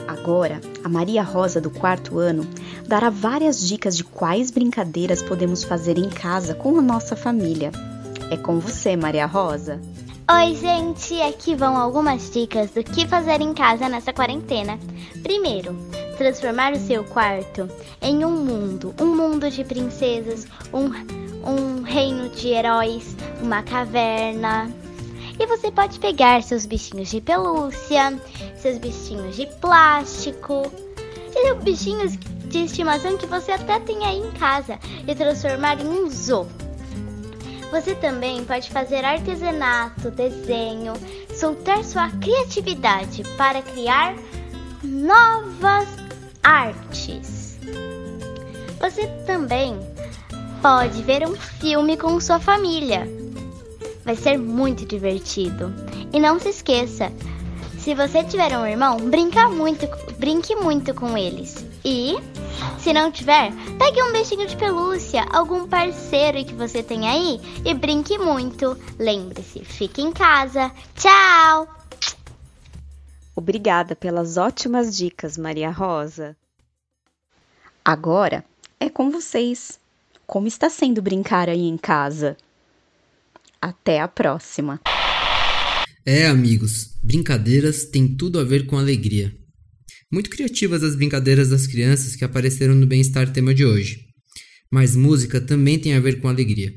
Agora, 0.07 0.61
a 0.85 0.89
Maria 0.91 1.23
Rosa 1.23 1.63
do 1.63 1.71
quarto 1.71 2.19
ano 2.19 2.47
dará 2.89 3.11
várias 3.11 3.69
dicas 3.69 3.95
de 3.95 4.03
quais 4.03 4.51
brincadeiras 4.51 5.23
podemos 5.23 5.63
fazer 5.63 5.99
em 5.99 6.09
casa 6.09 6.55
com 6.55 6.79
a 6.79 6.83
nossa 6.83 7.15
família. 7.15 7.71
É 8.31 8.37
com 8.37 8.59
você, 8.59 8.97
Maria 8.97 9.27
Rosa. 9.27 9.79
Oi, 10.31 10.55
gente! 10.55 11.21
Aqui 11.21 11.55
vão 11.55 11.77
algumas 11.77 12.31
dicas 12.31 12.71
do 12.71 12.83
que 12.83 13.07
fazer 13.07 13.43
em 13.43 13.53
casa 13.53 13.89
nessa 13.91 14.13
quarentena. 14.13 14.79
Primeiro, 15.23 15.77
transformar 16.17 16.73
o 16.73 16.79
seu 16.79 17.05
quarto 17.05 17.69
em 18.01 18.25
um 18.25 18.45
mundo, 18.45 18.95
um 19.01 19.15
mundo 19.15 19.51
de 19.51 19.65
princesas, 19.65 20.47
um, 20.73 20.89
um 21.47 21.83
reino 21.83 22.31
de 22.31 22.49
heróis, 22.49 23.15
uma 23.43 23.63
caverna. 23.63 24.71
E 25.39 25.47
você 25.47 25.71
pode 25.71 25.99
pegar 25.99 26.43
seus 26.43 26.65
bichinhos 26.65 27.11
de 27.11 27.21
pelúcia, 27.21 28.19
seus 28.57 28.79
bichinhos 28.79 29.37
de 29.37 29.47
plástico, 29.61 30.71
e 31.35 31.55
bichinhos 31.55 32.19
de 32.49 32.65
estimação 32.65 33.17
que 33.17 33.27
você 33.27 33.53
até 33.53 33.79
tem 33.81 34.05
aí 34.05 34.19
em 34.19 34.31
casa 34.33 34.79
e 35.07 35.15
transformar 35.15 35.81
em 35.81 35.87
um 35.87 36.09
zoo. 36.09 36.47
Você 37.71 37.95
também 37.95 38.45
pode 38.45 38.71
fazer 38.71 39.05
artesanato, 39.05 40.11
desenho, 40.11 40.95
soltar 41.35 41.85
sua 41.85 42.09
criatividade 42.11 43.23
para 43.37 43.61
criar 43.61 44.17
novas 44.83 45.89
artes. 46.43 47.59
Você 48.81 49.07
também 49.27 49.79
pode 50.63 51.03
ver 51.03 51.29
um 51.29 51.35
filme 51.35 51.97
com 51.97 52.19
sua 52.21 52.41
família. 52.41 53.07
Vai 54.05 54.17
ser 54.17 54.39
muito 54.39 54.87
divertido. 54.87 55.75
E 56.11 56.19
não 56.19 56.41
se 56.41 56.49
esqueça, 56.49 57.13
se 57.89 57.95
você 57.95 58.23
tiver 58.25 58.55
um 58.59 58.67
irmão, 58.67 58.97
brinca 58.99 59.49
muito, 59.49 59.89
brinque 60.19 60.55
muito 60.57 60.93
com 60.93 61.17
eles. 61.17 61.65
E 61.83 62.19
se 62.79 62.93
não 62.93 63.11
tiver, 63.11 63.53
pegue 63.79 64.03
um 64.03 64.13
bichinho 64.13 64.47
de 64.47 64.57
pelúcia, 64.57 65.23
algum 65.31 65.69
parceiro 65.69 66.45
que 66.45 66.55
você 66.55 66.83
tem 66.83 67.09
aí 67.09 67.41
e 67.65 67.75
brinque 67.75 68.17
muito. 68.19 68.77
Lembre-se, 68.99 69.65
fique 69.65 70.01
em 70.01 70.13
casa. 70.13 70.73
Tchau! 70.95 71.69
Obrigada 73.35 73.95
pelas 73.95 74.37
ótimas 74.37 74.97
dicas, 74.97 75.39
Maria 75.39 75.71
Rosa. 75.71 76.37
Agora 77.85 78.45
é 78.81 78.89
com 78.89 79.11
vocês. 79.11 79.79
Como 80.27 80.47
está 80.47 80.69
sendo 80.69 81.01
brincar 81.01 81.49
aí 81.49 81.67
em 81.67 81.77
casa? 81.77 82.37
Até 83.61 84.01
a 84.01 84.09
próxima. 84.09 84.81
É, 86.05 86.27
amigos, 86.27 86.95
brincadeiras 87.03 87.85
têm 87.85 88.09
tudo 88.09 88.39
a 88.39 88.45
ver 88.45 88.67
com 88.67 88.79
alegria. 88.79 89.35
Muito 90.11 90.31
criativas 90.31 90.83
as 90.83 90.97
brincadeiras 90.97 91.51
das 91.51 91.67
crianças 91.67 92.17
que 92.17 92.25
apareceram 92.25 92.75
no 92.75 92.87
Bem-Estar 92.87 93.31
tema 93.31 93.55
de 93.55 93.67
hoje. 93.67 94.07
Mas 94.71 94.97
música 94.97 95.39
também 95.39 95.79
tem 95.79 95.93
a 95.93 96.01
ver 96.01 96.21
com 96.21 96.29
alegria. 96.29 96.75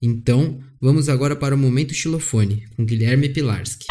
Então, 0.00 0.60
vamos 0.80 1.08
agora 1.08 1.34
para 1.34 1.56
o 1.56 1.58
momento 1.58 1.92
xilofone, 1.92 2.68
com 2.76 2.84
Guilherme 2.84 3.28
Pilarski. 3.28 3.86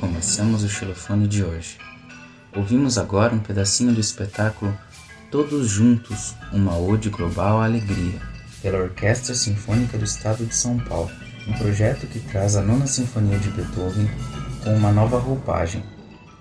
Começamos 0.00 0.62
o 0.62 0.68
xilofone 0.68 1.26
de 1.26 1.42
hoje. 1.42 1.78
Ouvimos 2.54 2.98
agora 2.98 3.34
um 3.34 3.38
pedacinho 3.38 3.92
do 3.92 4.00
espetáculo 4.00 4.76
Todos 5.30 5.68
Juntos, 5.68 6.34
uma 6.52 6.76
ode 6.78 7.08
global 7.08 7.60
à 7.60 7.64
alegria, 7.64 8.20
pela 8.62 8.78
Orquestra 8.78 9.34
Sinfônica 9.34 9.96
do 9.96 10.04
Estado 10.04 10.44
de 10.44 10.54
São 10.54 10.78
Paulo, 10.78 11.10
um 11.48 11.52
projeto 11.54 12.06
que 12.06 12.20
traz 12.20 12.56
a 12.56 12.62
nona 12.62 12.86
sinfonia 12.86 13.38
de 13.38 13.50
Beethoven 13.50 14.08
com 14.62 14.74
uma 14.74 14.92
nova 14.92 15.18
roupagem, 15.18 15.82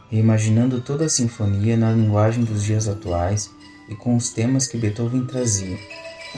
reimaginando 0.09 0.81
toda 0.81 1.05
a 1.05 1.09
sinfonia 1.09 1.77
na 1.77 1.91
linguagem 1.91 2.43
dos 2.43 2.63
dias 2.63 2.87
atuais 2.87 3.49
e 3.89 3.95
com 3.95 4.15
os 4.15 4.29
temas 4.29 4.67
que 4.67 4.77
Beethoven 4.77 5.25
trazia, 5.25 5.77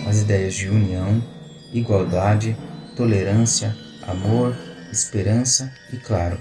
as 0.08 0.21
ideias 0.21 0.53
de 0.53 0.69
união, 0.69 1.21
igualdade, 1.73 2.56
tolerância, 2.95 3.75
amor, 4.08 4.56
esperança 4.91 5.71
e, 5.91 5.97
claro, 5.97 6.38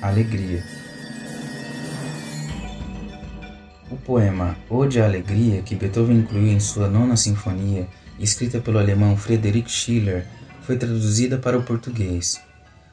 alegria. 0.00 0.62
O 3.90 3.96
poema 3.96 4.56
Ode 4.68 5.00
à 5.00 5.04
Alegria, 5.04 5.62
que 5.62 5.74
Beethoven 5.74 6.18
incluiu 6.18 6.48
em 6.48 6.60
sua 6.60 6.88
nona 6.88 7.16
sinfonia, 7.16 7.88
escrita 8.18 8.60
pelo 8.60 8.78
alemão 8.78 9.16
Friedrich 9.16 9.70
Schiller, 9.70 10.26
foi 10.62 10.76
traduzida 10.76 11.38
para 11.38 11.58
o 11.58 11.62
português. 11.62 12.40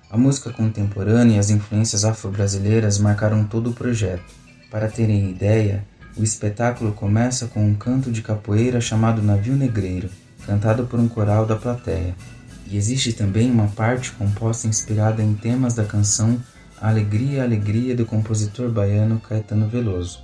A 0.10 0.18
música 0.18 0.52
contemporânea 0.52 1.38
e 1.38 1.40
as 1.40 1.50
influências 1.50 2.06
afro-brasileiras 2.06 3.00
marcaram 3.00 3.44
todo 3.44 3.72
o 3.72 3.74
projeto. 3.74 4.24
Para 4.70 4.88
terem 4.88 5.30
ideia, 5.30 5.84
o 6.16 6.24
espetáculo 6.24 6.94
começa 6.94 7.48
com 7.48 7.66
um 7.66 7.74
canto 7.74 8.12
de 8.12 8.22
capoeira 8.22 8.80
chamado 8.80 9.22
Navio 9.22 9.56
Negreiro, 9.56 10.10
cantado 10.46 10.86
por 10.86 11.00
um 11.00 11.08
coral 11.08 11.46
da 11.46 11.56
plateia. 11.56 12.16
E 12.68 12.78
existe 12.78 13.12
também 13.14 13.50
uma 13.50 13.68
parte 13.68 14.12
composta 14.12 14.68
inspirada 14.68 15.24
em 15.24 15.34
temas 15.34 15.74
da 15.74 15.84
canção 15.84 16.40
Alegria, 16.84 17.44
Alegria 17.44 17.96
do 17.96 18.06
compositor 18.06 18.70
baiano 18.70 19.18
Caetano 19.18 19.70
Veloso. 19.70 20.22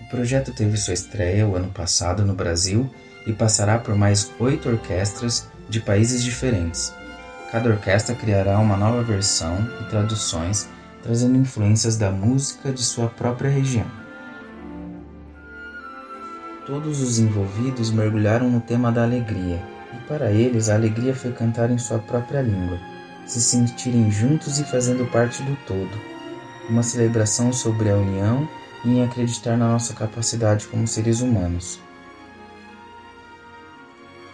O 0.00 0.08
projeto 0.08 0.50
teve 0.54 0.78
sua 0.78 0.94
estreia 0.94 1.46
o 1.46 1.54
ano 1.54 1.68
passado 1.68 2.24
no 2.24 2.32
Brasil 2.32 2.88
e 3.26 3.32
passará 3.34 3.76
por 3.76 3.94
mais 3.94 4.32
oito 4.40 4.66
orquestras 4.66 5.46
de 5.68 5.78
países 5.78 6.24
diferentes. 6.24 6.90
Cada 7.52 7.68
orquestra 7.68 8.14
criará 8.14 8.58
uma 8.58 8.78
nova 8.78 9.02
versão 9.02 9.68
e 9.82 9.90
traduções, 9.90 10.70
trazendo 11.02 11.36
influências 11.36 11.98
da 11.98 12.10
música 12.10 12.72
de 12.72 12.82
sua 12.82 13.08
própria 13.08 13.50
região. 13.50 13.86
Todos 16.64 17.02
os 17.02 17.18
envolvidos 17.18 17.90
mergulharam 17.90 18.50
no 18.50 18.62
tema 18.62 18.90
da 18.90 19.02
alegria, 19.02 19.62
e 19.92 20.08
para 20.08 20.32
eles 20.32 20.70
a 20.70 20.74
alegria 20.76 21.14
foi 21.14 21.30
cantar 21.30 21.70
em 21.70 21.76
sua 21.76 21.98
própria 21.98 22.40
língua, 22.40 22.93
se 23.26 23.40
sentirem 23.40 24.10
juntos 24.10 24.58
e 24.58 24.64
fazendo 24.64 25.10
parte 25.10 25.42
do 25.42 25.56
todo. 25.66 25.98
Uma 26.68 26.82
celebração 26.82 27.52
sobre 27.52 27.90
a 27.90 27.96
união 27.96 28.48
e 28.84 28.90
em 28.90 29.04
acreditar 29.04 29.56
na 29.56 29.68
nossa 29.68 29.94
capacidade 29.94 30.66
como 30.66 30.86
seres 30.86 31.20
humanos. 31.20 31.80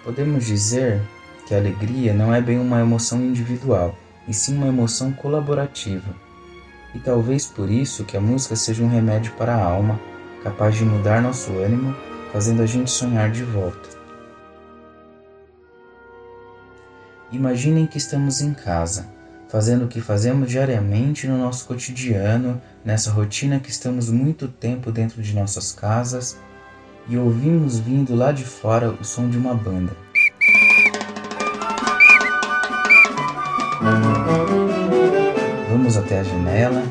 Podemos 0.04 0.44
dizer 0.46 1.00
que 1.46 1.54
a 1.54 1.58
alegria 1.58 2.12
não 2.12 2.34
é 2.34 2.40
bem 2.40 2.58
uma 2.58 2.80
emoção 2.80 3.20
individual, 3.20 3.96
e 4.26 4.32
sim 4.32 4.56
uma 4.56 4.68
emoção 4.68 5.12
colaborativa. 5.12 6.14
E 6.94 6.98
talvez 6.98 7.46
por 7.46 7.70
isso 7.70 8.04
que 8.04 8.16
a 8.16 8.20
música 8.20 8.56
seja 8.56 8.82
um 8.82 8.88
remédio 8.88 9.32
para 9.32 9.54
a 9.54 9.62
alma, 9.62 10.00
capaz 10.42 10.74
de 10.76 10.84
mudar 10.84 11.20
nosso 11.20 11.52
ânimo, 11.58 11.94
fazendo 12.32 12.62
a 12.62 12.66
gente 12.66 12.90
sonhar 12.90 13.30
de 13.30 13.42
volta. 13.42 13.99
Imaginem 17.32 17.86
que 17.86 17.96
estamos 17.96 18.40
em 18.40 18.52
casa, 18.52 19.06
fazendo 19.48 19.84
o 19.84 19.88
que 19.88 20.00
fazemos 20.00 20.50
diariamente 20.50 21.28
no 21.28 21.38
nosso 21.38 21.64
cotidiano, 21.64 22.60
nessa 22.84 23.12
rotina 23.12 23.60
que 23.60 23.70
estamos 23.70 24.10
muito 24.10 24.48
tempo 24.48 24.90
dentro 24.90 25.22
de 25.22 25.32
nossas 25.32 25.70
casas 25.70 26.36
e 27.08 27.16
ouvimos 27.16 27.78
vindo 27.78 28.16
lá 28.16 28.32
de 28.32 28.44
fora 28.44 28.90
o 28.90 29.04
som 29.04 29.30
de 29.30 29.38
uma 29.38 29.54
banda. 29.54 29.96
Vamos 35.70 35.96
até 35.96 36.18
a 36.18 36.24
janela 36.24 36.82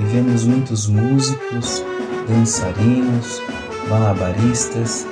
e 0.00 0.04
vemos 0.06 0.44
muitos 0.44 0.88
músicos, 0.88 1.84
dançarinos, 2.28 3.40
malabaristas, 3.88 5.06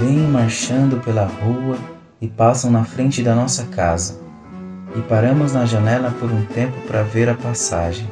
vêm 0.00 0.18
marchando 0.28 0.98
pela 1.04 1.26
rua 1.26 1.78
e 2.22 2.28
passam 2.28 2.70
na 2.70 2.84
frente 2.84 3.20
da 3.20 3.34
nossa 3.34 3.64
casa. 3.64 4.16
E 4.94 5.00
paramos 5.02 5.52
na 5.52 5.66
janela 5.66 6.14
por 6.20 6.30
um 6.30 6.46
tempo 6.46 6.80
para 6.86 7.02
ver 7.02 7.28
a 7.28 7.34
passagem. 7.34 8.08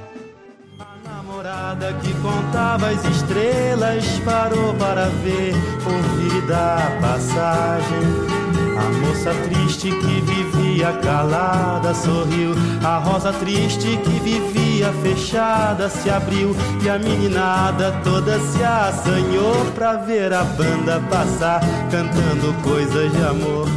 A 0.80 1.08
namorada 1.08 1.92
que 2.02 2.12
contava 2.14 2.88
as 2.88 3.04
estrelas 3.04 4.04
parou 4.24 4.74
para 4.74 5.06
ver, 5.22 5.54
ouvir 5.86 6.46
da 6.48 6.98
passagem. 7.00 8.40
A 8.76 9.06
moça 9.06 9.30
triste 9.44 9.90
que 9.90 10.20
vivia 10.22 10.92
calada 11.02 11.94
sorriu. 11.94 12.54
A 12.82 12.96
rosa 12.98 13.32
triste 13.34 13.96
que 13.98 14.18
vivia 14.20 14.90
fechada 15.02 15.88
se 15.88 16.08
abriu. 16.10 16.56
E 16.82 16.88
a 16.88 16.98
meninada 16.98 17.92
toda 18.02 18.40
se 18.40 18.64
assanhou 18.64 19.66
pra 19.74 19.96
ver 19.96 20.32
a 20.32 20.42
banda 20.42 21.00
passar, 21.10 21.60
cantando 21.90 22.54
coisas 22.62 23.12
de 23.12 23.22
amor. 23.22 23.68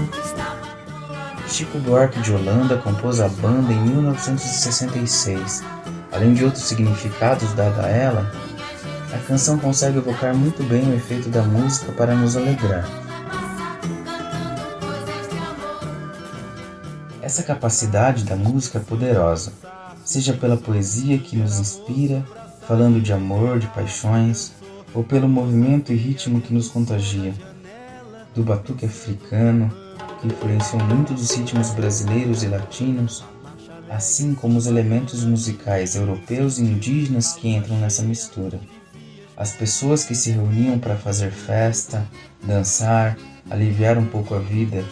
Chico 1.54 1.78
Buarque 1.78 2.20
de 2.20 2.34
Holanda 2.34 2.78
compôs 2.78 3.20
a 3.20 3.28
banda 3.28 3.72
em 3.72 3.80
1966. 3.80 5.62
Além 6.12 6.34
de 6.34 6.44
outros 6.44 6.64
significados 6.64 7.54
dados 7.54 7.78
a 7.78 7.88
ela, 7.90 8.32
a 9.14 9.20
canção 9.28 9.60
consegue 9.60 10.00
evocar 10.00 10.36
muito 10.36 10.64
bem 10.64 10.90
o 10.90 10.96
efeito 10.96 11.30
da 11.30 11.44
música 11.44 11.92
para 11.92 12.16
nos 12.16 12.36
alegrar. 12.36 12.90
Essa 17.22 17.44
capacidade 17.44 18.24
da 18.24 18.36
música 18.36 18.80
é 18.80 18.82
poderosa, 18.82 19.54
seja 20.04 20.34
pela 20.34 20.58
poesia 20.58 21.20
que 21.20 21.36
nos 21.36 21.60
inspira, 21.60 22.26
falando 22.68 23.00
de 23.00 23.14
amor, 23.14 23.60
de 23.60 23.68
paixões, 23.68 24.54
ou 24.92 25.04
pelo 25.04 25.30
movimento 25.30 25.94
e 25.94 25.96
ritmo 25.96 26.42
que 26.42 26.52
nos 26.52 26.70
contagia. 26.70 27.36
Do 28.34 28.42
batuque 28.42 28.88
africano, 28.88 29.83
que 30.20 30.28
influenciou 30.28 30.84
muito 30.84 31.14
dos 31.14 31.32
ritmos 31.32 31.72
brasileiros 31.72 32.44
e 32.44 32.48
latinos, 32.48 33.24
assim 33.90 34.34
como 34.34 34.58
os 34.58 34.68
elementos 34.68 35.24
musicais 35.24 35.96
europeus 35.96 36.58
e 36.58 36.64
indígenas 36.64 37.34
que 37.34 37.50
entram 37.50 37.78
nessa 37.78 38.02
mistura. 38.02 38.60
As 39.36 39.52
pessoas 39.52 40.04
que 40.04 40.16
se 40.16 40.32
reuniam 40.32 40.80
para 40.80 40.96
fazer 40.96 41.32
festa, 41.32 42.08
dançar, 42.44 43.18
aliviar 43.50 43.98
um 43.98 44.06
pouco 44.06 44.36
a 44.36 44.40
vida 44.40 44.84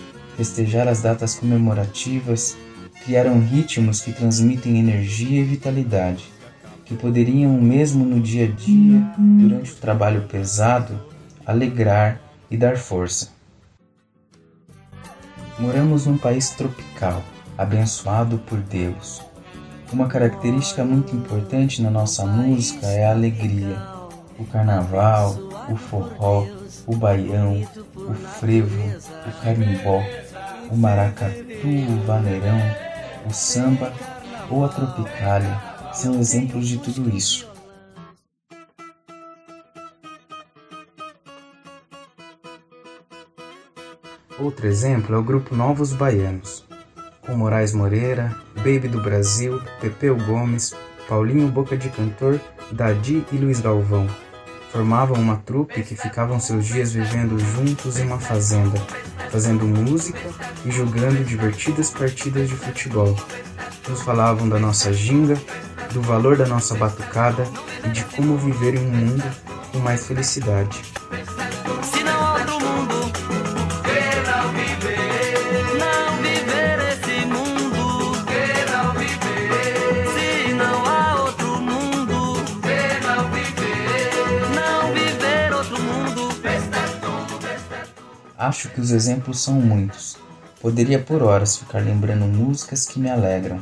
festejar 0.42 0.88
as 0.88 1.02
datas 1.02 1.36
comemorativas, 1.36 2.58
criaram 3.04 3.40
ritmos 3.40 4.02
que 4.02 4.12
transmitem 4.12 4.80
energia 4.80 5.42
e 5.42 5.44
vitalidade, 5.44 6.26
que 6.86 6.96
poderiam, 6.96 7.54
mesmo 7.62 8.04
no 8.04 8.20
dia 8.20 8.46
a 8.46 8.48
dia, 8.48 9.06
durante 9.18 9.72
o 9.72 9.76
trabalho 9.76 10.24
pesado, 10.24 11.00
alegrar 11.46 12.20
e 12.50 12.58
dar 12.58 12.78
força. 12.78 13.30
Moramos 15.62 16.08
num 16.08 16.18
país 16.18 16.50
tropical, 16.50 17.22
abençoado 17.56 18.40
por 18.40 18.58
Deus. 18.58 19.22
Uma 19.94 20.08
característica 20.08 20.84
muito 20.84 21.16
importante 21.16 21.84
na 21.84 21.92
nossa 21.92 22.26
música 22.26 22.88
é 22.88 23.06
a 23.06 23.12
alegria. 23.12 23.78
O 24.40 24.46
carnaval, 24.46 25.38
o 25.70 25.76
forró, 25.76 26.48
o 26.88 26.96
baião, 26.96 27.62
o 27.96 28.14
frevo, 28.40 28.82
o 29.28 29.44
carimbó, 29.44 30.02
o 30.72 30.76
maracatu, 30.76 31.68
o 31.68 32.08
vaneirão, 32.08 32.60
o 33.30 33.32
samba 33.32 33.94
ou 34.50 34.66
a 34.66 34.68
tropicália 34.68 35.62
são 35.94 36.16
exemplos 36.16 36.68
de 36.68 36.80
tudo 36.80 37.16
isso. 37.16 37.51
Outro 44.42 44.66
exemplo 44.66 45.16
é 45.16 45.20
o 45.20 45.24
grupo 45.24 45.56
Novos 45.56 45.94
Baianos, 45.94 46.66
com 47.22 47.36
Moraes 47.36 47.76
Moreira, 47.76 48.36
Baby 48.56 48.88
do 48.88 49.00
Brasil, 49.00 49.62
Pepeu 49.80 50.18
Gomes, 50.18 50.74
Paulinho 51.08 51.48
Boca 51.48 51.78
de 51.78 51.90
Cantor, 51.90 52.40
Dadi 52.72 53.24
e 53.32 53.38
Luiz 53.38 53.62
Galvão. 53.62 54.08
Formavam 54.72 55.22
uma 55.22 55.38
trupe 55.38 55.84
que 55.84 55.96
ficavam 55.96 56.40
seus 56.40 56.66
dias 56.66 56.92
vivendo 56.92 57.38
juntos 57.38 58.00
em 58.00 58.08
uma 58.08 58.20
fazenda, 58.20 58.80
fazendo 59.30 59.68
música 59.68 60.28
e 60.66 60.72
jogando 60.72 61.24
divertidas 61.24 61.92
partidas 61.92 62.50
de 62.50 62.56
futebol. 62.56 63.16
Nos 63.88 64.02
falavam 64.02 64.50
da 64.50 64.58
nossa 64.58 64.92
ginga, 64.92 65.40
do 65.94 66.02
valor 66.02 66.36
da 66.36 66.48
nossa 66.48 66.74
batucada 66.74 67.46
e 67.86 67.90
de 67.90 68.04
como 68.06 68.36
viver 68.38 68.74
em 68.74 68.88
um 68.88 68.92
mundo 68.92 69.24
com 69.72 69.78
mais 69.78 70.08
felicidade. 70.08 70.82
Acho 88.42 88.70
que 88.70 88.82
os 88.82 88.90
exemplos 88.90 89.40
são 89.40 89.54
muitos. 89.54 90.18
Poderia 90.60 90.98
por 90.98 91.22
horas 91.22 91.58
ficar 91.58 91.78
lembrando 91.78 92.26
músicas 92.26 92.88
que 92.88 93.00
me 93.00 93.08
alegram. 93.08 93.62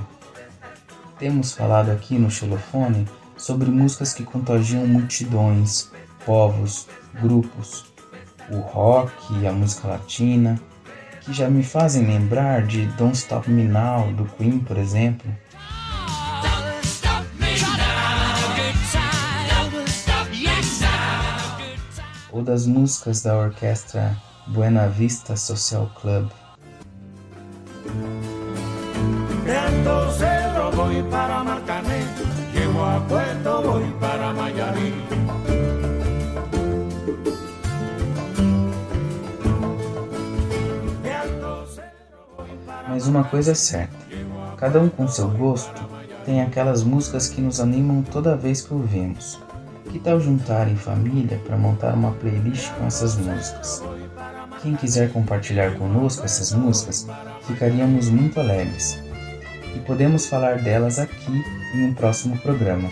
Temos 1.18 1.52
falado 1.52 1.92
aqui 1.92 2.18
no 2.18 2.32
xilofone 2.32 3.06
sobre 3.36 3.70
músicas 3.70 4.14
que 4.14 4.24
contagiam 4.24 4.88
multidões, 4.88 5.92
povos, 6.26 6.88
grupos, 7.22 7.88
o 8.50 8.60
rock 8.60 9.12
e 9.42 9.46
a 9.46 9.52
música 9.52 9.90
latina, 9.90 10.58
que 11.20 11.34
já 11.34 11.50
me 11.50 11.62
fazem 11.62 12.08
lembrar 12.08 12.66
de 12.66 12.86
Don't 12.96 13.18
Stop 13.18 13.52
Me 13.52 13.66
Now 13.66 14.14
do 14.14 14.24
Queen, 14.38 14.60
por 14.60 14.78
exemplo. 14.78 15.30
Ou 22.32 22.42
das 22.42 22.66
músicas 22.66 23.22
da 23.22 23.38
orquestra 23.38 24.16
Buena 24.50 24.88
Vista 24.88 25.36
Social 25.36 25.92
Club. 26.02 26.28
Dentro 29.46 30.12
cerro 30.12 30.72
voy 30.72 31.04
para 31.04 31.44
Marcané, 31.44 32.04
llego 32.52 32.84
a 32.84 33.00
Puerto, 33.08 33.62
voy 33.62 33.94
para 34.00 34.34
Miami. 34.34 34.94
Mas 42.88 43.06
uma 43.06 43.24
coisa 43.26 43.52
é 43.52 43.56
certa: 43.56 43.96
cada 44.58 44.80
um 44.80 44.90
com 44.90 45.08
seu 45.08 45.30
gosto 45.30 45.80
tem 46.26 46.42
aquelas 46.42 46.84
músicas 46.84 47.28
que 47.28 47.40
nos 47.40 47.60
animam 47.60 48.02
toda 48.02 48.36
vez 48.36 48.62
que 48.62 48.74
ouvimos. 48.74 49.40
Que 49.92 50.00
tal 50.00 50.20
juntar 50.20 50.68
em 50.68 50.76
família 50.76 51.40
para 51.46 51.56
montar 51.56 51.94
uma 51.94 52.12
playlist 52.14 52.72
com 52.74 52.88
essas 52.88 53.16
músicas? 53.16 53.84
Quem 54.62 54.76
quiser 54.76 55.12
compartilhar 55.14 55.78
conosco 55.78 56.26
essas 56.26 56.52
músicas, 56.52 57.08
ficaríamos 57.48 58.10
muito 58.10 58.40
alegres. 58.42 59.00
E 59.74 59.80
podemos 59.80 60.26
falar 60.26 60.62
delas 60.62 61.00
aqui 61.00 61.32
em 61.76 61.86
um 61.86 61.94
próximo 61.94 62.38
programa. 62.40 62.92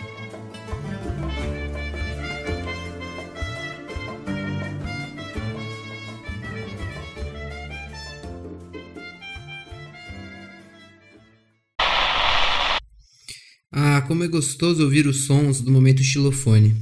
Ah, 13.69 14.01
como 14.07 14.23
é 14.23 14.27
gostoso 14.29 14.83
ouvir 14.83 15.05
os 15.05 15.25
sons 15.25 15.59
do 15.59 15.69
momento 15.69 16.01
xilofone. 16.01 16.73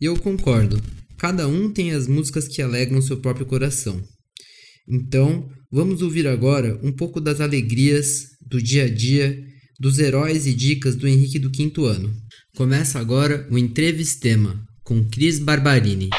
E 0.00 0.06
eu 0.06 0.18
concordo, 0.18 0.80
cada 1.18 1.46
um 1.46 1.70
tem 1.70 1.92
as 1.92 2.08
músicas 2.08 2.48
que 2.48 2.62
alegram 2.62 3.02
seu 3.02 3.18
próprio 3.18 3.44
coração. 3.44 4.02
Então, 4.92 5.48
vamos 5.70 6.02
ouvir 6.02 6.26
agora 6.26 6.76
um 6.82 6.90
pouco 6.90 7.20
das 7.20 7.40
alegrias 7.40 8.36
do 8.40 8.60
dia 8.60 8.86
a 8.86 8.88
dia 8.92 9.40
dos 9.78 10.00
heróis 10.00 10.48
e 10.48 10.52
dicas 10.52 10.96
do 10.96 11.06
Henrique 11.06 11.38
do 11.38 11.48
quinto 11.48 11.84
ano. 11.84 12.12
Começa 12.56 12.98
agora 12.98 13.46
o 13.52 13.56
Entrevistema 13.56 14.60
com 14.82 15.08
Cris 15.08 15.38
Barbarini. 15.38 16.10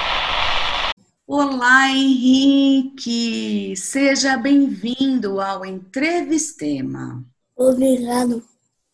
Olá, 1.28 1.91
Henrique! 1.93 3.76
Seja 3.76 4.38
bem-vindo 4.38 5.41
ao 5.41 5.65
Entrevistema. 5.65 7.26
Obrigado. 7.57 8.41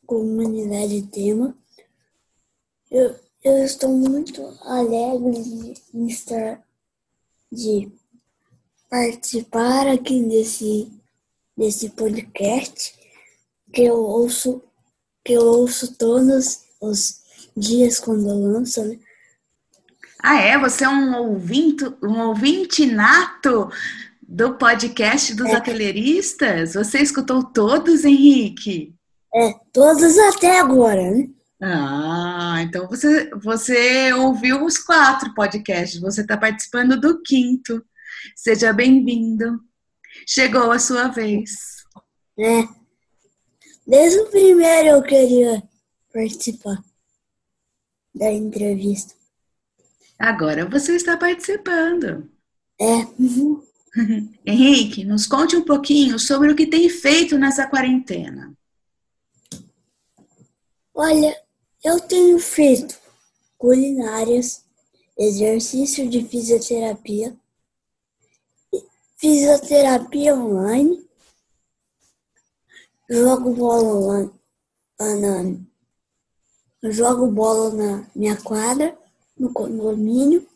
comunidade 0.08 1.04
tema. 1.12 1.56
Eu, 2.90 3.16
eu 3.44 3.64
estou 3.64 3.96
muito 3.96 4.42
alegre 4.64 5.44
de 5.94 6.12
estar 6.12 6.64
de 7.52 7.92
participar 8.90 9.88
aqui 9.88 10.24
desse, 10.24 10.92
desse 11.58 11.90
podcast 11.90 12.94
que 13.74 13.84
eu 13.84 13.96
ouço 13.98 14.62
que 15.26 15.34
eu 15.34 15.42
ouço 15.42 15.94
todos 15.98 16.62
os 16.80 17.20
dias 17.56 18.00
quando 18.00 18.28
lança, 18.28 18.86
né? 18.86 18.98
Ah, 20.24 20.40
é? 20.40 20.58
Você 20.58 20.86
é 20.86 20.90
um 20.90 21.18
ouvinte, 21.18 21.84
um 22.02 22.22
ouvinte 22.28 22.86
nato 22.86 23.70
do 24.26 24.54
podcast 24.56 25.36
dos 25.36 25.48
É. 25.48 25.56
atelieristas? 25.56 26.76
Você 26.76 27.00
escutou 27.00 27.44
todos, 27.44 28.06
Henrique? 28.06 28.96
É, 29.36 29.54
todos 29.74 30.18
até 30.18 30.60
agora, 30.62 31.12
né? 31.12 31.28
Ah, 31.62 32.60
então 32.62 32.88
você, 32.88 33.30
você 33.32 34.14
ouviu 34.14 34.64
os 34.64 34.78
quatro 34.78 35.34
podcasts, 35.34 36.00
você 36.00 36.22
está 36.22 36.38
participando 36.38 37.00
do 37.00 37.22
quinto. 37.22 37.84
Seja 38.36 38.74
bem-vindo. 38.74 39.60
Chegou 40.28 40.72
a 40.72 40.80
sua 40.80 41.08
vez. 41.08 41.52
É. 42.40 42.68
Desde 43.86 44.20
o 44.20 44.30
primeiro 44.30 44.90
eu 44.90 45.04
queria 45.04 45.64
participar 46.14 46.84
da 48.14 48.32
entrevista. 48.32 49.14
Agora 50.20 50.68
você 50.68 50.96
está 50.96 51.16
participando. 51.16 52.30
É. 52.80 53.06
uhum. 53.20 53.64
Henrique, 54.46 55.04
nos 55.04 55.26
conte 55.26 55.56
um 55.56 55.64
pouquinho 55.64 56.20
sobre 56.20 56.52
o 56.52 56.56
que 56.56 56.68
tem 56.68 56.90
feito 56.90 57.38
nessa 57.38 57.68
quarentena. 57.68 58.54
Olha, 60.94 61.36
eu 61.84 62.00
tenho 62.00 62.40
feito 62.40 62.98
culinárias, 63.58 64.64
exercício 65.18 66.08
de 66.10 66.24
fisioterapia, 66.28 67.36
fisioterapia 69.18 70.36
online, 70.36 71.06
jogo 73.10 73.54
bola 73.54 74.32
eu 76.82 76.92
jogo 76.92 77.28
bola 77.28 77.72
na 77.74 78.08
minha 78.16 78.36
quadra, 78.42 78.98
no 79.38 79.52
condomínio, 79.54 80.48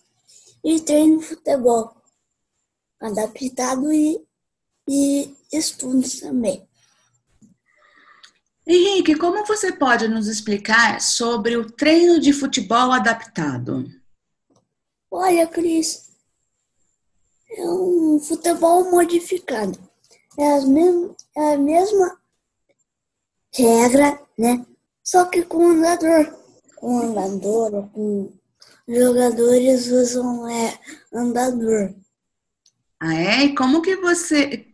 e 0.63 0.79
treino 0.79 1.21
futebol 1.21 1.95
adaptado 2.99 3.91
e, 3.91 4.23
e 4.87 5.35
estudos 5.51 6.19
também. 6.19 6.67
Henrique, 8.65 9.15
como 9.15 9.45
você 9.45 9.71
pode 9.71 10.07
nos 10.07 10.27
explicar 10.27 11.01
sobre 11.01 11.57
o 11.57 11.69
treino 11.71 12.19
de 12.19 12.31
futebol 12.31 12.91
adaptado? 12.91 13.85
Olha, 15.09 15.47
Cris, 15.47 16.10
é 17.51 17.69
um 17.69 18.19
futebol 18.19 18.89
modificado. 18.89 19.77
É, 20.37 20.53
as 20.53 20.65
mesmo, 20.65 21.15
é 21.35 21.53
a 21.53 21.57
mesma 21.57 22.17
regra, 23.53 24.19
né? 24.37 24.65
Só 25.03 25.25
que 25.25 25.43
com 25.43 25.71
andador. 25.71 26.33
Com 26.77 26.99
andador, 26.99 27.89
com 27.89 28.31
jogadores 28.87 29.87
usam 29.87 30.47
é, 30.49 30.79
andador. 31.13 31.93
Ah, 32.99 33.13
é? 33.13 33.43
E 33.45 33.55
como 33.55 33.81
que 33.81 33.95
você. 33.97 34.67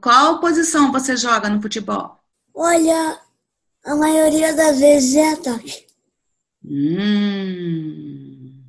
Qual 0.00 0.40
posição 0.40 0.92
você 0.92 1.16
joga 1.16 1.48
no 1.48 1.62
futebol? 1.62 2.18
Olha, 2.54 3.20
a 3.84 3.96
maioria 3.96 4.52
das 4.54 4.78
vezes 4.78 5.14
é 5.14 5.32
ataque. 5.32 5.86
Hum, 6.64 8.62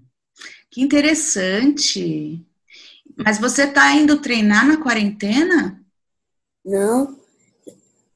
que 0.72 0.82
interessante. 0.82 2.46
Mas 3.18 3.40
você 3.40 3.64
está 3.64 3.92
indo 3.94 4.22
treinar 4.22 4.68
na 4.68 4.78
quarentena? 4.78 5.80
Não. 6.66 7.18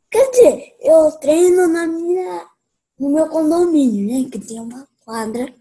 Quer 0.10 0.32
dizer, 0.32 0.76
eu 0.82 1.12
treino 1.14 1.68
na 1.68 1.86
minha, 1.86 2.46
no 3.00 3.14
meu 3.14 3.28
condomínio, 3.28 4.08
né? 4.08 4.30
Que 4.30 4.40
tem 4.40 4.60
uma 4.60 4.88
quadra. 5.04 5.54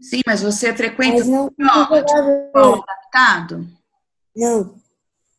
Sim, 0.00 0.20
mas 0.26 0.42
você 0.42 0.74
frequenta 0.74 1.18
Mas 1.18 1.26
não 1.26 1.48
futebol, 1.48 2.08
jogador. 2.08 2.84
adaptado? 2.84 3.66
Não. 4.36 4.74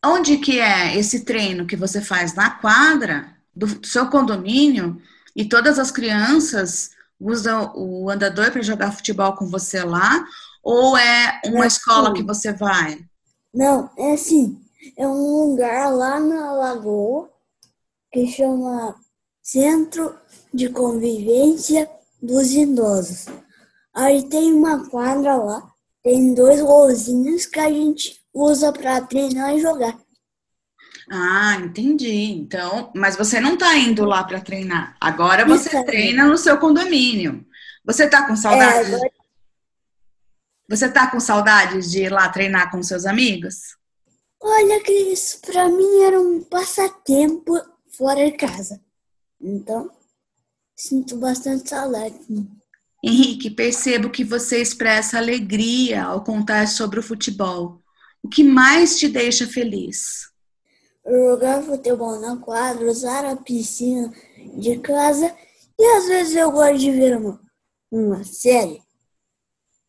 Onde 0.04 0.38
que 0.38 0.60
é 0.60 0.98
esse 0.98 1.24
treino 1.24 1.66
que 1.66 1.76
você 1.76 2.02
faz? 2.02 2.34
Na 2.34 2.50
quadra 2.50 3.36
do 3.56 3.86
seu 3.86 4.08
condomínio? 4.08 5.02
E 5.36 5.46
todas 5.46 5.78
as 5.78 5.92
crianças 5.92 6.92
usam 7.20 7.72
o 7.76 8.10
andador 8.10 8.52
para 8.52 8.62
jogar 8.62 8.92
futebol 8.92 9.34
com 9.34 9.48
você 9.48 9.84
lá? 9.84 10.26
Ou 10.64 10.98
é 10.98 11.40
uma 11.46 11.66
escola 11.66 12.10
assim. 12.10 12.18
que 12.18 12.24
você 12.24 12.52
vai? 12.54 13.06
Não, 13.58 13.90
é 13.98 14.14
assim. 14.14 14.58
É 14.98 15.06
um 15.08 15.50
lugar 15.50 15.92
lá 15.94 16.20
na 16.20 16.54
lagoa 16.54 17.30
que 18.12 18.28
chama 18.28 18.96
Centro 19.44 20.16
de 20.54 20.70
Convivência 20.70 21.90
dos 22.22 22.52
Idosos. 22.54 23.26
Aí 23.94 24.30
tem 24.30 24.54
uma 24.54 24.90
quadra 24.90 25.36
lá, 25.38 25.72
tem 26.04 26.34
dois 26.34 26.62
golzinhos 26.62 27.46
que 27.48 27.60
a 27.60 27.70
gente 27.72 28.22
usa 28.34 28.74
para 28.74 29.02
treinar 29.02 29.56
e 29.56 29.62
jogar. 29.62 29.98
Ah, 31.10 31.56
entendi. 31.62 32.08
Então, 32.34 32.92
mas 32.96 33.16
você 33.16 33.40
não 33.40 33.54
está 33.54 33.76
indo 33.78 34.04
lá 34.06 34.24
para 34.24 34.42
treinar. 34.42 34.98
Agora 35.00 35.46
você 35.46 35.70
Isso 35.70 35.84
treina 35.86 36.26
no 36.26 36.38
seu 36.38 36.58
condomínio. 36.60 37.46
Você 37.86 38.06
está 38.06 38.28
com 38.28 38.36
É, 38.50 38.56
saudade? 38.60 38.80
agora, 38.80 39.12
Você 40.70 40.90
tá 40.90 41.10
com 41.10 41.20
saudades 41.20 41.90
de 41.90 42.04
ir 42.04 42.12
lá 42.12 42.28
treinar 42.30 42.72
com 42.72 42.82
seus 42.84 43.06
amigos? 43.06 43.78
olha 44.40 44.82
que 44.82 44.92
isso 44.92 45.42
para 45.42 45.68
mim 45.68 46.02
era 46.04 46.20
um 46.20 46.44
passatempo 46.44 47.54
fora 47.98 48.24
de 48.26 48.38
casa. 48.38 48.80
Então, 49.42 49.90
sinto 50.76 51.18
bastante 51.18 51.70
saudade. 51.70 52.16
Henrique, 53.04 53.50
percebo 53.50 54.10
que 54.10 54.24
você 54.24 54.62
expressa 54.62 55.18
alegria 55.18 56.04
ao 56.04 56.24
contar 56.24 56.68
sobre 56.68 57.00
o 57.00 57.04
futebol. 57.04 57.82
O 58.24 58.30
que 58.30 58.44
mais 58.44 58.98
te 58.98 59.08
deixa 59.08 59.48
feliz? 59.48 60.28
jogar 61.10 61.64
futebol 61.64 62.20
na 62.20 62.36
quadra, 62.36 62.92
usar 62.92 63.24
a 63.24 63.36
piscina 63.38 64.14
de 64.58 64.78
casa 64.80 65.34
e 65.80 65.86
às 65.98 66.08
vezes 66.08 66.36
eu 66.36 66.52
gosto 66.52 66.78
de 66.80 66.92
ver 66.92 67.18
uma, 67.18 67.40
uma 67.90 68.24
série. 68.26 68.82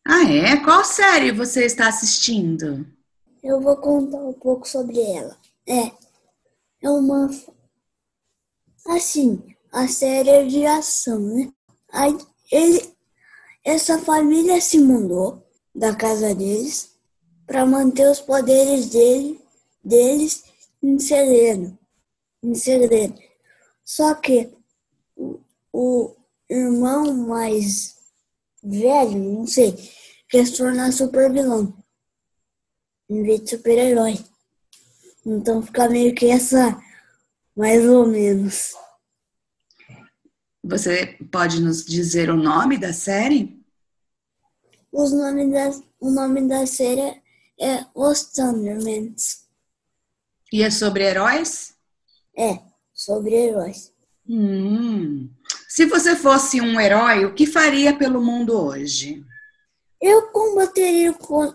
Ah, 0.05 0.23
é? 0.23 0.57
Qual 0.63 0.83
série 0.83 1.31
você 1.31 1.65
está 1.65 1.87
assistindo? 1.87 2.85
Eu 3.43 3.61
vou 3.61 3.77
contar 3.77 4.17
um 4.17 4.33
pouco 4.33 4.67
sobre 4.67 4.99
ela. 4.99 5.37
É, 5.67 5.91
é 6.81 6.89
uma. 6.89 7.29
Assim, 8.87 9.55
a 9.71 9.87
série 9.87 10.29
é 10.29 10.45
de 10.45 10.65
ação, 10.65 11.19
né? 11.19 11.51
Aí 11.91 12.17
ele, 12.51 12.93
essa 13.63 13.99
família 13.99 14.59
se 14.59 14.79
mudou 14.79 15.45
da 15.75 15.95
casa 15.95 16.33
deles 16.33 16.97
para 17.45 17.65
manter 17.65 18.09
os 18.09 18.19
poderes 18.19 18.89
dele, 18.89 19.39
deles 19.83 20.43
em 20.81 20.97
segredo. 20.99 21.77
Em 22.43 22.55
segredo. 22.55 23.19
Só 23.83 24.13
que 24.15 24.51
o, 25.15 25.39
o 25.71 26.15
irmão 26.49 27.13
mais 27.13 27.98
velho, 28.63 29.17
não 29.17 29.47
sei, 29.47 29.75
quer 30.29 30.45
se 30.45 30.57
tornar 30.57 30.91
super 30.91 31.31
vilão 31.31 31.79
em 33.09 33.23
vez 33.23 33.41
de 33.41 33.49
super-herói. 33.49 34.19
Então 35.25 35.61
fica 35.61 35.89
meio 35.89 36.13
que 36.13 36.27
essa, 36.27 36.79
mais 37.55 37.83
ou 37.85 38.07
menos. 38.07 38.73
Você 40.63 41.17
pode 41.31 41.61
nos 41.61 41.83
dizer 41.83 42.29
o 42.29 42.37
nome 42.37 42.77
da 42.77 42.93
série? 42.93 43.59
Os 44.91 45.11
nomes 45.11 45.51
da, 45.51 45.69
o 45.99 46.11
nome 46.11 46.47
da 46.47 46.65
série 46.65 47.21
é 47.59 47.85
Os 47.95 48.23
Thundermans. 48.31 49.47
E 50.51 50.63
é 50.63 50.69
sobre 50.69 51.03
heróis? 51.03 51.75
É, 52.37 52.59
sobre 52.93 53.35
heróis. 53.35 53.93
Hum. 54.27 55.29
Se 55.69 55.85
você 55.85 56.15
fosse 56.15 56.59
um 56.59 56.81
herói, 56.81 57.25
o 57.25 57.33
que 57.35 57.45
faria 57.45 57.95
pelo 57.95 58.19
mundo 58.19 58.59
hoje? 58.59 59.23
Eu 60.01 60.23
combateria 60.31 61.11
o, 61.11 61.53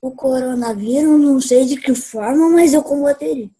o 0.00 0.12
coronavírus, 0.12 1.20
não 1.20 1.40
sei 1.40 1.66
de 1.66 1.76
que 1.76 1.92
forma, 1.92 2.48
mas 2.48 2.72
eu 2.72 2.82
combateria. 2.84 3.50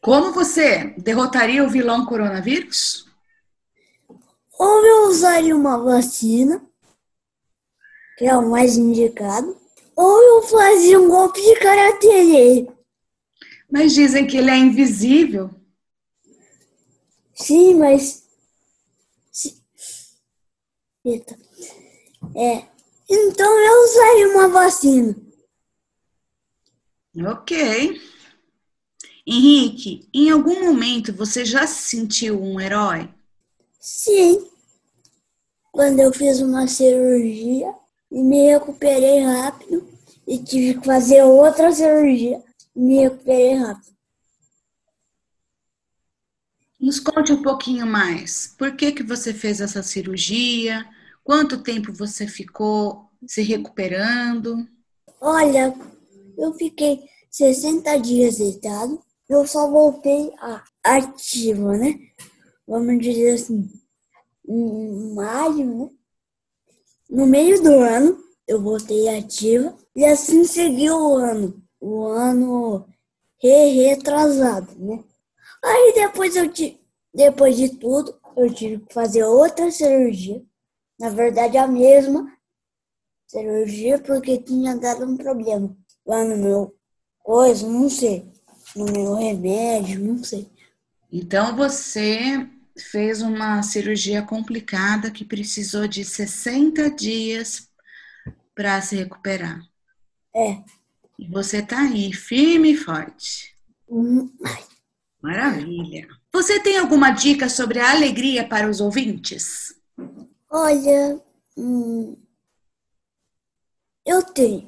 Como 0.00 0.32
você 0.32 0.94
derrotaria 0.96 1.64
o 1.64 1.68
vilão 1.68 2.06
coronavírus? 2.06 3.04
Ou 4.56 4.86
eu 4.86 5.08
usaria 5.08 5.56
uma 5.56 5.76
vacina, 5.76 6.64
que 8.16 8.26
é 8.26 8.36
o 8.36 8.48
mais 8.48 8.76
indicado, 8.76 9.58
ou 9.96 10.22
eu 10.22 10.42
fazia 10.42 11.00
um 11.00 11.08
golpe 11.08 11.42
de 11.42 11.58
karatê 11.58 12.22
nele. 12.22 12.70
Mas 13.68 13.92
dizem 13.92 14.24
que 14.24 14.36
ele 14.36 14.50
é 14.50 14.56
invisível. 14.56 15.59
Sim, 17.40 17.74
mas. 17.74 18.22
Eita. 21.04 21.38
É. 22.36 22.68
Então 23.08 23.58
eu 23.58 23.84
usei 23.84 24.26
uma 24.26 24.48
vacina. 24.48 25.16
Ok. 27.26 28.00
Henrique, 29.26 30.08
em 30.12 30.30
algum 30.30 30.64
momento 30.64 31.12
você 31.12 31.44
já 31.44 31.66
se 31.66 31.96
sentiu 31.96 32.42
um 32.42 32.60
herói? 32.60 33.08
Sim. 33.78 34.46
Quando 35.72 36.00
eu 36.00 36.12
fiz 36.12 36.40
uma 36.40 36.68
cirurgia 36.68 37.74
e 38.10 38.22
me 38.22 38.52
recuperei 38.52 39.20
rápido 39.20 39.88
e 40.26 40.38
tive 40.38 40.78
que 40.78 40.86
fazer 40.86 41.22
outra 41.22 41.72
cirurgia 41.72 42.42
e 42.76 42.80
me 42.80 43.00
recuperei 43.00 43.54
rápido. 43.54 43.90
Nos 46.80 46.98
conte 46.98 47.30
um 47.32 47.42
pouquinho 47.42 47.86
mais. 47.86 48.54
Por 48.56 48.74
que, 48.74 48.92
que 48.92 49.02
você 49.02 49.34
fez 49.34 49.60
essa 49.60 49.82
cirurgia? 49.82 50.82
Quanto 51.22 51.62
tempo 51.62 51.92
você 51.92 52.26
ficou 52.26 53.10
se 53.26 53.42
recuperando? 53.42 54.66
Olha, 55.20 55.74
eu 56.38 56.54
fiquei 56.54 57.00
60 57.30 57.98
dias 57.98 58.38
deitado. 58.38 58.98
Eu 59.28 59.46
só 59.46 59.70
voltei 59.70 60.32
a 60.38 60.64
ativa, 60.82 61.76
né? 61.76 62.00
Vamos 62.66 62.98
dizer 62.98 63.34
assim, 63.34 63.70
em 64.48 65.14
maio, 65.14 65.78
né? 65.78 65.90
No 67.10 67.26
meio 67.26 67.62
do 67.62 67.72
ano, 67.72 68.18
eu 68.48 68.62
voltei 68.62 69.08
ativa. 69.08 69.76
E 69.94 70.04
assim 70.06 70.44
seguiu 70.44 70.96
o 70.96 71.16
ano. 71.16 71.62
O 71.78 72.06
ano 72.06 72.88
re 73.38 73.84
retrasado, 73.84 74.74
né? 74.78 75.04
Aí 75.62 75.92
depois 75.94 76.36
eu 76.36 76.50
depois 77.12 77.56
de 77.56 77.76
tudo, 77.76 78.18
eu 78.36 78.52
tive 78.52 78.78
que 78.84 78.94
fazer 78.94 79.24
outra 79.24 79.70
cirurgia. 79.70 80.42
Na 80.98 81.10
verdade, 81.10 81.58
a 81.58 81.66
mesma 81.66 82.32
cirurgia 83.26 83.98
porque 83.98 84.38
tinha 84.38 84.76
dado 84.76 85.04
um 85.04 85.16
problema 85.16 85.76
lá 86.06 86.24
no 86.24 86.36
meu 86.36 86.76
coisa, 87.18 87.66
não 87.66 87.88
sei. 87.88 88.30
No 88.74 88.84
meu 88.84 89.14
remédio, 89.14 90.00
não 90.00 90.22
sei. 90.22 90.48
Então 91.12 91.56
você 91.56 92.48
fez 92.78 93.20
uma 93.20 93.62
cirurgia 93.62 94.22
complicada 94.22 95.10
que 95.10 95.24
precisou 95.24 95.88
de 95.88 96.04
60 96.04 96.90
dias 96.90 97.68
para 98.54 98.80
se 98.80 98.96
recuperar. 98.96 99.60
É. 100.34 100.62
E 101.18 101.26
você 101.28 101.60
tá 101.60 101.80
aí, 101.80 102.12
firme 102.12 102.72
e 102.72 102.76
forte. 102.76 103.56
Hum, 103.88 104.32
Maravilha. 105.22 106.08
Você 106.32 106.60
tem 106.60 106.78
alguma 106.78 107.10
dica 107.10 107.48
sobre 107.48 107.78
a 107.78 107.90
alegria 107.90 108.48
para 108.48 108.68
os 108.68 108.80
ouvintes? 108.80 109.74
Olha, 110.48 111.20
hum, 111.56 112.16
eu 114.04 114.22
tenho 114.22 114.66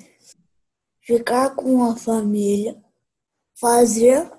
ficar 1.00 1.50
com 1.50 1.84
a 1.84 1.96
família, 1.96 2.80
fazer 3.54 4.30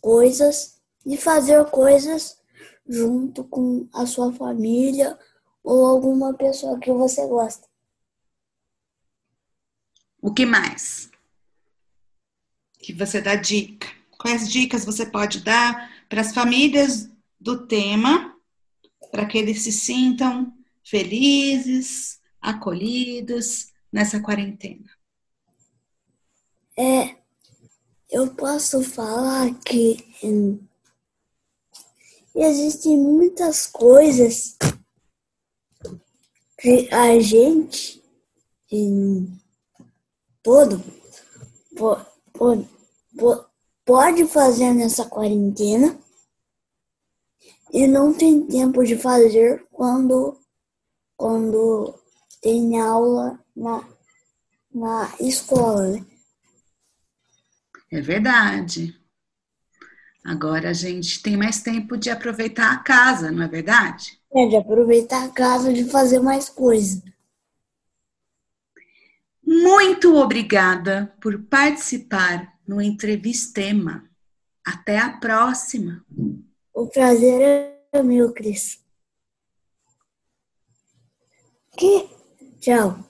coisas 0.00 0.80
e 1.04 1.16
fazer 1.16 1.64
coisas 1.66 2.40
junto 2.88 3.44
com 3.44 3.88
a 3.92 4.06
sua 4.06 4.32
família 4.32 5.18
ou 5.64 5.86
alguma 5.86 6.34
pessoa 6.34 6.78
que 6.78 6.92
você 6.92 7.26
gosta. 7.26 7.66
O 10.20 10.32
que 10.32 10.46
mais? 10.46 11.10
Que 12.78 12.92
você 12.92 13.20
dá 13.20 13.34
dica? 13.34 13.95
Quais 14.26 14.48
dicas 14.48 14.84
você 14.84 15.06
pode 15.06 15.38
dar 15.38 16.04
para 16.08 16.20
as 16.20 16.34
famílias 16.34 17.08
do 17.38 17.64
tema, 17.64 18.36
para 19.12 19.24
que 19.24 19.38
eles 19.38 19.62
se 19.62 19.70
sintam 19.70 20.52
felizes, 20.82 22.18
acolhidos 22.40 23.68
nessa 23.92 24.18
quarentena? 24.18 24.90
É, 26.76 27.14
eu 28.10 28.34
posso 28.34 28.82
falar 28.82 29.54
que 29.60 30.04
hum, 30.24 30.58
existem 32.34 32.96
muitas 32.96 33.68
coisas 33.68 34.56
que 36.58 36.92
a 36.92 37.16
gente 37.20 38.02
hum, 38.72 39.38
todo 40.42 40.82
po- 41.76 42.04
po- 42.32 42.68
po- 43.16 43.55
pode 43.86 44.26
fazer 44.26 44.74
nessa 44.74 45.06
quarentena 45.06 45.96
e 47.72 47.86
não 47.86 48.12
tem 48.12 48.44
tempo 48.44 48.84
de 48.84 48.96
fazer 48.96 49.64
quando 49.70 50.36
quando 51.16 51.94
tem 52.42 52.78
aula 52.78 53.42
na, 53.56 53.82
na 54.74 55.14
escola, 55.18 55.88
né? 55.88 56.06
É 57.90 58.00
verdade. 58.00 58.94
Agora 60.22 60.70
a 60.70 60.72
gente 60.74 61.22
tem 61.22 61.36
mais 61.36 61.62
tempo 61.62 61.96
de 61.96 62.10
aproveitar 62.10 62.72
a 62.72 62.78
casa, 62.78 63.30
não 63.30 63.44
é 63.44 63.48
verdade? 63.48 64.20
É 64.34 64.46
de 64.46 64.56
aproveitar 64.56 65.24
a 65.24 65.30
casa 65.30 65.72
de 65.72 65.84
fazer 65.84 66.18
mais 66.18 66.50
coisa. 66.50 67.02
Muito 69.42 70.14
obrigada 70.16 71.14
por 71.20 71.40
participar 71.44 72.55
no 72.66 72.80
Entrevistema. 72.80 74.08
Até 74.64 74.98
a 74.98 75.16
próxima. 75.18 76.04
O 76.74 76.86
prazer 76.88 77.72
é 77.92 78.02
meu, 78.02 78.32
Cris. 78.32 78.84
Que? 81.76 82.08
Tchau. 82.60 83.05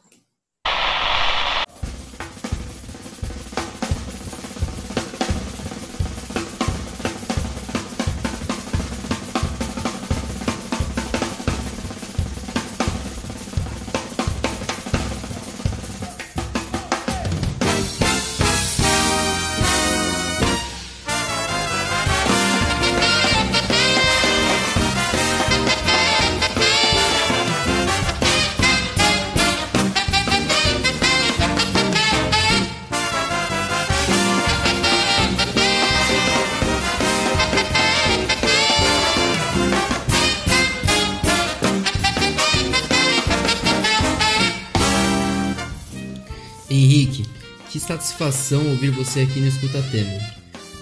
Satisfação 48.46 48.66
ouvir 48.68 48.90
você 48.90 49.20
aqui 49.22 49.40
no 49.40 49.48
Escuta 49.48 49.82
Tema. 49.90 50.20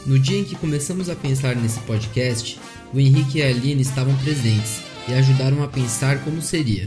No 0.05 0.19
dia 0.19 0.39
em 0.39 0.45
que 0.45 0.55
começamos 0.55 1.09
a 1.09 1.17
pensar 1.17 1.57
nesse 1.57 1.81
podcast, 1.81 2.61
o 2.93 3.01
Henrique 3.01 3.39
e 3.39 3.43
a 3.43 3.49
Aline 3.49 3.81
estavam 3.81 4.15
presentes 4.17 4.83
e 5.09 5.15
ajudaram 5.15 5.63
a 5.63 5.69
pensar 5.69 6.19
como 6.25 6.43
seria. 6.43 6.87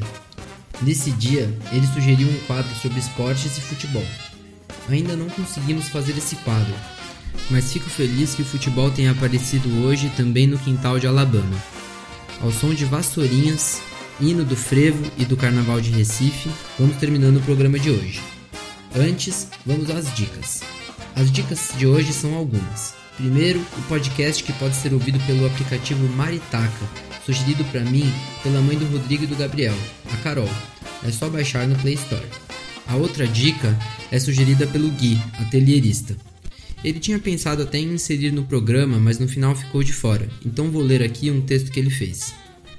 Nesse 0.82 1.09
dia, 1.11 1.51
ele 1.71 1.88
sugeriu 1.88 2.28
um 2.28 2.38
quadro 2.45 2.69
sobre 2.75 2.99
esportes 2.99 3.57
e 3.57 3.61
futebol. 3.61 4.05
Ainda 4.88 5.15
não 5.15 5.28
conseguimos 5.30 5.89
fazer 5.89 6.15
esse 6.15 6.36
quadro, 6.38 6.75
mas 7.49 7.73
fico 7.73 7.89
feliz 7.89 8.36
que 8.36 8.43
o 8.43 8.45
futebol 8.45 8.91
tenha 8.91 9.11
aparecido 9.11 9.84
hoje 9.84 10.11
também 10.15 10.45
no 10.45 10.59
quintal 10.59 10.99
de 10.99 11.07
Alabama. 11.07 11.57
Ao 12.39 12.51
som 12.51 12.71
de 12.73 12.86
vassourinhas, 12.86 13.82
hino 14.21 14.45
do 14.45 14.55
frevo 14.55 15.11
e 15.17 15.25
do 15.25 15.36
carnaval 15.36 15.82
de 15.82 15.89
Recife, 15.89 16.51
vamos 16.78 16.97
terminando 16.97 17.38
o 17.38 17.41
programa 17.41 17.80
de 17.80 17.89
hoje. 17.89 18.37
Antes, 19.00 19.48
vamos 19.64 19.91
às 19.91 20.12
dicas. 20.16 20.64
As 21.16 21.32
dicas 21.32 21.70
de 21.78 21.86
hoje 21.86 22.12
são 22.12 22.34
algumas. 22.34 22.95
Primeiro, 23.16 23.60
o 23.60 23.82
podcast 23.84 24.43
que 24.43 24.52
pode 24.54 24.76
ser 24.76 24.91
ouvido 24.91 25.20
pelo 25.28 25.45
aplicativo 25.45 26.04
Maritaca, 26.16 26.89
sugerido 27.24 27.64
para 27.66 27.82
mim 27.82 28.12
pela 28.41 28.60
mãe 28.60 28.76
do 28.76 28.88
Rodrigo 28.88 29.26
e 29.26 29.28
do 29.28 29.36
Gabriel, 29.36 29.76
a 30.12 30.18
Carol. 30.18 30.50
É 31.08 31.12
só 31.12 31.30
baixar 31.30 31.68
no 31.68 31.76
Play 31.76 31.93
Store. 31.93 32.26
A 32.88 32.95
outra 32.95 33.28
dica 33.28 33.78
é 34.12 34.18
sugerida 34.20 34.66
pelo 34.66 34.89
Gui, 34.89 35.22
atelierista. 35.39 36.18
Ele 36.84 37.00
tinha 37.00 37.20
pensado 37.20 37.62
até 37.62 37.78
em 37.78 37.93
inserir 37.93 38.32
no 38.32 38.45
programa, 38.45 38.98
mas 38.98 39.20
no 39.20 39.28
final 39.28 39.56
ficou 39.56 39.84
de 39.84 39.93
fora, 39.93 40.28
então 40.43 40.72
vou 40.72 40.82
ler 40.82 41.04
aqui 41.04 41.30
um 41.30 41.41
texto 41.41 41.72
que 41.72 41.80
ele 41.80 41.91
fez. 41.91 42.34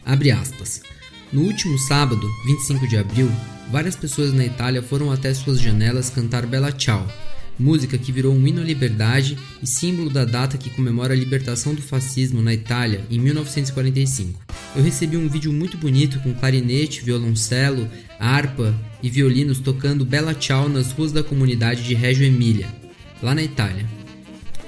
Abre 0.05 0.33
aspas. 0.33 0.83
No 1.31 1.43
último 1.43 1.79
sábado, 1.79 2.27
25 2.47 2.89
de 2.89 2.97
abril, 2.97 3.31
várias 3.71 3.95
pessoas 3.95 4.33
na 4.33 4.47
Itália 4.47 4.83
foram 4.83 5.13
até 5.13 5.35
suas 5.35 5.61
janelas 5.61 6.09
cantar 6.09 6.47
Bella 6.47 6.73
Ciao, 6.73 7.07
música 7.59 7.99
que 7.99 8.11
virou 8.11 8.35
um 8.35 8.47
hino 8.47 8.63
à 8.63 8.65
liberdade 8.65 9.37
e 9.63 9.67
símbolo 9.67 10.09
da 10.09 10.25
data 10.25 10.57
que 10.57 10.71
comemora 10.71 11.13
a 11.13 11.17
libertação 11.17 11.75
do 11.75 11.83
fascismo 11.83 12.41
na 12.41 12.55
Itália 12.55 13.05
em 13.11 13.19
1945. 13.19 14.41
Eu 14.75 14.83
recebi 14.83 15.19
um 15.19 15.29
vídeo 15.29 15.53
muito 15.53 15.77
bonito 15.77 16.19
com 16.21 16.33
clarinete, 16.33 17.03
violoncelo, 17.03 17.87
harpa 18.19 18.75
e 19.03 19.11
violinos 19.11 19.61
tocando 19.61 20.07
Bella 20.07 20.35
Ciao 20.35 20.67
nas 20.67 20.93
ruas 20.93 21.13
da 21.13 21.23
comunidade 21.23 21.83
de 21.83 21.93
Reggio 21.93 22.27
Emília, 22.27 22.69
lá 23.23 23.35
na 23.35 23.43
Itália. 23.43 23.85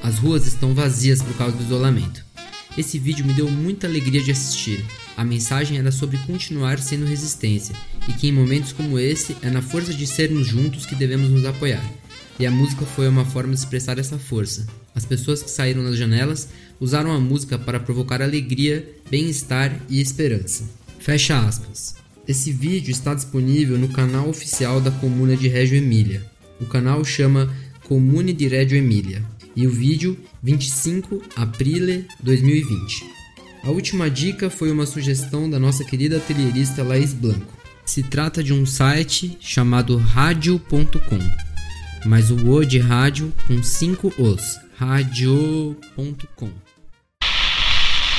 As 0.02 0.18
ruas 0.18 0.46
estão 0.46 0.74
vazias 0.74 1.22
por 1.22 1.34
causa 1.38 1.56
do 1.56 1.62
isolamento. 1.62 2.22
Esse 2.76 2.98
vídeo 2.98 3.24
me 3.24 3.32
deu 3.32 3.50
muita 3.50 3.86
alegria 3.86 4.22
de 4.22 4.30
assistir. 4.30 4.84
A 5.20 5.24
mensagem 5.24 5.76
era 5.76 5.92
sobre 5.92 6.16
continuar 6.16 6.78
sendo 6.78 7.04
resistência 7.04 7.74
e 8.08 8.12
que 8.14 8.26
em 8.26 8.32
momentos 8.32 8.72
como 8.72 8.98
esse 8.98 9.36
é 9.42 9.50
na 9.50 9.60
força 9.60 9.92
de 9.92 10.06
sermos 10.06 10.46
juntos 10.46 10.86
que 10.86 10.94
devemos 10.94 11.28
nos 11.28 11.44
apoiar. 11.44 11.84
E 12.38 12.46
a 12.46 12.50
música 12.50 12.86
foi 12.86 13.06
uma 13.06 13.26
forma 13.26 13.52
de 13.52 13.58
expressar 13.58 13.98
essa 13.98 14.18
força. 14.18 14.66
As 14.94 15.04
pessoas 15.04 15.42
que 15.42 15.50
saíram 15.50 15.82
nas 15.82 15.98
janelas 15.98 16.48
usaram 16.80 17.12
a 17.12 17.20
música 17.20 17.58
para 17.58 17.78
provocar 17.78 18.22
alegria, 18.22 18.90
bem-estar 19.10 19.78
e 19.90 20.00
esperança. 20.00 20.64
Fecha 20.98 21.38
aspas. 21.38 21.96
Esse 22.26 22.50
vídeo 22.50 22.90
está 22.90 23.12
disponível 23.12 23.76
no 23.76 23.88
canal 23.88 24.26
oficial 24.26 24.80
da 24.80 24.90
Comuna 24.90 25.36
de 25.36 25.48
Reggio 25.48 25.76
Emília. 25.76 26.24
O 26.58 26.64
canal 26.64 27.04
chama 27.04 27.54
Comune 27.84 28.32
di 28.32 28.48
Reggio 28.48 28.78
Emília 28.78 29.22
e 29.54 29.66
o 29.66 29.70
vídeo 29.70 30.16
25 30.42 31.22
Aprile 31.36 32.06
2020. 32.22 33.19
A 33.62 33.70
última 33.70 34.10
dica 34.10 34.48
foi 34.48 34.70
uma 34.70 34.86
sugestão 34.86 35.48
da 35.48 35.58
nossa 35.58 35.84
querida 35.84 36.16
atelierista 36.16 36.82
Laís 36.82 37.12
Blanco. 37.12 37.58
Se 37.84 38.02
trata 38.02 38.42
de 38.42 38.54
um 38.54 38.64
site 38.64 39.36
chamado 39.38 39.98
radio.com, 39.98 41.18
mas 42.06 42.30
o 42.30 42.48
O 42.48 42.64
de 42.64 42.78
rádio 42.78 43.30
com 43.46 43.62
5 43.62 44.14
Os, 44.18 44.58
radio.com. 44.76 46.50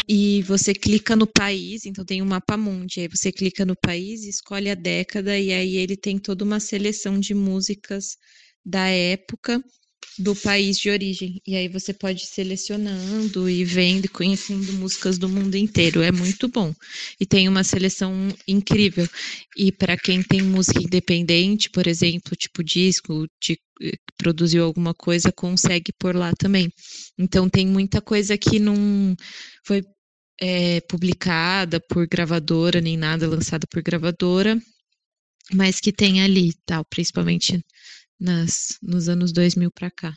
E 0.07 0.43
você 0.43 0.75
clica 0.75 1.15
no 1.15 1.25
país, 1.25 1.87
então 1.87 2.05
tem 2.05 2.21
um 2.21 2.25
mapa 2.25 2.55
mundi, 2.55 2.99
aí 2.99 3.07
você 3.07 3.31
clica 3.31 3.65
no 3.65 3.75
país, 3.75 4.23
escolhe 4.25 4.69
a 4.69 4.75
década 4.75 5.39
e 5.39 5.51
aí 5.51 5.77
ele 5.77 5.97
tem 5.97 6.19
toda 6.19 6.43
uma 6.43 6.59
seleção 6.59 7.19
de 7.19 7.33
músicas 7.33 8.15
da 8.63 8.87
época 8.87 9.59
do 10.19 10.35
país 10.35 10.77
de 10.77 10.89
origem. 10.89 11.41
E 11.45 11.55
aí 11.55 11.67
você 11.67 11.93
pode 11.93 12.23
ir 12.23 12.27
selecionando 12.27 13.49
e 13.49 13.63
vendo 13.63 14.05
e 14.05 14.09
conhecendo 14.09 14.73
músicas 14.73 15.17
do 15.17 15.29
mundo 15.29 15.55
inteiro. 15.55 16.01
É 16.01 16.11
muito 16.11 16.47
bom. 16.47 16.73
E 17.19 17.25
tem 17.25 17.47
uma 17.47 17.63
seleção 17.63 18.13
incrível. 18.47 19.07
E 19.55 19.71
para 19.71 19.97
quem 19.97 20.21
tem 20.21 20.41
música 20.41 20.81
independente, 20.81 21.69
por 21.69 21.87
exemplo, 21.87 22.35
tipo 22.35 22.63
disco, 22.63 23.25
de, 23.41 23.57
produziu 24.17 24.63
alguma 24.63 24.93
coisa, 24.93 25.31
consegue 25.31 25.91
por 25.97 26.15
lá 26.15 26.33
também. 26.37 26.69
Então 27.17 27.49
tem 27.49 27.65
muita 27.65 28.01
coisa 28.01 28.37
que 28.37 28.59
não 28.59 29.15
foi 29.65 29.81
é, 30.41 30.81
publicada 30.81 31.79
por 31.79 32.07
gravadora, 32.07 32.81
nem 32.81 32.97
nada 32.97 33.27
lançada 33.27 33.65
por 33.69 33.81
gravadora, 33.81 34.59
mas 35.53 35.79
que 35.79 35.91
tem 35.91 36.21
ali, 36.21 36.53
tal, 36.65 36.85
principalmente 36.85 37.63
nas, 38.21 38.77
nos 38.83 39.09
anos 39.09 39.33
2000 39.33 39.71
para 39.71 39.89
cá. 39.89 40.13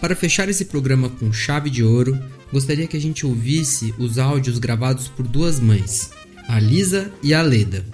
Para 0.00 0.14
fechar 0.14 0.50
esse 0.50 0.66
programa 0.66 1.08
com 1.08 1.32
chave 1.32 1.70
de 1.70 1.82
ouro, 1.82 2.20
gostaria 2.52 2.86
que 2.86 2.96
a 2.96 3.00
gente 3.00 3.24
ouvisse 3.24 3.94
os 3.98 4.18
áudios 4.18 4.58
gravados 4.58 5.08
por 5.08 5.26
duas 5.26 5.58
mães, 5.58 6.10
a 6.46 6.60
Lisa 6.60 7.10
e 7.22 7.32
a 7.32 7.40
Leda. 7.40 7.86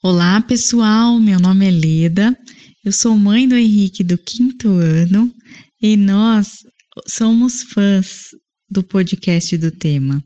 Olá 0.00 0.40
pessoal, 0.40 1.18
meu 1.18 1.40
nome 1.40 1.66
é 1.66 1.70
Leda, 1.70 2.36
eu 2.84 2.92
sou 2.92 3.16
mãe 3.18 3.48
do 3.48 3.56
Henrique 3.56 4.04
do 4.04 4.16
quinto 4.16 4.68
ano 4.68 5.32
e 5.80 5.96
nós 5.96 6.58
somos 7.08 7.64
fãs 7.64 8.28
do 8.70 8.84
podcast 8.84 9.56
do 9.58 9.72
tema. 9.72 10.22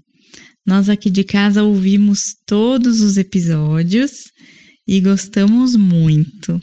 Nós 0.66 0.88
aqui 0.88 1.08
de 1.08 1.24
casa 1.24 1.62
ouvimos 1.62 2.34
todos 2.46 3.00
os 3.00 3.16
episódios 3.16 4.24
e 4.86 5.00
gostamos 5.00 5.74
muito. 5.74 6.60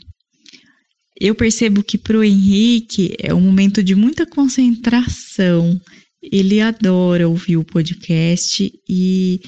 Eu 1.20 1.34
percebo 1.34 1.82
que 1.82 1.96
para 1.96 2.18
o 2.18 2.24
Henrique 2.24 3.14
é 3.18 3.32
um 3.32 3.40
momento 3.40 3.82
de 3.82 3.94
muita 3.94 4.26
concentração. 4.26 5.80
Ele 6.22 6.60
adora 6.60 7.28
ouvir 7.28 7.56
o 7.56 7.64
podcast 7.64 8.72
e 8.88 9.40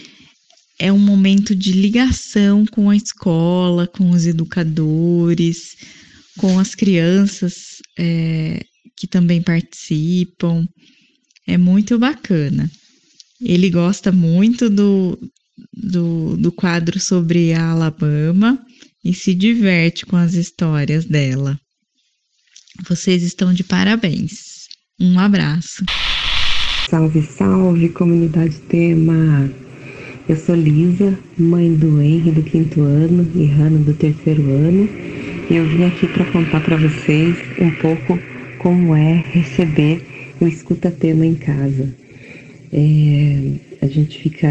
é 0.79 0.93
um 0.93 0.99
momento 0.99 1.57
de 1.57 1.72
ligação 1.72 2.66
com 2.66 2.91
a 2.91 2.97
escola, 2.97 3.87
com 3.87 4.11
os 4.11 4.27
educadores, 4.27 5.74
com 6.39 6.59
as 6.59 6.74
crianças 6.74 7.79
é, 7.99 8.62
que 8.97 9.07
também 9.07 9.43
participam. 9.43 10.66
É 11.47 11.57
muito 11.57 11.99
bacana. 11.99 12.70
Ele 13.41 13.70
gosta 13.70 14.12
muito 14.12 14.70
do, 14.70 15.18
do, 15.73 16.37
do 16.37 16.53
quadro 16.53 16.99
sobre 17.01 17.53
a 17.53 17.71
Alabama 17.71 18.59
e 19.05 19.15
se 19.15 19.35
diverte 19.35 20.05
com 20.05 20.17
as 20.17 20.35
histórias 20.35 21.05
dela. 21.05 21.59
Vocês 22.89 23.23
estão 23.23 23.55
de 23.55 23.65
parabéns. 23.65 24.67
Um 25.01 25.19
abraço. 25.19 25.85
Salve, 26.91 27.23
salve, 27.23 27.89
comunidade 27.91 28.59
tema. 28.69 29.51
Eu 30.29 30.37
sou 30.37 30.55
Lisa, 30.55 31.19
mãe 31.39 31.73
do 31.75 32.03
Henry 32.03 32.33
do 32.33 32.43
quinto 32.43 32.83
ano 32.83 33.31
e 33.35 33.47
Hannah 33.47 33.79
do 33.79 33.95
terceiro 33.95 34.43
ano. 34.51 34.89
E 35.49 35.55
eu 35.55 35.69
vim 35.69 35.85
aqui 35.85 36.09
para 36.09 36.25
contar 36.33 36.61
para 36.61 36.77
vocês 36.77 37.37
um 37.61 37.71
pouco 37.77 38.19
como 38.59 38.95
é 38.97 39.25
receber 39.31 40.35
o 40.41 40.47
escuta 40.47 40.91
tema 40.91 41.25
em 41.25 41.35
casa. 41.35 41.95
É, 42.73 43.53
a 43.83 43.87
gente 43.87 44.19
fica 44.19 44.49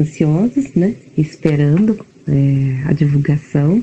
ansiosos, 0.00 0.72
né? 0.74 0.94
Esperando 1.16 2.04
é, 2.28 2.82
a 2.86 2.92
divulgação 2.92 3.82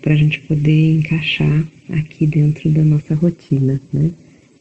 para 0.00 0.14
a 0.14 0.16
gente 0.16 0.40
poder 0.40 0.98
encaixar 0.98 1.64
aqui 1.90 2.26
dentro 2.26 2.68
da 2.70 2.82
nossa 2.82 3.14
rotina, 3.14 3.80
né? 3.92 4.10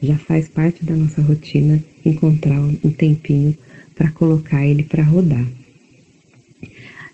Já 0.02 0.18
faz 0.18 0.48
parte 0.48 0.84
da 0.84 0.96
nossa 0.96 1.22
rotina 1.22 1.84
encontrar 2.04 2.60
um 2.60 2.92
tempinho 2.92 3.56
para 3.96 4.10
colocar 4.12 4.66
ele 4.66 4.84
para 4.84 5.04
rodar. 5.04 5.46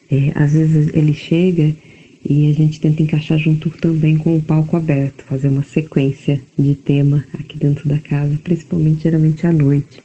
É, 0.09 0.31
às 0.35 0.53
vezes 0.53 0.89
ele 0.93 1.13
chega 1.13 1.75
e 2.23 2.49
a 2.49 2.53
gente 2.53 2.79
tenta 2.79 3.01
encaixar 3.01 3.37
junto 3.37 3.69
também 3.69 4.17
com 4.17 4.35
o 4.35 4.41
palco 4.41 4.75
aberto, 4.75 5.23
fazer 5.23 5.49
uma 5.49 5.63
sequência 5.63 6.41
de 6.57 6.75
tema 6.75 7.25
aqui 7.33 7.57
dentro 7.57 7.87
da 7.87 7.97
casa, 7.99 8.39
principalmente 8.43 9.03
geralmente 9.03 9.45
à 9.45 9.51
noite. 9.51 10.01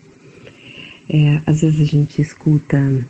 É, 1.08 1.40
às 1.46 1.60
vezes 1.60 1.80
a 1.80 1.84
gente 1.84 2.20
escuta 2.22 3.06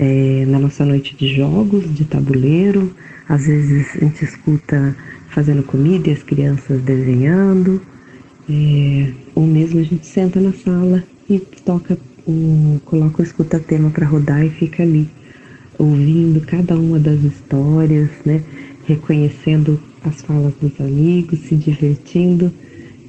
é, 0.00 0.46
na 0.46 0.58
nossa 0.58 0.82
noite 0.86 1.14
de 1.14 1.28
jogos, 1.28 1.94
de 1.94 2.06
tabuleiro, 2.06 2.90
às 3.28 3.46
vezes 3.46 3.86
a 3.96 3.98
gente 4.06 4.24
escuta 4.24 4.96
fazendo 5.28 5.62
comida 5.62 6.08
e 6.08 6.12
as 6.12 6.22
crianças 6.22 6.80
desenhando, 6.80 7.82
é, 8.48 9.12
ou 9.34 9.46
mesmo 9.46 9.78
a 9.78 9.82
gente 9.82 10.06
senta 10.06 10.40
na 10.40 10.54
sala 10.54 11.04
e 11.28 11.38
toca, 11.38 11.98
coloca 12.86 13.20
o 13.20 13.24
escuta-tema 13.24 13.90
para 13.90 14.06
rodar 14.06 14.42
e 14.42 14.48
fica 14.48 14.82
ali 14.82 15.06
ouvindo 15.78 16.40
cada 16.46 16.78
uma 16.78 16.98
das 16.98 17.22
histórias, 17.22 18.08
né? 18.24 18.42
reconhecendo 18.86 19.78
as 20.02 20.22
falas 20.22 20.54
dos 20.62 20.80
amigos, 20.80 21.40
se 21.40 21.54
divertindo 21.54 22.50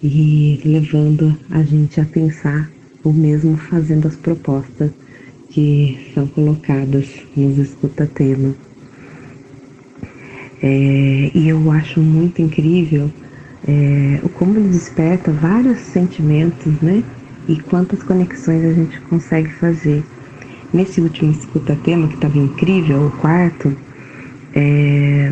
e 0.04 0.60
levando 0.66 1.36
a 1.50 1.64
gente 1.64 2.02
a 2.02 2.06
pensar 2.06 2.70
ou 3.02 3.14
mesmo 3.14 3.56
fazendo 3.56 4.10
as 4.10 4.16
propostas 4.18 4.92
que 5.52 6.12
são 6.14 6.26
colocadas 6.28 7.08
nos 7.36 7.58
escuta-tema. 7.58 8.56
É, 10.64 11.32
e 11.34 11.50
eu 11.50 11.72
acho 11.72 12.00
muito 12.00 12.42
incrível 12.42 13.12
é, 13.68 14.20
como 14.36 14.58
ele 14.58 14.70
desperta 14.70 15.32
vários 15.32 15.80
sentimentos, 15.80 16.74
né? 16.82 17.04
E 17.48 17.60
quantas 17.60 18.02
conexões 18.04 18.64
a 18.64 18.74
gente 18.74 19.00
consegue 19.02 19.52
fazer 19.54 20.04
Nesse 20.74 21.02
último 21.02 21.32
escuta-tema, 21.32 22.08
que 22.08 22.14
estava 22.14 22.38
incrível, 22.38 23.08
o 23.08 23.12
quarto, 23.12 23.76
é, 24.56 25.30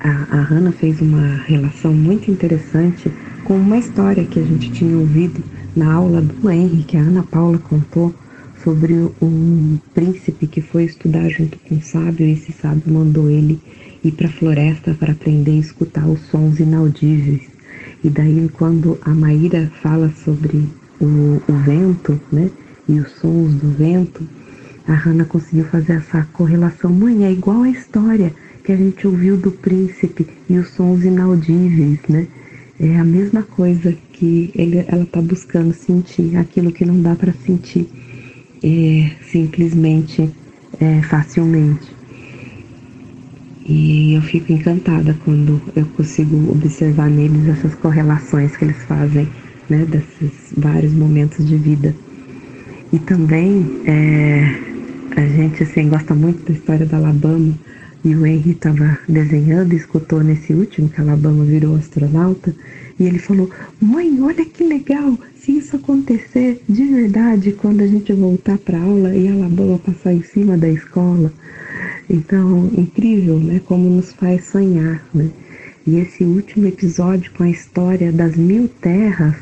a, 0.00 0.08
a 0.08 0.40
Hannah 0.40 0.72
fez 0.72 0.98
uma 1.02 1.42
relação 1.46 1.92
muito 1.92 2.30
interessante 2.30 3.12
com 3.44 3.54
uma 3.54 3.76
história 3.76 4.24
que 4.24 4.40
a 4.40 4.42
gente 4.42 4.72
tinha 4.72 4.96
ouvido 4.96 5.44
na 5.76 5.92
aula 5.92 6.22
do 6.22 6.50
Henry, 6.50 6.84
que 6.84 6.96
a 6.96 7.00
Ana 7.00 7.22
Paula 7.22 7.58
contou 7.58 8.14
sobre 8.62 8.94
um 9.20 9.78
príncipe 9.94 10.46
que 10.46 10.60
foi 10.60 10.84
estudar 10.84 11.28
junto 11.28 11.58
com 11.58 11.74
um 11.74 11.82
sábio 11.82 12.26
e 12.26 12.32
esse 12.32 12.52
sábio 12.52 12.92
mandou 12.92 13.28
ele 13.28 13.60
ir 14.04 14.12
para 14.12 14.28
a 14.28 14.32
floresta 14.32 14.94
para 14.94 15.12
aprender 15.12 15.52
a 15.52 15.60
escutar 15.60 16.06
os 16.06 16.20
sons 16.28 16.60
inaudíveis. 16.60 17.42
E 18.04 18.10
daí 18.10 18.48
quando 18.52 18.98
a 19.02 19.10
Maíra 19.10 19.70
fala 19.82 20.12
sobre 20.24 20.68
o, 21.00 21.42
o 21.48 21.52
vento, 21.64 22.20
né, 22.30 22.50
e 22.88 22.98
os 23.00 23.10
sons 23.12 23.54
do 23.54 23.70
vento, 23.70 24.26
a 24.86 24.94
Hannah 24.94 25.24
conseguiu 25.24 25.64
fazer 25.66 25.94
essa 25.94 26.26
correlação. 26.32 26.92
Mãe, 26.92 27.24
é 27.24 27.32
igual 27.32 27.62
a 27.62 27.70
história 27.70 28.32
que 28.64 28.72
a 28.72 28.76
gente 28.76 29.06
ouviu 29.06 29.36
do 29.36 29.50
príncipe 29.50 30.26
e 30.48 30.58
os 30.58 30.68
sons 30.68 31.04
inaudíveis, 31.04 31.98
né? 32.08 32.26
É 32.80 32.98
a 32.98 33.04
mesma 33.04 33.42
coisa 33.42 33.96
que 34.12 34.50
ele, 34.54 34.84
ela 34.88 35.04
está 35.04 35.20
buscando 35.20 35.72
sentir, 35.72 36.36
aquilo 36.36 36.72
que 36.72 36.84
não 36.84 37.00
dá 37.00 37.14
para 37.14 37.32
sentir 37.32 37.88
é, 38.62 39.10
simplesmente 39.30 40.30
é, 40.80 41.02
facilmente. 41.02 41.90
E 43.66 44.14
eu 44.14 44.22
fico 44.22 44.52
encantada 44.52 45.16
quando 45.24 45.60
eu 45.76 45.86
consigo 45.96 46.50
observar 46.50 47.08
neles 47.08 47.48
essas 47.48 47.74
correlações 47.76 48.56
que 48.56 48.64
eles 48.64 48.82
fazem, 48.84 49.28
né, 49.70 49.84
desses 49.84 50.32
vários 50.56 50.92
momentos 50.92 51.46
de 51.46 51.56
vida. 51.56 51.94
E 52.92 52.98
também 52.98 53.80
é, 53.86 54.72
a 55.16 55.26
gente 55.26 55.62
assim, 55.62 55.88
gosta 55.88 56.14
muito 56.14 56.44
da 56.44 56.52
história 56.52 56.86
da 56.86 56.96
Alabama, 56.96 57.54
e 58.04 58.16
o 58.16 58.26
Henry 58.26 58.50
estava 58.50 58.98
desenhando 59.08 59.72
e 59.72 59.76
escutou 59.76 60.24
nesse 60.24 60.52
último 60.52 60.88
que 60.88 61.00
a 61.00 61.04
Alabama 61.04 61.44
virou 61.44 61.76
astronauta, 61.76 62.54
e 62.98 63.04
ele 63.04 63.18
falou: 63.18 63.48
Mãe, 63.80 64.20
olha 64.20 64.44
que 64.44 64.64
legal! 64.64 65.16
Se 65.44 65.58
isso 65.58 65.74
acontecer 65.74 66.62
de 66.68 66.84
verdade 66.84 67.50
quando 67.50 67.80
a 67.80 67.86
gente 67.88 68.12
voltar 68.12 68.56
para 68.58 68.78
aula 68.78 69.12
e 69.12 69.26
a 69.26 69.32
Alabama 69.32 69.76
passar 69.76 70.14
em 70.14 70.22
cima 70.22 70.56
da 70.56 70.68
escola. 70.68 71.32
Então, 72.08 72.70
incrível, 72.78 73.40
né? 73.40 73.60
Como 73.64 73.90
nos 73.90 74.12
faz 74.12 74.44
sonhar, 74.44 75.04
né? 75.12 75.30
E 75.84 75.96
esse 75.96 76.22
último 76.22 76.68
episódio 76.68 77.32
com 77.32 77.42
a 77.42 77.50
história 77.50 78.12
das 78.12 78.36
mil 78.36 78.68
terras, 78.68 79.34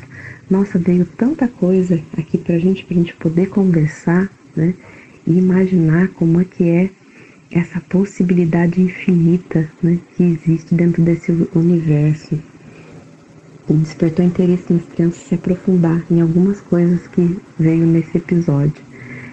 nossa, 0.49 0.79
veio 0.79 1.05
tanta 1.05 1.47
coisa 1.47 2.01
aqui 2.17 2.35
pra 2.35 2.57
gente, 2.57 2.83
pra 2.83 2.95
gente 2.95 3.13
poder 3.17 3.49
conversar, 3.49 4.27
né? 4.55 4.73
E 5.27 5.37
imaginar 5.37 6.07
como 6.07 6.41
é 6.41 6.45
que 6.45 6.67
é 6.67 6.89
essa 7.51 7.79
possibilidade 7.79 8.81
infinita 8.81 9.69
né, 9.83 9.99
que 10.17 10.23
existe 10.23 10.73
dentro 10.73 11.03
desse 11.03 11.31
universo. 11.53 12.39
E 13.71 13.77
despertou 13.77 14.25
interesse 14.25 14.71
nas 14.71 14.83
crianças 14.83 15.23
se 15.23 15.35
aprofundar 15.35 16.03
em 16.11 16.21
algumas 16.21 16.59
coisas 16.61 17.07
que 17.07 17.39
veio 17.57 17.85
nesse 17.85 18.17
episódio. 18.17 18.83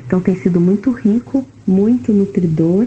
Então 0.07 0.20
tem 0.20 0.36
sido 0.36 0.61
muito 0.61 0.91
rico, 0.91 1.47
muito 1.66 2.12
nutridor 2.12 2.86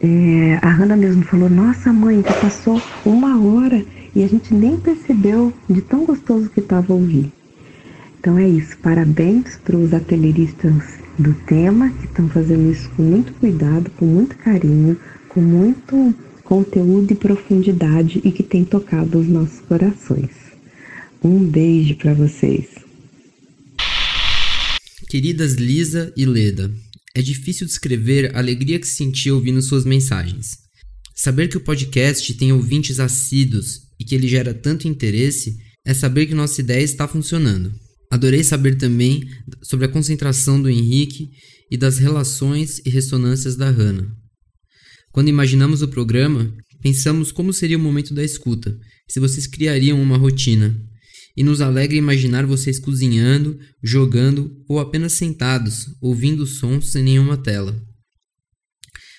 é, 0.00 0.58
a 0.62 0.70
Hannah 0.70 0.96
mesmo 0.96 1.24
falou: 1.24 1.50
Nossa, 1.50 1.92
mãe, 1.92 2.22
já 2.22 2.34
passou 2.34 2.80
uma 3.04 3.40
hora 3.40 3.84
e 4.14 4.22
a 4.22 4.28
gente 4.28 4.54
nem 4.54 4.76
percebeu 4.76 5.52
de 5.68 5.80
tão 5.82 6.04
gostoso 6.04 6.48
que 6.50 6.60
estava 6.60 6.92
ouvir. 6.92 7.32
Então 8.20 8.38
é 8.38 8.48
isso. 8.48 8.78
Parabéns 8.78 9.56
para 9.64 9.76
os 9.76 9.92
atelieristas 9.92 11.00
do 11.18 11.34
tema 11.46 11.90
que 11.90 12.06
estão 12.06 12.28
fazendo 12.28 12.70
isso 12.70 12.88
com 12.90 13.02
muito 13.02 13.32
cuidado, 13.34 13.90
com 13.96 14.04
muito 14.04 14.36
carinho, 14.36 14.96
com 15.28 15.40
muito 15.40 16.14
conteúdo 16.44 17.12
e 17.12 17.16
profundidade 17.16 18.20
e 18.24 18.30
que 18.30 18.42
tem 18.42 18.64
tocado 18.64 19.18
os 19.18 19.28
nossos 19.28 19.60
corações. 19.60 20.47
Um 21.22 21.44
beijo 21.48 21.96
para 21.96 22.14
vocês. 22.14 22.66
Queridas 25.10 25.54
Lisa 25.54 26.12
e 26.16 26.24
Leda, 26.24 26.72
é 27.12 27.20
difícil 27.20 27.66
descrever 27.66 28.34
a 28.36 28.38
alegria 28.38 28.78
que 28.78 28.86
senti 28.86 29.28
ouvindo 29.28 29.60
suas 29.60 29.84
mensagens. 29.84 30.58
Saber 31.16 31.48
que 31.48 31.56
o 31.56 31.60
podcast 31.60 32.32
tem 32.34 32.52
ouvintes 32.52 33.00
assíduos 33.00 33.80
e 33.98 34.04
que 34.04 34.14
ele 34.14 34.28
gera 34.28 34.54
tanto 34.54 34.86
interesse 34.86 35.56
é 35.84 35.92
saber 35.92 36.26
que 36.26 36.34
nossa 36.34 36.60
ideia 36.60 36.84
está 36.84 37.08
funcionando. 37.08 37.72
Adorei 38.12 38.44
saber 38.44 38.76
também 38.76 39.28
sobre 39.60 39.86
a 39.86 39.88
concentração 39.88 40.62
do 40.62 40.70
Henrique 40.70 41.30
e 41.68 41.76
das 41.76 41.98
relações 41.98 42.80
e 42.86 42.90
ressonâncias 42.90 43.56
da 43.56 43.68
Hannah. 43.68 44.08
Quando 45.10 45.28
imaginamos 45.28 45.82
o 45.82 45.88
programa, 45.88 46.54
pensamos 46.80 47.32
como 47.32 47.52
seria 47.52 47.76
o 47.76 47.80
momento 47.80 48.14
da 48.14 48.22
escuta, 48.22 48.78
se 49.08 49.18
vocês 49.18 49.48
criariam 49.48 50.00
uma 50.00 50.16
rotina, 50.16 50.78
e 51.38 51.44
nos 51.44 51.60
alegra 51.60 51.96
imaginar 51.96 52.44
vocês 52.44 52.80
cozinhando, 52.80 53.60
jogando 53.80 54.60
ou 54.68 54.80
apenas 54.80 55.12
sentados, 55.12 55.86
ouvindo 56.00 56.44
sons 56.44 56.90
sem 56.90 57.00
nenhuma 57.00 57.36
tela. 57.36 57.80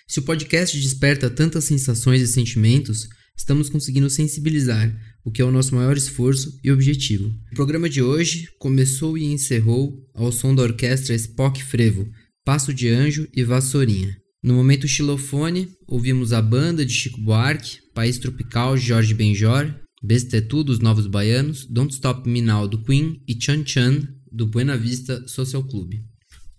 Se 0.06 0.20
o 0.20 0.24
podcast 0.24 0.78
desperta 0.78 1.30
tantas 1.30 1.64
sensações 1.64 2.22
e 2.22 2.28
sentimentos, 2.28 3.08
estamos 3.38 3.70
conseguindo 3.70 4.10
sensibilizar, 4.10 4.94
o 5.24 5.32
que 5.32 5.42
é 5.42 5.46
o 5.46 5.52
nosso 5.52 5.74
maior 5.74 5.96
esforço 5.96 6.60
e 6.62 6.70
objetivo. 6.70 7.34
O 7.54 7.56
programa 7.56 7.90
de 7.90 8.02
hoje 8.02 8.50
começou 8.60 9.18
e 9.18 9.24
encerrou 9.24 9.94
ao 10.14 10.30
som 10.30 10.54
da 10.54 10.64
orquestra 10.64 11.16
Spock 11.16 11.64
Frevo, 11.64 12.06
Passo 12.44 12.74
de 12.74 12.90
Anjo 12.90 13.30
e 13.34 13.46
Vassourinha. 13.46 14.14
No 14.44 14.56
momento 14.56 14.90
xilofone, 14.90 15.70
ouvimos 15.88 16.34
a 16.34 16.42
banda 16.42 16.86
de 16.86 16.92
Chico 16.92 17.22
Buarque, 17.22 17.78
País 17.94 18.18
Tropical 18.18 18.76
Jorge 18.76 19.14
Benjor 19.14 19.74
Bestetu 20.02 20.64
dos 20.64 20.80
Novos 20.80 21.08
Baianos, 21.08 21.66
Don't 21.66 21.94
Stop 21.94 22.28
Me 22.28 22.42
Now 22.42 22.68
do 22.68 22.82
Queen 22.84 23.22
e 23.28 23.38
Chan 23.40 23.66
Chan 23.66 24.08
do 24.32 24.48
Buena 24.48 24.78
Vista 24.78 25.28
Social 25.28 25.64
Club. 25.64 25.96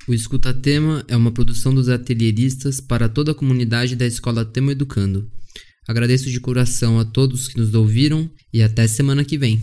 O 0.06 0.12
Escuta 0.12 0.52
Tema 0.52 1.04
é 1.08 1.16
uma 1.16 1.32
produção 1.32 1.74
dos 1.74 1.88
atelieristas 1.88 2.80
para 2.80 3.08
toda 3.08 3.32
a 3.32 3.34
comunidade 3.34 3.96
da 3.96 4.06
Escola 4.06 4.44
Tema 4.44 4.72
Educando. 4.72 5.30
Agradeço 5.88 6.30
de 6.30 6.40
coração 6.40 6.98
a 6.98 7.04
todos 7.04 7.48
que 7.48 7.58
nos 7.58 7.74
ouviram 7.74 8.30
e 8.52 8.62
até 8.62 8.86
semana 8.86 9.24
que 9.24 9.38
vem. 9.38 9.60